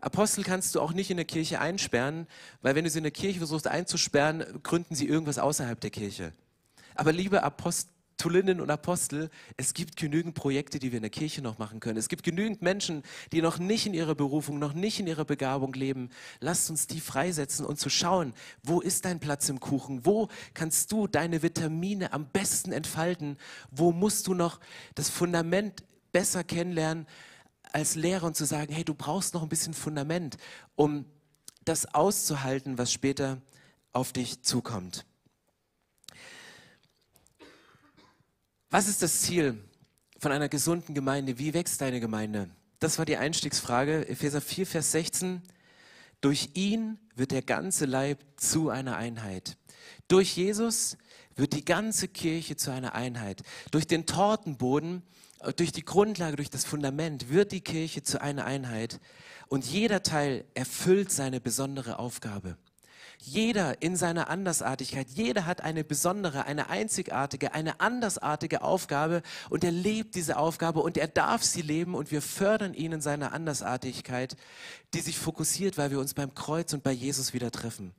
Apostel 0.00 0.42
kannst 0.44 0.74
du 0.74 0.80
auch 0.80 0.92
nicht 0.92 1.10
in 1.10 1.16
der 1.16 1.26
Kirche 1.26 1.60
einsperren, 1.60 2.26
weil 2.62 2.74
wenn 2.74 2.84
du 2.84 2.90
sie 2.90 2.98
in 2.98 3.04
der 3.04 3.12
Kirche 3.12 3.38
versuchst 3.38 3.68
einzusperren, 3.68 4.44
gründen 4.62 4.94
sie 4.94 5.06
irgendwas 5.06 5.38
außerhalb 5.38 5.78
der 5.80 5.90
Kirche. 5.90 6.32
Aber 6.94 7.12
liebe 7.12 7.42
Apostel, 7.42 7.90
Apostulinnen 8.22 8.60
und 8.60 8.70
Apostel, 8.70 9.30
es 9.56 9.74
gibt 9.74 9.96
genügend 9.96 10.36
Projekte, 10.36 10.78
die 10.78 10.92
wir 10.92 10.98
in 10.98 11.02
der 11.02 11.10
Kirche 11.10 11.42
noch 11.42 11.58
machen 11.58 11.80
können. 11.80 11.98
Es 11.98 12.08
gibt 12.08 12.22
genügend 12.22 12.62
Menschen, 12.62 13.02
die 13.32 13.42
noch 13.42 13.58
nicht 13.58 13.84
in 13.84 13.94
ihrer 13.94 14.14
Berufung, 14.14 14.60
noch 14.60 14.74
nicht 14.74 15.00
in 15.00 15.08
ihrer 15.08 15.24
Begabung 15.24 15.72
leben. 15.72 16.08
Lasst 16.38 16.70
uns 16.70 16.86
die 16.86 17.00
freisetzen 17.00 17.66
und 17.66 17.80
zu 17.80 17.90
schauen, 17.90 18.32
wo 18.62 18.80
ist 18.80 19.06
dein 19.06 19.18
Platz 19.18 19.48
im 19.48 19.58
Kuchen? 19.58 20.06
Wo 20.06 20.28
kannst 20.54 20.92
du 20.92 21.08
deine 21.08 21.42
Vitamine 21.42 22.12
am 22.12 22.26
besten 22.26 22.70
entfalten? 22.70 23.38
Wo 23.72 23.90
musst 23.90 24.28
du 24.28 24.34
noch 24.34 24.60
das 24.94 25.08
Fundament 25.08 25.82
besser 26.12 26.44
kennenlernen 26.44 27.08
als 27.72 27.96
Lehrer 27.96 28.26
und 28.26 28.36
zu 28.36 28.44
sagen, 28.44 28.72
hey, 28.72 28.84
du 28.84 28.94
brauchst 28.94 29.34
noch 29.34 29.42
ein 29.42 29.48
bisschen 29.48 29.74
Fundament, 29.74 30.36
um 30.76 31.06
das 31.64 31.92
auszuhalten, 31.92 32.78
was 32.78 32.92
später 32.92 33.42
auf 33.92 34.12
dich 34.12 34.42
zukommt. 34.42 35.06
Was 38.72 38.88
ist 38.88 39.02
das 39.02 39.20
Ziel 39.20 39.62
von 40.18 40.32
einer 40.32 40.48
gesunden 40.48 40.94
Gemeinde? 40.94 41.38
Wie 41.38 41.52
wächst 41.52 41.82
deine 41.82 42.00
Gemeinde? 42.00 42.48
Das 42.78 42.96
war 42.96 43.04
die 43.04 43.18
Einstiegsfrage. 43.18 44.08
Epheser 44.08 44.40
4, 44.40 44.66
Vers 44.66 44.92
16. 44.92 45.42
Durch 46.22 46.48
ihn 46.54 46.98
wird 47.14 47.32
der 47.32 47.42
ganze 47.42 47.84
Leib 47.84 48.24
zu 48.36 48.70
einer 48.70 48.96
Einheit. 48.96 49.58
Durch 50.08 50.38
Jesus 50.38 50.96
wird 51.36 51.52
die 51.52 51.66
ganze 51.66 52.08
Kirche 52.08 52.56
zu 52.56 52.72
einer 52.72 52.94
Einheit. 52.94 53.42
Durch 53.72 53.86
den 53.86 54.06
Tortenboden, 54.06 55.02
durch 55.56 55.72
die 55.72 55.84
Grundlage, 55.84 56.36
durch 56.36 56.48
das 56.48 56.64
Fundament 56.64 57.28
wird 57.28 57.52
die 57.52 57.60
Kirche 57.60 58.02
zu 58.02 58.22
einer 58.22 58.46
Einheit. 58.46 59.00
Und 59.48 59.66
jeder 59.66 60.02
Teil 60.02 60.46
erfüllt 60.54 61.12
seine 61.12 61.42
besondere 61.42 61.98
Aufgabe. 61.98 62.56
Jeder 63.24 63.80
in 63.82 63.94
seiner 63.94 64.28
Andersartigkeit, 64.28 65.06
jeder 65.10 65.46
hat 65.46 65.60
eine 65.60 65.84
besondere, 65.84 66.44
eine 66.44 66.70
einzigartige, 66.70 67.54
eine 67.54 67.78
andersartige 67.78 68.62
Aufgabe 68.62 69.22
und 69.48 69.62
er 69.62 69.70
lebt 69.70 70.16
diese 70.16 70.36
Aufgabe 70.36 70.80
und 70.80 70.96
er 70.96 71.06
darf 71.06 71.44
sie 71.44 71.62
leben 71.62 71.94
und 71.94 72.10
wir 72.10 72.20
fördern 72.20 72.74
ihn 72.74 72.90
in 72.90 73.00
seiner 73.00 73.32
Andersartigkeit, 73.32 74.36
die 74.92 75.00
sich 75.00 75.20
fokussiert, 75.20 75.78
weil 75.78 75.92
wir 75.92 76.00
uns 76.00 76.14
beim 76.14 76.34
Kreuz 76.34 76.72
und 76.72 76.82
bei 76.82 76.90
Jesus 76.90 77.32
wieder 77.32 77.52
treffen 77.52 77.94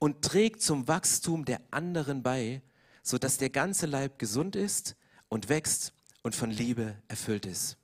und 0.00 0.22
trägt 0.22 0.62
zum 0.62 0.88
Wachstum 0.88 1.44
der 1.44 1.60
anderen 1.70 2.24
bei, 2.24 2.60
sodass 3.04 3.38
der 3.38 3.50
ganze 3.50 3.86
Leib 3.86 4.18
gesund 4.18 4.56
ist 4.56 4.96
und 5.28 5.48
wächst 5.48 5.92
und 6.24 6.34
von 6.34 6.50
Liebe 6.50 6.96
erfüllt 7.06 7.46
ist. 7.46 7.76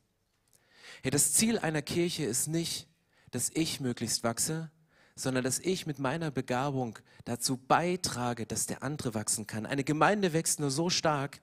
Hey, 1.02 1.12
das 1.12 1.32
Ziel 1.32 1.60
einer 1.60 1.82
Kirche 1.82 2.24
ist 2.24 2.48
nicht, 2.48 2.88
dass 3.30 3.50
ich 3.54 3.78
möglichst 3.78 4.24
wachse, 4.24 4.72
sondern 5.14 5.44
dass 5.44 5.58
ich 5.58 5.86
mit 5.86 5.98
meiner 5.98 6.30
Begabung 6.30 6.98
dazu 7.24 7.56
beitrage, 7.56 8.46
dass 8.46 8.66
der 8.66 8.82
andere 8.82 9.14
wachsen 9.14 9.46
kann. 9.46 9.66
Eine 9.66 9.84
Gemeinde 9.84 10.32
wächst 10.32 10.60
nur 10.60 10.70
so 10.70 10.90
stark, 10.90 11.40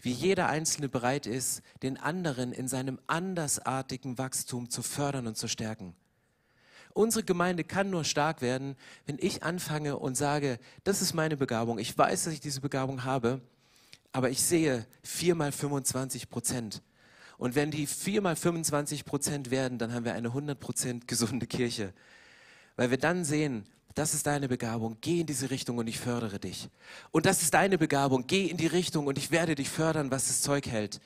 wie 0.00 0.12
jeder 0.12 0.48
Einzelne 0.48 0.88
bereit 0.88 1.26
ist, 1.26 1.62
den 1.82 1.96
anderen 1.96 2.52
in 2.52 2.68
seinem 2.68 2.98
andersartigen 3.06 4.18
Wachstum 4.18 4.68
zu 4.68 4.82
fördern 4.82 5.26
und 5.26 5.36
zu 5.36 5.48
stärken. 5.48 5.94
Unsere 6.94 7.24
Gemeinde 7.24 7.64
kann 7.64 7.88
nur 7.88 8.04
stark 8.04 8.42
werden, 8.42 8.76
wenn 9.06 9.16
ich 9.18 9.42
anfange 9.42 9.98
und 9.98 10.16
sage, 10.16 10.58
das 10.84 11.00
ist 11.00 11.14
meine 11.14 11.36
Begabung. 11.36 11.78
Ich 11.78 11.96
weiß, 11.96 12.24
dass 12.24 12.34
ich 12.34 12.40
diese 12.40 12.60
Begabung 12.60 13.04
habe, 13.04 13.40
aber 14.12 14.28
ich 14.28 14.42
sehe 14.42 14.86
4 15.02 15.34
mal 15.34 15.52
25 15.52 16.28
Prozent. 16.28 16.82
Und 17.38 17.54
wenn 17.54 17.70
die 17.70 17.86
4 17.86 18.20
mal 18.20 18.36
25 18.36 19.04
Prozent 19.04 19.50
werden, 19.50 19.78
dann 19.78 19.94
haben 19.94 20.04
wir 20.04 20.12
eine 20.12 20.28
100 20.28 20.60
Prozent 20.60 21.08
gesunde 21.08 21.46
Kirche. 21.46 21.94
Weil 22.76 22.90
wir 22.90 22.98
dann 22.98 23.24
sehen, 23.24 23.64
das 23.94 24.14
ist 24.14 24.26
deine 24.26 24.48
Begabung, 24.48 24.96
geh 25.00 25.20
in 25.20 25.26
diese 25.26 25.50
Richtung 25.50 25.78
und 25.78 25.86
ich 25.86 25.98
fördere 25.98 26.38
dich. 26.38 26.68
Und 27.10 27.26
das 27.26 27.42
ist 27.42 27.54
deine 27.54 27.76
Begabung, 27.78 28.26
geh 28.26 28.46
in 28.46 28.56
die 28.56 28.66
Richtung 28.66 29.06
und 29.06 29.18
ich 29.18 29.30
werde 29.30 29.54
dich 29.54 29.68
fördern, 29.68 30.10
was 30.10 30.28
das 30.28 30.40
Zeug 30.40 30.66
hält. 30.66 31.00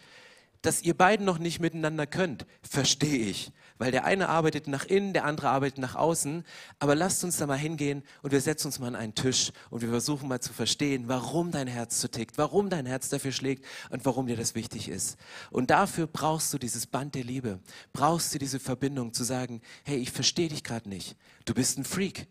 Dass 0.62 0.83
ihr 0.83 0.94
beiden 0.94 1.26
noch 1.26 1.38
nicht 1.38 1.61
miteinander 1.61 2.07
könnt, 2.07 2.46
verstehe 2.68 3.26
ich. 3.26 3.52
Weil 3.79 3.92
der 3.92 4.05
eine 4.05 4.29
arbeitet 4.29 4.68
nach 4.68 4.85
innen, 4.85 5.12
der 5.12 5.24
andere 5.24 5.48
arbeitet 5.48 5.79
nach 5.79 5.94
außen. 5.94 6.44
Aber 6.79 6.94
lasst 6.94 7.22
uns 7.24 7.37
da 7.37 7.46
mal 7.46 7.59
hingehen 7.59 8.02
und 8.22 8.33
wir 8.33 8.40
setzen 8.40 8.68
uns 8.68 8.79
mal 8.79 8.88
an 8.88 8.96
einen 8.96 9.14
Tisch 9.14 9.52
und 9.70 9.83
wir 9.83 9.90
versuchen 9.90 10.29
mal 10.29 10.40
zu 10.40 10.52
verstehen, 10.52 11.05
warum 11.09 11.50
dein 11.50 11.68
Herz 11.68 12.00
so 12.00 12.09
tickt, 12.09 12.38
warum 12.38 12.70
dein 12.70 12.87
Herz 12.87 13.11
dafür 13.11 13.33
schlägt 13.33 13.64
und 13.90 14.05
warum 14.07 14.26
dir 14.26 14.37
das 14.37 14.55
wichtig 14.55 14.88
ist. 14.88 15.18
Und 15.50 15.70
dafür 15.70 16.07
brauchst 16.07 16.52
du 16.55 16.59
dieses 16.59 16.87
Band 16.87 17.14
der 17.14 17.24
Liebe. 17.24 17.61
Brauchst 17.92 18.35
du 18.35 18.38
diese 18.38 18.59
Verbindung 18.59 19.12
zu 19.12 19.24
sagen, 19.24 19.61
hey, 19.85 19.98
ich 19.98 20.11
verstehe 20.11 20.48
dich 20.48 20.64
gerade 20.64 20.88
nicht. 20.88 21.16
Du 21.46 21.54
bist 21.54 21.78
ein 21.78 21.85
Freak. 21.85 22.26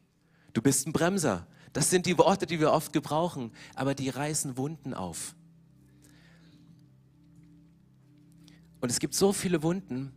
Du 0.54 0.62
bist 0.62 0.86
ein 0.86 0.94
Bremser. 0.94 1.48
Das 1.74 1.90
sind 1.90 2.06
die 2.06 2.18
Worte, 2.18 2.46
die 2.46 2.60
wir 2.60 2.72
oft 2.72 2.94
gebrauchen, 2.94 3.52
aber 3.74 3.96
die 3.96 4.10
reißen 4.10 4.58
Wunden 4.58 4.94
auf. 4.94 5.36
Und 8.80 8.92
es 8.92 9.00
gibt 9.00 9.16
so 9.16 9.34
viele 9.34 9.64
Wunden, 9.64 10.14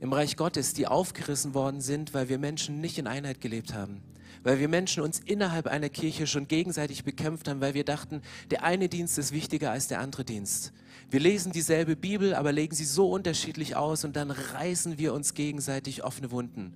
im 0.00 0.12
Reich 0.12 0.36
Gottes, 0.36 0.74
die 0.74 0.86
aufgerissen 0.86 1.54
worden 1.54 1.80
sind, 1.80 2.14
weil 2.14 2.28
wir 2.28 2.38
Menschen 2.38 2.80
nicht 2.80 2.98
in 2.98 3.06
Einheit 3.06 3.40
gelebt 3.40 3.72
haben, 3.72 4.02
weil 4.42 4.58
wir 4.58 4.68
Menschen 4.68 5.02
uns 5.02 5.18
innerhalb 5.18 5.66
einer 5.66 5.88
Kirche 5.88 6.26
schon 6.26 6.46
gegenseitig 6.46 7.04
bekämpft 7.04 7.48
haben, 7.48 7.60
weil 7.60 7.74
wir 7.74 7.84
dachten, 7.84 8.20
der 8.50 8.64
eine 8.64 8.88
Dienst 8.88 9.18
ist 9.18 9.32
wichtiger 9.32 9.70
als 9.70 9.88
der 9.88 10.00
andere 10.00 10.24
Dienst. 10.24 10.72
Wir 11.10 11.20
lesen 11.20 11.52
dieselbe 11.52 11.96
Bibel, 11.96 12.34
aber 12.34 12.52
legen 12.52 12.74
sie 12.74 12.84
so 12.84 13.10
unterschiedlich 13.10 13.76
aus 13.76 14.04
und 14.04 14.14
dann 14.16 14.30
reißen 14.30 14.98
wir 14.98 15.14
uns 15.14 15.34
gegenseitig 15.34 16.04
offene 16.04 16.30
Wunden. 16.30 16.74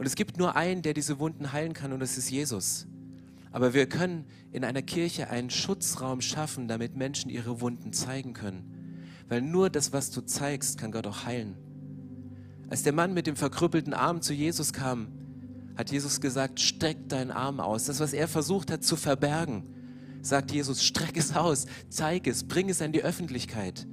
Und 0.00 0.06
es 0.06 0.14
gibt 0.14 0.38
nur 0.38 0.56
einen, 0.56 0.80
der 0.80 0.94
diese 0.94 1.18
Wunden 1.18 1.52
heilen 1.52 1.74
kann 1.74 1.92
und 1.92 2.00
das 2.00 2.16
ist 2.16 2.30
Jesus. 2.30 2.86
Aber 3.52 3.74
wir 3.74 3.86
können 3.86 4.24
in 4.50 4.64
einer 4.64 4.80
Kirche 4.80 5.28
einen 5.28 5.50
Schutzraum 5.50 6.22
schaffen, 6.22 6.68
damit 6.68 6.96
Menschen 6.96 7.30
ihre 7.30 7.60
Wunden 7.60 7.92
zeigen 7.92 8.32
können. 8.32 9.04
Weil 9.28 9.42
nur 9.42 9.68
das, 9.68 9.92
was 9.92 10.10
du 10.10 10.22
zeigst, 10.22 10.78
kann 10.78 10.90
Gott 10.90 11.06
auch 11.06 11.26
heilen. 11.26 11.54
Als 12.70 12.82
der 12.82 12.94
Mann 12.94 13.12
mit 13.12 13.26
dem 13.26 13.36
verkrüppelten 13.36 13.92
Arm 13.92 14.22
zu 14.22 14.32
Jesus 14.32 14.72
kam, 14.72 15.08
hat 15.76 15.92
Jesus 15.92 16.22
gesagt, 16.22 16.60
streck 16.60 17.10
deinen 17.10 17.30
Arm 17.30 17.60
aus. 17.60 17.84
Das, 17.84 18.00
was 18.00 18.14
er 18.14 18.26
versucht 18.26 18.70
hat 18.70 18.82
zu 18.82 18.96
verbergen, 18.96 19.64
sagt 20.22 20.50
Jesus, 20.50 20.82
streck 20.82 21.18
es 21.18 21.36
aus, 21.36 21.66
zeig 21.90 22.26
es, 22.26 22.44
bring 22.44 22.70
es 22.70 22.80
an 22.80 22.92
die 22.92 23.02
Öffentlichkeit. 23.02 23.86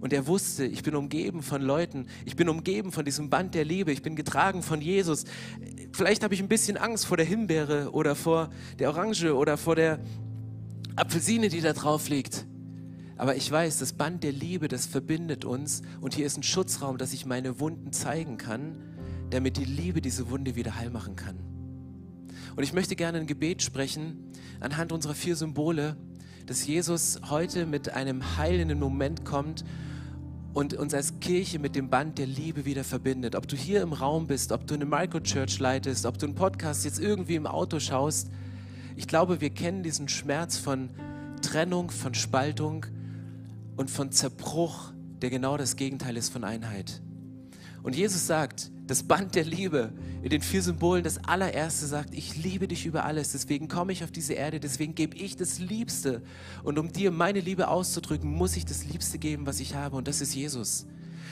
Und 0.00 0.12
er 0.12 0.26
wusste, 0.26 0.64
ich 0.64 0.82
bin 0.82 0.94
umgeben 0.94 1.42
von 1.42 1.60
Leuten, 1.60 2.06
ich 2.24 2.36
bin 2.36 2.48
umgeben 2.48 2.92
von 2.92 3.04
diesem 3.04 3.30
Band 3.30 3.54
der 3.54 3.64
Liebe, 3.64 3.90
ich 3.90 4.02
bin 4.02 4.14
getragen 4.14 4.62
von 4.62 4.80
Jesus. 4.80 5.24
Vielleicht 5.92 6.22
habe 6.22 6.34
ich 6.34 6.40
ein 6.40 6.48
bisschen 6.48 6.76
Angst 6.76 7.06
vor 7.06 7.16
der 7.16 7.26
Himbeere 7.26 7.90
oder 7.92 8.14
vor 8.14 8.50
der 8.78 8.90
Orange 8.90 9.34
oder 9.34 9.56
vor 9.56 9.74
der 9.74 9.98
Apfelsine, 10.94 11.48
die 11.48 11.60
da 11.60 11.72
drauf 11.72 12.08
liegt. 12.08 12.46
Aber 13.16 13.34
ich 13.34 13.50
weiß, 13.50 13.78
das 13.78 13.92
Band 13.92 14.22
der 14.22 14.30
Liebe, 14.30 14.68
das 14.68 14.86
verbindet 14.86 15.44
uns 15.44 15.82
und 16.00 16.14
hier 16.14 16.26
ist 16.26 16.36
ein 16.36 16.44
Schutzraum, 16.44 16.98
dass 16.98 17.12
ich 17.12 17.26
meine 17.26 17.58
Wunden 17.58 17.92
zeigen 17.92 18.36
kann, 18.36 18.76
damit 19.30 19.56
die 19.56 19.64
Liebe 19.64 20.00
diese 20.00 20.30
Wunde 20.30 20.54
wieder 20.54 20.76
heil 20.76 20.90
machen 20.90 21.16
kann. 21.16 21.36
Und 22.54 22.62
ich 22.62 22.72
möchte 22.72 22.94
gerne 22.94 23.18
ein 23.18 23.26
Gebet 23.26 23.62
sprechen 23.62 24.32
anhand 24.60 24.92
unserer 24.92 25.14
vier 25.14 25.34
Symbole, 25.34 25.96
dass 26.48 26.66
Jesus 26.66 27.20
heute 27.28 27.66
mit 27.66 27.92
einem 27.92 28.38
heilenden 28.38 28.78
Moment 28.78 29.26
kommt 29.26 29.66
und 30.54 30.72
uns 30.72 30.94
als 30.94 31.20
Kirche 31.20 31.58
mit 31.58 31.76
dem 31.76 31.90
Band 31.90 32.16
der 32.16 32.26
Liebe 32.26 32.64
wieder 32.64 32.84
verbindet. 32.84 33.36
Ob 33.36 33.46
du 33.46 33.54
hier 33.54 33.82
im 33.82 33.92
Raum 33.92 34.26
bist, 34.26 34.50
ob 34.50 34.66
du 34.66 34.72
eine 34.72 34.86
Microchurch 34.86 35.58
leitest, 35.58 36.06
ob 36.06 36.16
du 36.16 36.24
einen 36.24 36.34
Podcast 36.34 36.86
jetzt 36.86 37.00
irgendwie 37.00 37.34
im 37.34 37.46
Auto 37.46 37.78
schaust. 37.80 38.30
Ich 38.96 39.06
glaube, 39.06 39.42
wir 39.42 39.50
kennen 39.50 39.82
diesen 39.82 40.08
Schmerz 40.08 40.56
von 40.56 40.88
Trennung, 41.42 41.90
von 41.90 42.14
Spaltung 42.14 42.86
und 43.76 43.90
von 43.90 44.10
Zerbruch, 44.10 44.94
der 45.20 45.28
genau 45.28 45.58
das 45.58 45.76
Gegenteil 45.76 46.16
ist 46.16 46.32
von 46.32 46.44
Einheit. 46.44 47.02
Und 47.88 47.96
Jesus 47.96 48.26
sagt, 48.26 48.70
das 48.86 49.02
Band 49.02 49.34
der 49.34 49.46
Liebe 49.46 49.94
in 50.20 50.28
den 50.28 50.42
vier 50.42 50.60
Symbolen, 50.60 51.02
das 51.02 51.24
allererste 51.24 51.86
sagt, 51.86 52.12
ich 52.12 52.36
liebe 52.36 52.68
dich 52.68 52.84
über 52.84 53.06
alles, 53.06 53.32
deswegen 53.32 53.66
komme 53.66 53.92
ich 53.92 54.04
auf 54.04 54.10
diese 54.10 54.34
Erde, 54.34 54.60
deswegen 54.60 54.94
gebe 54.94 55.16
ich 55.16 55.36
das 55.36 55.58
Liebste. 55.58 56.20
Und 56.62 56.78
um 56.78 56.92
dir 56.92 57.10
meine 57.10 57.40
Liebe 57.40 57.68
auszudrücken, 57.68 58.30
muss 58.30 58.58
ich 58.58 58.66
das 58.66 58.84
Liebste 58.84 59.16
geben, 59.16 59.46
was 59.46 59.58
ich 59.58 59.74
habe, 59.74 59.96
und 59.96 60.06
das 60.06 60.20
ist 60.20 60.34
Jesus. 60.34 60.84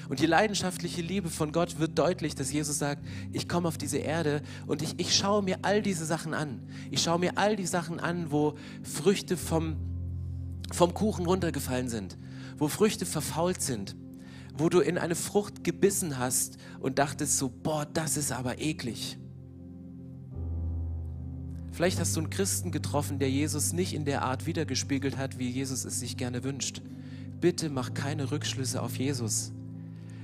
Und 0.09 0.21
die 0.21 0.25
leidenschaftliche 0.25 1.03
Liebe 1.03 1.29
von 1.29 1.53
Gott 1.53 1.79
wird 1.79 1.99
deutlich, 1.99 2.35
dass 2.35 2.51
Jesus 2.51 2.79
sagt, 2.79 3.05
ich 3.35 3.51
komme 3.51 3.69
auf 3.69 3.77
diese 3.77 3.99
Erde 3.99 4.41
und 4.67 4.81
ich, 4.81 4.95
ich 4.97 5.15
schaue 5.15 5.43
mir 5.43 5.59
all 5.61 5.83
diese 5.83 6.07
Sachen 6.07 6.33
an. 6.33 6.63
Ich 6.91 7.03
schaue 7.03 7.19
mir 7.19 7.37
all 7.37 7.57
die 7.57 7.67
Sachen 7.67 8.01
an, 8.01 8.31
wo 8.31 8.55
Früchte 8.83 9.37
vom, 9.37 9.77
vom 10.73 10.95
Kuchen 10.95 11.27
runtergefallen 11.27 11.91
sind, 11.91 12.17
wo 12.57 12.69
Früchte 12.69 13.05
verfault 13.05 13.61
sind, 13.61 13.95
wo 14.59 14.69
du 14.69 14.81
in 14.81 14.99
eine 14.99 15.15
Frucht 15.15 15.65
gebissen 15.65 16.19
hast 16.19 16.57
und 16.81 16.99
dachtest 16.99 17.39
so, 17.39 17.49
boah, 17.49 17.87
das 17.87 18.17
ist 18.17 18.33
aber 18.33 18.61
eklig. 18.61 19.19
Vielleicht 21.73 22.01
hast 22.01 22.17
du 22.17 22.21
einen 22.21 22.31
Christen 22.31 22.71
getroffen, 22.71 23.19
der 23.19 23.31
Jesus 23.31 23.75
nicht 23.75 23.93
in 23.93 24.07
der 24.07 24.23
Art 24.23 24.47
wiedergespiegelt 24.47 25.19
hat, 25.19 25.39
wie 25.39 25.51
Jesus 25.51 25.85
es 25.85 26.01
sich 26.01 26.17
gerne 26.17 26.43
wünscht. 26.43 26.81
Bitte 27.41 27.69
mach 27.69 27.93
keine 27.93 28.31
Rückschlüsse 28.31 28.81
auf 28.81 28.97
Jesus. 28.97 29.53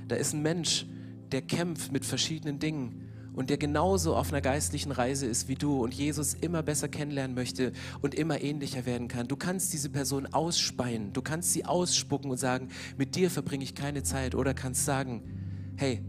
Da 0.07 0.15
ist 0.15 0.33
ein 0.33 0.41
Mensch, 0.41 0.87
der 1.31 1.43
kämpft 1.43 1.91
mit 1.91 2.05
verschiedenen 2.05 2.57
Dingen 2.57 3.02
und 3.33 3.49
der 3.49 3.57
genauso 3.57 4.15
auf 4.15 4.31
einer 4.31 4.41
geistlichen 4.41 4.91
Reise 4.91 5.25
ist 5.25 5.47
wie 5.47 5.55
du 5.55 5.83
und 5.83 5.93
Jesus 5.93 6.33
immer 6.35 6.63
besser 6.63 6.87
kennenlernen 6.87 7.35
möchte 7.35 7.71
und 8.01 8.15
immer 8.15 8.41
ähnlicher 8.41 8.85
werden 8.85 9.07
kann. 9.07 9.27
Du 9.27 9.35
kannst 9.35 9.73
diese 9.73 9.89
Person 9.89 10.27
ausspeien, 10.27 11.13
du 11.13 11.21
kannst 11.21 11.53
sie 11.53 11.65
ausspucken 11.65 12.29
und 12.29 12.37
sagen, 12.37 12.69
mit 12.97 13.15
dir 13.15 13.29
verbringe 13.29 13.63
ich 13.63 13.75
keine 13.75 14.03
Zeit 14.03 14.35
oder 14.35 14.53
kannst 14.53 14.85
sagen, 14.85 15.23
hey, 15.75 16.01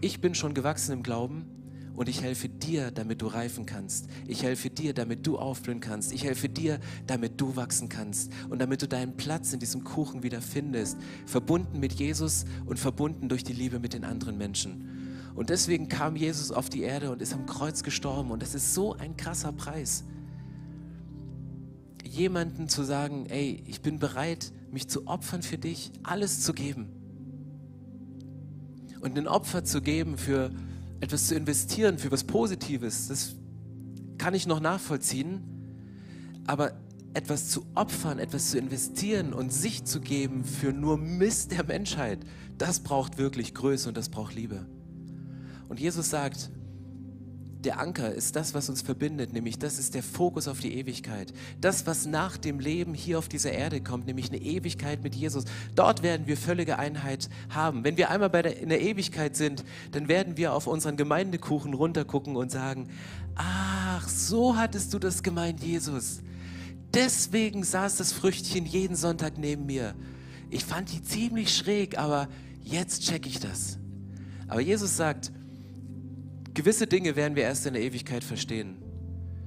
ich 0.00 0.20
bin 0.20 0.34
schon 0.34 0.54
gewachsen 0.54 0.92
im 0.92 1.02
Glauben 1.02 1.46
und 1.94 2.08
ich 2.08 2.22
helfe 2.22 2.48
dir, 2.48 2.90
damit 2.90 3.22
du 3.22 3.26
reifen 3.26 3.66
kannst. 3.66 4.08
Ich 4.26 4.42
helfe 4.42 4.70
dir, 4.70 4.94
damit 4.94 5.26
du 5.26 5.38
aufblühen 5.38 5.80
kannst. 5.80 6.12
Ich 6.12 6.24
helfe 6.24 6.48
dir, 6.48 6.80
damit 7.06 7.40
du 7.40 7.54
wachsen 7.56 7.88
kannst 7.88 8.32
und 8.48 8.60
damit 8.60 8.82
du 8.82 8.88
deinen 8.88 9.16
Platz 9.16 9.52
in 9.52 9.60
diesem 9.60 9.84
Kuchen 9.84 10.22
wieder 10.22 10.40
findest, 10.40 10.96
verbunden 11.26 11.80
mit 11.80 11.92
Jesus 11.92 12.44
und 12.66 12.78
verbunden 12.78 13.28
durch 13.28 13.44
die 13.44 13.52
Liebe 13.52 13.78
mit 13.78 13.92
den 13.92 14.04
anderen 14.04 14.38
Menschen. 14.38 15.01
Und 15.34 15.50
deswegen 15.50 15.88
kam 15.88 16.16
Jesus 16.16 16.52
auf 16.52 16.68
die 16.68 16.82
Erde 16.82 17.10
und 17.10 17.22
ist 17.22 17.32
am 17.32 17.46
Kreuz 17.46 17.82
gestorben. 17.82 18.30
Und 18.30 18.42
das 18.42 18.54
ist 18.54 18.74
so 18.74 18.94
ein 18.94 19.16
krasser 19.16 19.52
Preis. 19.52 20.04
Jemanden 22.04 22.68
zu 22.68 22.82
sagen, 22.82 23.26
ey, 23.26 23.62
ich 23.66 23.80
bin 23.80 23.98
bereit, 23.98 24.52
mich 24.70 24.88
zu 24.88 25.06
opfern 25.06 25.42
für 25.42 25.58
dich, 25.58 25.92
alles 26.02 26.42
zu 26.42 26.52
geben. 26.52 26.88
Und 29.00 29.16
ein 29.16 29.26
Opfer 29.26 29.64
zu 29.64 29.80
geben 29.80 30.18
für 30.18 30.50
etwas 31.00 31.28
zu 31.28 31.34
investieren, 31.34 31.98
für 31.98 32.12
was 32.12 32.24
Positives, 32.24 33.08
das 33.08 33.34
kann 34.18 34.34
ich 34.34 34.46
noch 34.46 34.60
nachvollziehen. 34.60 35.42
Aber 36.46 36.72
etwas 37.14 37.48
zu 37.48 37.66
opfern, 37.74 38.18
etwas 38.18 38.50
zu 38.50 38.58
investieren 38.58 39.32
und 39.32 39.52
sich 39.52 39.84
zu 39.84 40.00
geben 40.00 40.44
für 40.44 40.72
nur 40.72 40.96
Mist 40.98 41.52
der 41.52 41.64
Menschheit, 41.64 42.20
das 42.58 42.80
braucht 42.80 43.18
wirklich 43.18 43.54
Größe 43.54 43.88
und 43.88 43.96
das 43.96 44.08
braucht 44.08 44.34
Liebe. 44.34 44.66
Und 45.72 45.80
Jesus 45.80 46.10
sagt, 46.10 46.50
der 47.64 47.80
Anker 47.80 48.12
ist 48.12 48.36
das, 48.36 48.52
was 48.52 48.68
uns 48.68 48.82
verbindet, 48.82 49.32
nämlich 49.32 49.58
das 49.58 49.78
ist 49.78 49.94
der 49.94 50.02
Fokus 50.02 50.46
auf 50.46 50.60
die 50.60 50.74
Ewigkeit. 50.74 51.32
Das, 51.62 51.86
was 51.86 52.04
nach 52.04 52.36
dem 52.36 52.60
Leben 52.60 52.92
hier 52.92 53.18
auf 53.18 53.26
dieser 53.26 53.52
Erde 53.52 53.80
kommt, 53.80 54.04
nämlich 54.04 54.28
eine 54.28 54.42
Ewigkeit 54.42 55.02
mit 55.02 55.14
Jesus. 55.14 55.44
Dort 55.74 56.02
werden 56.02 56.26
wir 56.26 56.36
völlige 56.36 56.78
Einheit 56.78 57.30
haben. 57.48 57.84
Wenn 57.84 57.96
wir 57.96 58.10
einmal 58.10 58.28
der, 58.28 58.58
in 58.58 58.68
der 58.68 58.82
Ewigkeit 58.82 59.34
sind, 59.34 59.64
dann 59.92 60.08
werden 60.08 60.36
wir 60.36 60.52
auf 60.52 60.66
unseren 60.66 60.98
Gemeindekuchen 60.98 61.72
runtergucken 61.72 62.36
und 62.36 62.50
sagen, 62.50 62.90
ach, 63.34 64.06
so 64.10 64.58
hattest 64.58 64.92
du 64.92 64.98
das 64.98 65.22
gemeint, 65.22 65.64
Jesus. 65.64 66.20
Deswegen 66.92 67.64
saß 67.64 67.96
das 67.96 68.12
Früchtchen 68.12 68.66
jeden 68.66 68.94
Sonntag 68.94 69.38
neben 69.38 69.64
mir. 69.64 69.94
Ich 70.50 70.66
fand 70.66 70.92
die 70.92 71.02
ziemlich 71.02 71.56
schräg, 71.56 71.96
aber 71.96 72.28
jetzt 72.62 73.04
check 73.04 73.26
ich 73.26 73.40
das. 73.40 73.78
Aber 74.48 74.60
Jesus 74.60 74.98
sagt, 74.98 75.32
Gewisse 76.54 76.86
Dinge 76.86 77.16
werden 77.16 77.34
wir 77.34 77.44
erst 77.44 77.66
in 77.66 77.72
der 77.72 77.82
Ewigkeit 77.82 78.22
verstehen. 78.22 78.76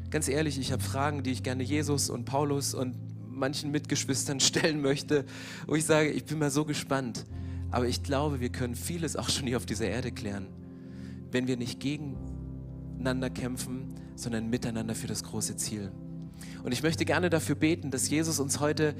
Ganz 0.09 0.27
ehrlich, 0.27 0.57
ich 0.57 0.71
habe 0.71 0.81
Fragen, 0.81 1.21
die 1.21 1.31
ich 1.31 1.43
gerne 1.43 1.61
Jesus 1.61 2.09
und 2.09 2.25
Paulus 2.25 2.73
und 2.73 2.95
manchen 3.29 3.69
Mitgeschwistern 3.69 4.39
stellen 4.41 4.81
möchte, 4.81 5.25
wo 5.67 5.75
ich 5.75 5.85
sage, 5.85 6.09
ich 6.09 6.25
bin 6.25 6.39
mal 6.39 6.49
so 6.49 6.65
gespannt. 6.65 7.25
Aber 7.69 7.87
ich 7.87 8.01
glaube, 8.01 8.39
wir 8.39 8.49
können 8.49 8.75
vieles 8.75 9.15
auch 9.15 9.29
schon 9.29 9.45
hier 9.45 9.57
auf 9.57 9.65
dieser 9.65 9.87
Erde 9.87 10.11
klären, 10.11 10.47
wenn 11.31 11.47
wir 11.47 11.57
nicht 11.57 11.79
gegeneinander 11.79 13.29
kämpfen, 13.29 13.93
sondern 14.15 14.49
miteinander 14.49 14.95
für 14.95 15.07
das 15.07 15.23
große 15.23 15.57
Ziel. 15.57 15.91
Und 16.63 16.71
ich 16.71 16.81
möchte 16.81 17.05
gerne 17.05 17.29
dafür 17.29 17.55
beten, 17.55 17.91
dass 17.91 18.09
Jesus 18.09 18.39
uns 18.39 18.59
heute 18.59 18.95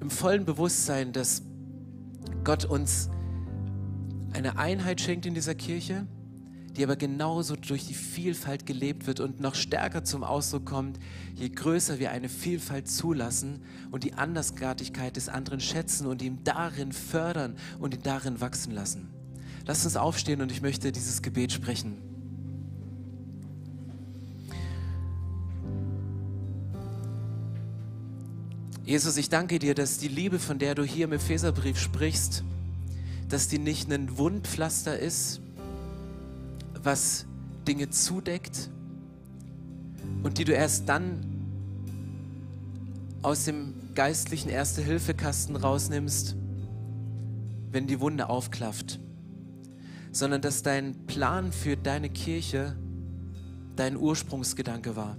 im 0.00 0.10
vollen 0.10 0.44
Bewusstsein, 0.44 1.12
dass 1.12 1.42
Gott 2.42 2.64
uns 2.64 3.10
eine 4.32 4.58
Einheit 4.58 5.00
schenkt 5.00 5.26
in 5.26 5.34
dieser 5.34 5.54
Kirche, 5.54 6.06
die 6.78 6.84
aber 6.84 6.94
genauso 6.94 7.56
durch 7.56 7.88
die 7.88 7.94
Vielfalt 7.94 8.64
gelebt 8.64 9.08
wird 9.08 9.18
und 9.18 9.40
noch 9.40 9.56
stärker 9.56 10.04
zum 10.04 10.22
Ausdruck 10.22 10.64
kommt, 10.64 11.00
je 11.34 11.48
größer 11.48 11.98
wir 11.98 12.12
eine 12.12 12.28
Vielfalt 12.28 12.88
zulassen 12.88 13.62
und 13.90 14.04
die 14.04 14.14
Andersartigkeit 14.14 15.16
des 15.16 15.28
anderen 15.28 15.58
schätzen 15.58 16.06
und 16.06 16.22
ihn 16.22 16.38
darin 16.44 16.92
fördern 16.92 17.56
und 17.80 17.94
ihn 17.94 18.02
darin 18.04 18.40
wachsen 18.40 18.72
lassen. 18.72 19.08
Lasst 19.66 19.84
uns 19.86 19.96
aufstehen 19.96 20.40
und 20.40 20.52
ich 20.52 20.62
möchte 20.62 20.92
dieses 20.92 21.20
Gebet 21.20 21.50
sprechen. 21.50 21.96
Jesus, 28.84 29.16
ich 29.16 29.28
danke 29.28 29.58
dir, 29.58 29.74
dass 29.74 29.98
die 29.98 30.08
Liebe, 30.08 30.38
von 30.38 30.60
der 30.60 30.76
du 30.76 30.84
hier 30.84 31.06
im 31.06 31.12
Epheserbrief 31.12 31.78
sprichst, 31.78 32.44
dass 33.28 33.48
die 33.48 33.58
nicht 33.58 33.92
ein 33.92 34.16
Wundpflaster 34.16 34.96
ist, 34.96 35.40
was 36.84 37.26
Dinge 37.66 37.90
zudeckt 37.90 38.70
und 40.22 40.38
die 40.38 40.44
du 40.44 40.52
erst 40.52 40.88
dann 40.88 41.20
aus 43.22 43.44
dem 43.44 43.74
geistlichen 43.94 44.48
Erste-Hilfe-Kasten 44.48 45.56
rausnimmst, 45.56 46.36
wenn 47.70 47.86
die 47.86 48.00
Wunde 48.00 48.28
aufklafft, 48.28 49.00
sondern 50.12 50.40
dass 50.40 50.62
dein 50.62 51.06
Plan 51.06 51.52
für 51.52 51.76
deine 51.76 52.08
Kirche 52.08 52.76
dein 53.76 53.96
Ursprungsgedanke 53.96 54.96
war. 54.96 55.16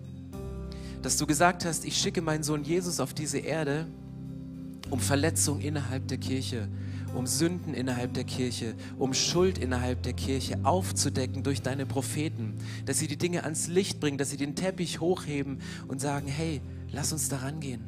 Dass 1.02 1.18
du 1.18 1.26
gesagt 1.26 1.66
hast, 1.66 1.86
ich 1.86 1.98
schicke 1.98 2.22
meinen 2.22 2.44
Sohn 2.44 2.64
Jesus 2.64 3.00
auf 3.00 3.14
diese 3.14 3.40
Erde, 3.40 3.88
um 4.90 5.00
Verletzung 5.00 5.62
innerhalb 5.62 6.08
der 6.08 6.18
Kirche, 6.18 6.68
um 7.16 7.28
Sünden 7.28 7.74
innerhalb 7.74 8.14
der 8.14 8.24
Kirche, 8.24 8.76
um 8.98 9.14
Schuld 9.14 9.58
innerhalb 9.58 10.04
der 10.04 10.14
Kirche 10.14 10.60
aufzudecken 10.64 11.44
durch 11.44 11.62
deine 11.62 11.86
Propheten, 11.86 12.56
dass 12.86 13.00
sie 13.00 13.08
die 13.08 13.18
Dinge 13.18 13.44
ans 13.44 13.68
Licht 13.68 14.00
bringen, 14.00 14.18
dass 14.18 14.30
sie 14.30 14.38
den 14.38 14.56
Teppich 14.56 15.00
hochheben 15.00 15.60
und 15.88 16.02
sagen, 16.02 16.28
hey, 16.28 16.62
lass 16.92 17.12
uns 17.12 17.30
daran 17.30 17.60
gehen. 17.60 17.88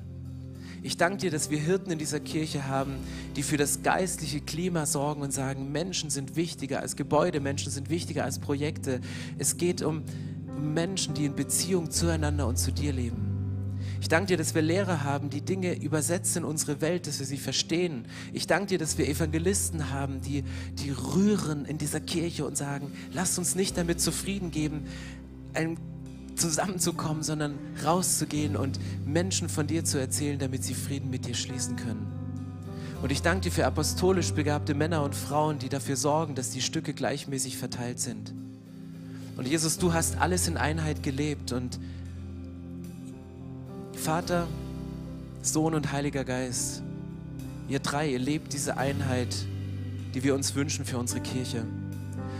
Ich 0.83 0.97
danke 0.97 1.17
dir, 1.17 1.31
dass 1.31 1.51
wir 1.51 1.59
Hirten 1.59 1.91
in 1.91 1.99
dieser 1.99 2.19
Kirche 2.19 2.67
haben, 2.67 2.95
die 3.35 3.43
für 3.43 3.57
das 3.57 3.83
geistliche 3.83 4.41
Klima 4.41 4.87
sorgen 4.87 5.21
und 5.21 5.31
sagen, 5.31 5.71
Menschen 5.71 6.09
sind 6.09 6.35
wichtiger 6.35 6.79
als 6.79 6.95
Gebäude, 6.95 7.39
Menschen 7.39 7.71
sind 7.71 7.91
wichtiger 7.91 8.23
als 8.23 8.39
Projekte. 8.39 8.99
Es 9.37 9.57
geht 9.57 9.83
um 9.83 10.03
Menschen, 10.59 11.13
die 11.13 11.25
in 11.25 11.35
Beziehung 11.35 11.91
zueinander 11.91 12.47
und 12.47 12.57
zu 12.57 12.71
dir 12.71 12.93
leben. 12.93 13.30
Ich 14.01 14.09
danke 14.09 14.29
dir, 14.29 14.37
dass 14.37 14.55
wir 14.55 14.63
Lehrer 14.63 15.03
haben, 15.03 15.29
die 15.29 15.41
Dinge 15.41 15.79
übersetzen 15.79 16.39
in 16.39 16.49
unsere 16.49 16.81
Welt, 16.81 17.05
dass 17.05 17.19
wir 17.19 17.27
sie 17.27 17.37
verstehen. 17.37 18.05
Ich 18.33 18.47
danke 18.47 18.69
dir, 18.69 18.77
dass 18.79 18.97
wir 18.97 19.07
Evangelisten 19.07 19.91
haben, 19.91 20.21
die, 20.21 20.43
die 20.73 20.89
rühren 20.89 21.65
in 21.65 21.77
dieser 21.77 21.99
Kirche 21.99 22.43
und 22.45 22.57
sagen, 22.57 22.91
lasst 23.13 23.37
uns 23.37 23.53
nicht 23.53 23.77
damit 23.77 24.01
zufrieden 24.01 24.49
geben, 24.49 24.87
ein 25.53 25.77
zusammenzukommen, 26.35 27.21
sondern 27.21 27.59
rauszugehen 27.85 28.55
und 28.55 28.79
Menschen 29.05 29.49
von 29.49 29.67
dir 29.67 29.85
zu 29.85 29.99
erzählen, 29.99 30.39
damit 30.39 30.63
sie 30.63 30.73
Frieden 30.73 31.11
mit 31.11 31.27
dir 31.27 31.35
schließen 31.35 31.75
können. 31.75 32.07
Und 33.03 33.11
ich 33.11 33.21
danke 33.21 33.41
dir 33.41 33.51
für 33.51 33.67
apostolisch 33.67 34.31
begabte 34.31 34.73
Männer 34.73 35.03
und 35.03 35.13
Frauen, 35.13 35.59
die 35.59 35.69
dafür 35.69 35.95
sorgen, 35.95 36.33
dass 36.33 36.49
die 36.49 36.61
Stücke 36.61 36.95
gleichmäßig 36.95 37.55
verteilt 37.55 37.99
sind. 37.99 38.33
Und 39.37 39.47
Jesus, 39.47 39.77
du 39.77 39.93
hast 39.93 40.17
alles 40.17 40.47
in 40.47 40.57
Einheit 40.57 41.03
gelebt 41.03 41.51
und 41.51 41.79
Vater, 44.01 44.47
Sohn 45.43 45.75
und 45.75 45.91
Heiliger 45.91 46.23
Geist, 46.23 46.81
ihr 47.69 47.77
drei, 47.77 48.09
ihr 48.09 48.17
lebt 48.17 48.51
diese 48.51 48.77
Einheit, 48.77 49.45
die 50.15 50.23
wir 50.23 50.33
uns 50.33 50.55
wünschen 50.55 50.85
für 50.85 50.97
unsere 50.97 51.21
Kirche. 51.21 51.67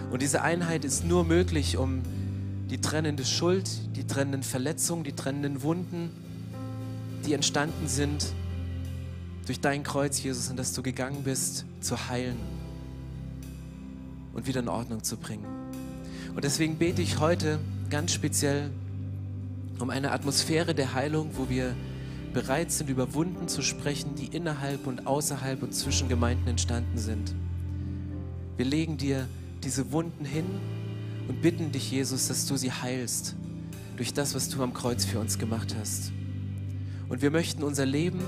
Und 0.09 0.23
diese 0.23 0.41
Einheit 0.41 0.83
ist 0.83 1.05
nur 1.05 1.23
möglich, 1.23 1.77
um 1.77 2.01
die 2.71 2.81
trennende 2.81 3.23
Schuld, 3.23 3.69
die 3.95 4.07
trennenden 4.07 4.41
Verletzungen, 4.41 5.03
die 5.03 5.11
trennenden 5.11 5.61
Wunden, 5.61 6.09
die 7.27 7.33
entstanden 7.33 7.87
sind 7.87 8.25
durch 9.45 9.59
dein 9.59 9.83
Kreuz, 9.83 10.23
Jesus, 10.23 10.49
und 10.49 10.57
dass 10.57 10.73
du 10.73 10.81
gegangen 10.81 11.21
bist, 11.23 11.65
zu 11.79 12.09
heilen 12.09 12.37
und 14.33 14.47
wieder 14.47 14.61
in 14.61 14.67
Ordnung 14.67 15.03
zu 15.03 15.15
bringen. 15.15 15.45
Und 16.33 16.43
deswegen 16.43 16.79
bete 16.79 17.03
ich 17.03 17.19
heute 17.19 17.59
ganz 17.91 18.13
speziell 18.13 18.71
um 19.81 19.89
eine 19.89 20.11
Atmosphäre 20.11 20.75
der 20.75 20.93
Heilung, 20.93 21.31
wo 21.33 21.49
wir 21.49 21.75
bereit 22.33 22.71
sind, 22.71 22.89
über 22.89 23.13
Wunden 23.13 23.47
zu 23.47 23.61
sprechen, 23.61 24.15
die 24.15 24.27
innerhalb 24.27 24.87
und 24.87 25.07
außerhalb 25.07 25.61
und 25.63 25.73
zwischen 25.73 26.07
Gemeinden 26.07 26.47
entstanden 26.47 26.97
sind. 26.97 27.33
Wir 28.57 28.65
legen 28.65 28.97
dir 28.97 29.27
diese 29.63 29.91
Wunden 29.91 30.23
hin 30.23 30.45
und 31.27 31.41
bitten 31.41 31.71
dich, 31.71 31.91
Jesus, 31.91 32.27
dass 32.27 32.45
du 32.45 32.55
sie 32.55 32.71
heilst 32.71 33.35
durch 33.97 34.13
das, 34.13 34.33
was 34.33 34.49
du 34.49 34.63
am 34.63 34.73
Kreuz 34.73 35.05
für 35.05 35.19
uns 35.19 35.37
gemacht 35.37 35.75
hast. 35.79 36.11
Und 37.09 37.21
wir 37.21 37.31
möchten 37.31 37.63
unser 37.63 37.85
Leben, 37.85 38.19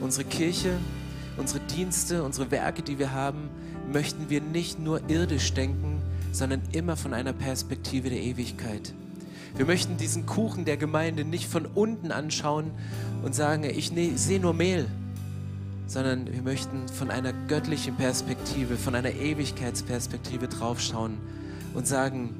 unsere 0.00 0.24
Kirche, 0.24 0.76
unsere 1.36 1.60
Dienste, 1.60 2.22
unsere 2.24 2.50
Werke, 2.50 2.82
die 2.82 2.98
wir 2.98 3.12
haben, 3.12 3.48
möchten 3.92 4.30
wir 4.30 4.40
nicht 4.40 4.78
nur 4.80 5.08
irdisch 5.08 5.52
denken, 5.54 6.02
sondern 6.32 6.62
immer 6.72 6.96
von 6.96 7.14
einer 7.14 7.32
Perspektive 7.32 8.10
der 8.10 8.20
Ewigkeit. 8.20 8.92
Wir 9.56 9.66
möchten 9.66 9.96
diesen 9.96 10.26
Kuchen 10.26 10.64
der 10.64 10.76
Gemeinde 10.76 11.24
nicht 11.24 11.46
von 11.48 11.64
unten 11.66 12.10
anschauen 12.10 12.72
und 13.22 13.36
sagen, 13.36 13.62
ich 13.62 13.92
ne, 13.92 14.16
sehe 14.16 14.40
nur 14.40 14.52
Mehl, 14.52 14.86
sondern 15.86 16.32
wir 16.32 16.42
möchten 16.42 16.88
von 16.88 17.10
einer 17.10 17.32
göttlichen 17.46 17.94
Perspektive, 17.94 18.76
von 18.76 18.96
einer 18.96 19.12
Ewigkeitsperspektive 19.12 20.48
draufschauen 20.48 21.18
und 21.72 21.86
sagen, 21.86 22.30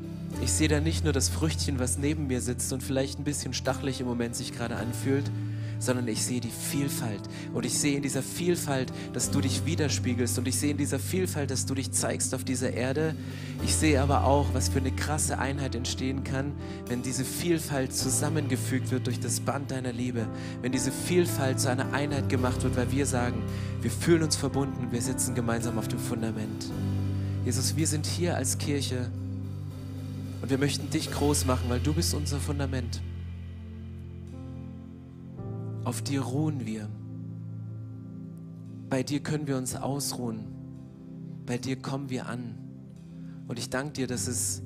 ich 0.43 0.51
sehe 0.51 0.67
da 0.67 0.81
nicht 0.81 1.05
nur 1.05 1.13
das 1.13 1.29
Früchtchen, 1.29 1.79
was 1.79 1.99
neben 1.99 2.27
mir 2.27 2.41
sitzt 2.41 2.73
und 2.73 2.83
vielleicht 2.83 3.21
ein 3.21 3.25
bisschen 3.25 3.55
stachelig 3.55 4.01
im 4.01 4.09
Moment 4.09 4.35
sich 4.35 4.53
gerade 4.53 4.75
anfühlt, 4.75 5.31
sondern 5.85 6.09
ich 6.09 6.25
sehe 6.25 6.41
die 6.41 6.51
Vielfalt. 6.51 7.21
Und 7.53 7.67
ich 7.67 7.79
sehe 7.79 7.97
in 7.97 8.03
dieser 8.03 8.23
Vielfalt, 8.23 8.93
dass 9.13 9.31
du 9.31 9.41
dich 9.41 9.67
widerspiegelst. 9.67 10.39
Und 10.39 10.49
ich 10.49 10.59
sehe 10.59 10.71
in 10.71 10.77
dieser 10.77 10.99
Vielfalt, 10.99 11.51
dass 11.51 11.67
du 11.67 11.75
dich 11.75 11.93
zeigst 11.93 12.35
auf 12.35 12.45
dieser 12.45 12.73
Erde. 12.73 13.15
Ich 13.65 13.75
sehe 13.75 14.01
aber 14.01 14.25
auch, 14.25 14.53
was 14.55 14.69
für 14.69 14.79
eine 14.79 14.93
krasse 14.93 15.39
Einheit 15.39 15.75
entstehen 15.75 16.25
kann, 16.25 16.53
wenn 16.89 17.03
diese 17.03 17.25
Vielfalt 17.25 17.95
zusammengefügt 17.95 18.91
wird 18.91 19.07
durch 19.07 19.21
das 19.21 19.41
Band 19.41 19.71
deiner 19.71 19.93
Liebe. 19.93 20.27
Wenn 20.63 20.73
diese 20.73 20.93
Vielfalt 20.93 21.61
zu 21.61 21.71
einer 21.71 21.93
Einheit 21.93 22.29
gemacht 22.29 22.63
wird, 22.63 22.77
weil 22.77 22.91
wir 22.91 23.07
sagen, 23.07 23.43
wir 23.83 23.91
fühlen 23.91 24.23
uns 24.23 24.37
verbunden, 24.37 24.89
wir 24.91 25.03
sitzen 25.03 25.35
gemeinsam 25.35 25.79
auf 25.79 25.89
dem 25.89 25.99
Fundament. 25.99 26.71
Jesus, 27.45 27.77
wir 27.77 27.87
sind 27.87 28.07
hier 28.07 28.37
als 28.37 28.57
Kirche 28.57 29.11
und 30.41 30.51
wir 30.51 30.59
möchten 30.59 30.89
dich 30.91 31.11
groß 31.11 31.45
machen, 31.45 31.65
weil 31.69 31.81
du 31.81 31.93
bist 31.93 32.15
unser 32.15 32.39
Fundament. 32.39 33.01
Auf 35.85 36.03
dir 36.03 36.23
ruhen 36.23 36.67
wir. 36.67 36.89
Bei 38.89 39.03
dir 39.03 39.21
können 39.21 39.47
wir 39.47 39.57
uns 39.57 39.77
ausruhen. 39.77 40.47
Bei 41.47 41.59
dir 41.59 41.77
kommen 41.77 42.11
wir 42.11 42.27
an. 42.27 42.59
Und 43.47 43.59
ich 43.59 43.71
danke 43.71 43.93
dir, 43.93 44.07
dass 44.07 44.27
es 44.27 44.63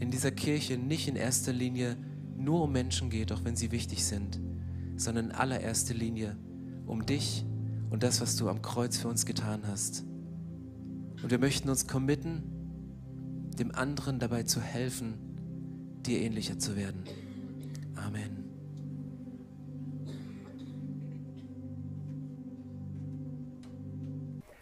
in 0.00 0.10
dieser 0.10 0.32
Kirche 0.32 0.76
nicht 0.76 1.06
in 1.06 1.14
erster 1.14 1.52
Linie 1.52 1.96
nur 2.36 2.64
um 2.64 2.72
Menschen 2.72 3.10
geht, 3.10 3.30
auch 3.30 3.44
wenn 3.44 3.54
sie 3.54 3.70
wichtig 3.70 4.04
sind, 4.04 4.40
sondern 4.96 5.26
in 5.26 5.32
allererster 5.32 5.94
Linie 5.94 6.36
um 6.86 7.06
dich 7.06 7.44
und 7.90 8.02
das, 8.02 8.20
was 8.20 8.36
du 8.36 8.48
am 8.48 8.62
Kreuz 8.62 8.96
für 8.96 9.08
uns 9.08 9.26
getan 9.26 9.62
hast. 9.66 10.04
Und 11.22 11.30
wir 11.30 11.38
möchten 11.38 11.68
uns 11.68 11.86
committen, 11.86 12.42
dem 13.58 13.72
anderen 13.72 14.18
dabei 14.18 14.42
zu 14.42 14.60
helfen, 14.60 15.14
dir 16.04 16.20
ähnlicher 16.20 16.58
zu 16.58 16.74
werden. 16.74 17.04
Amen. 17.94 18.41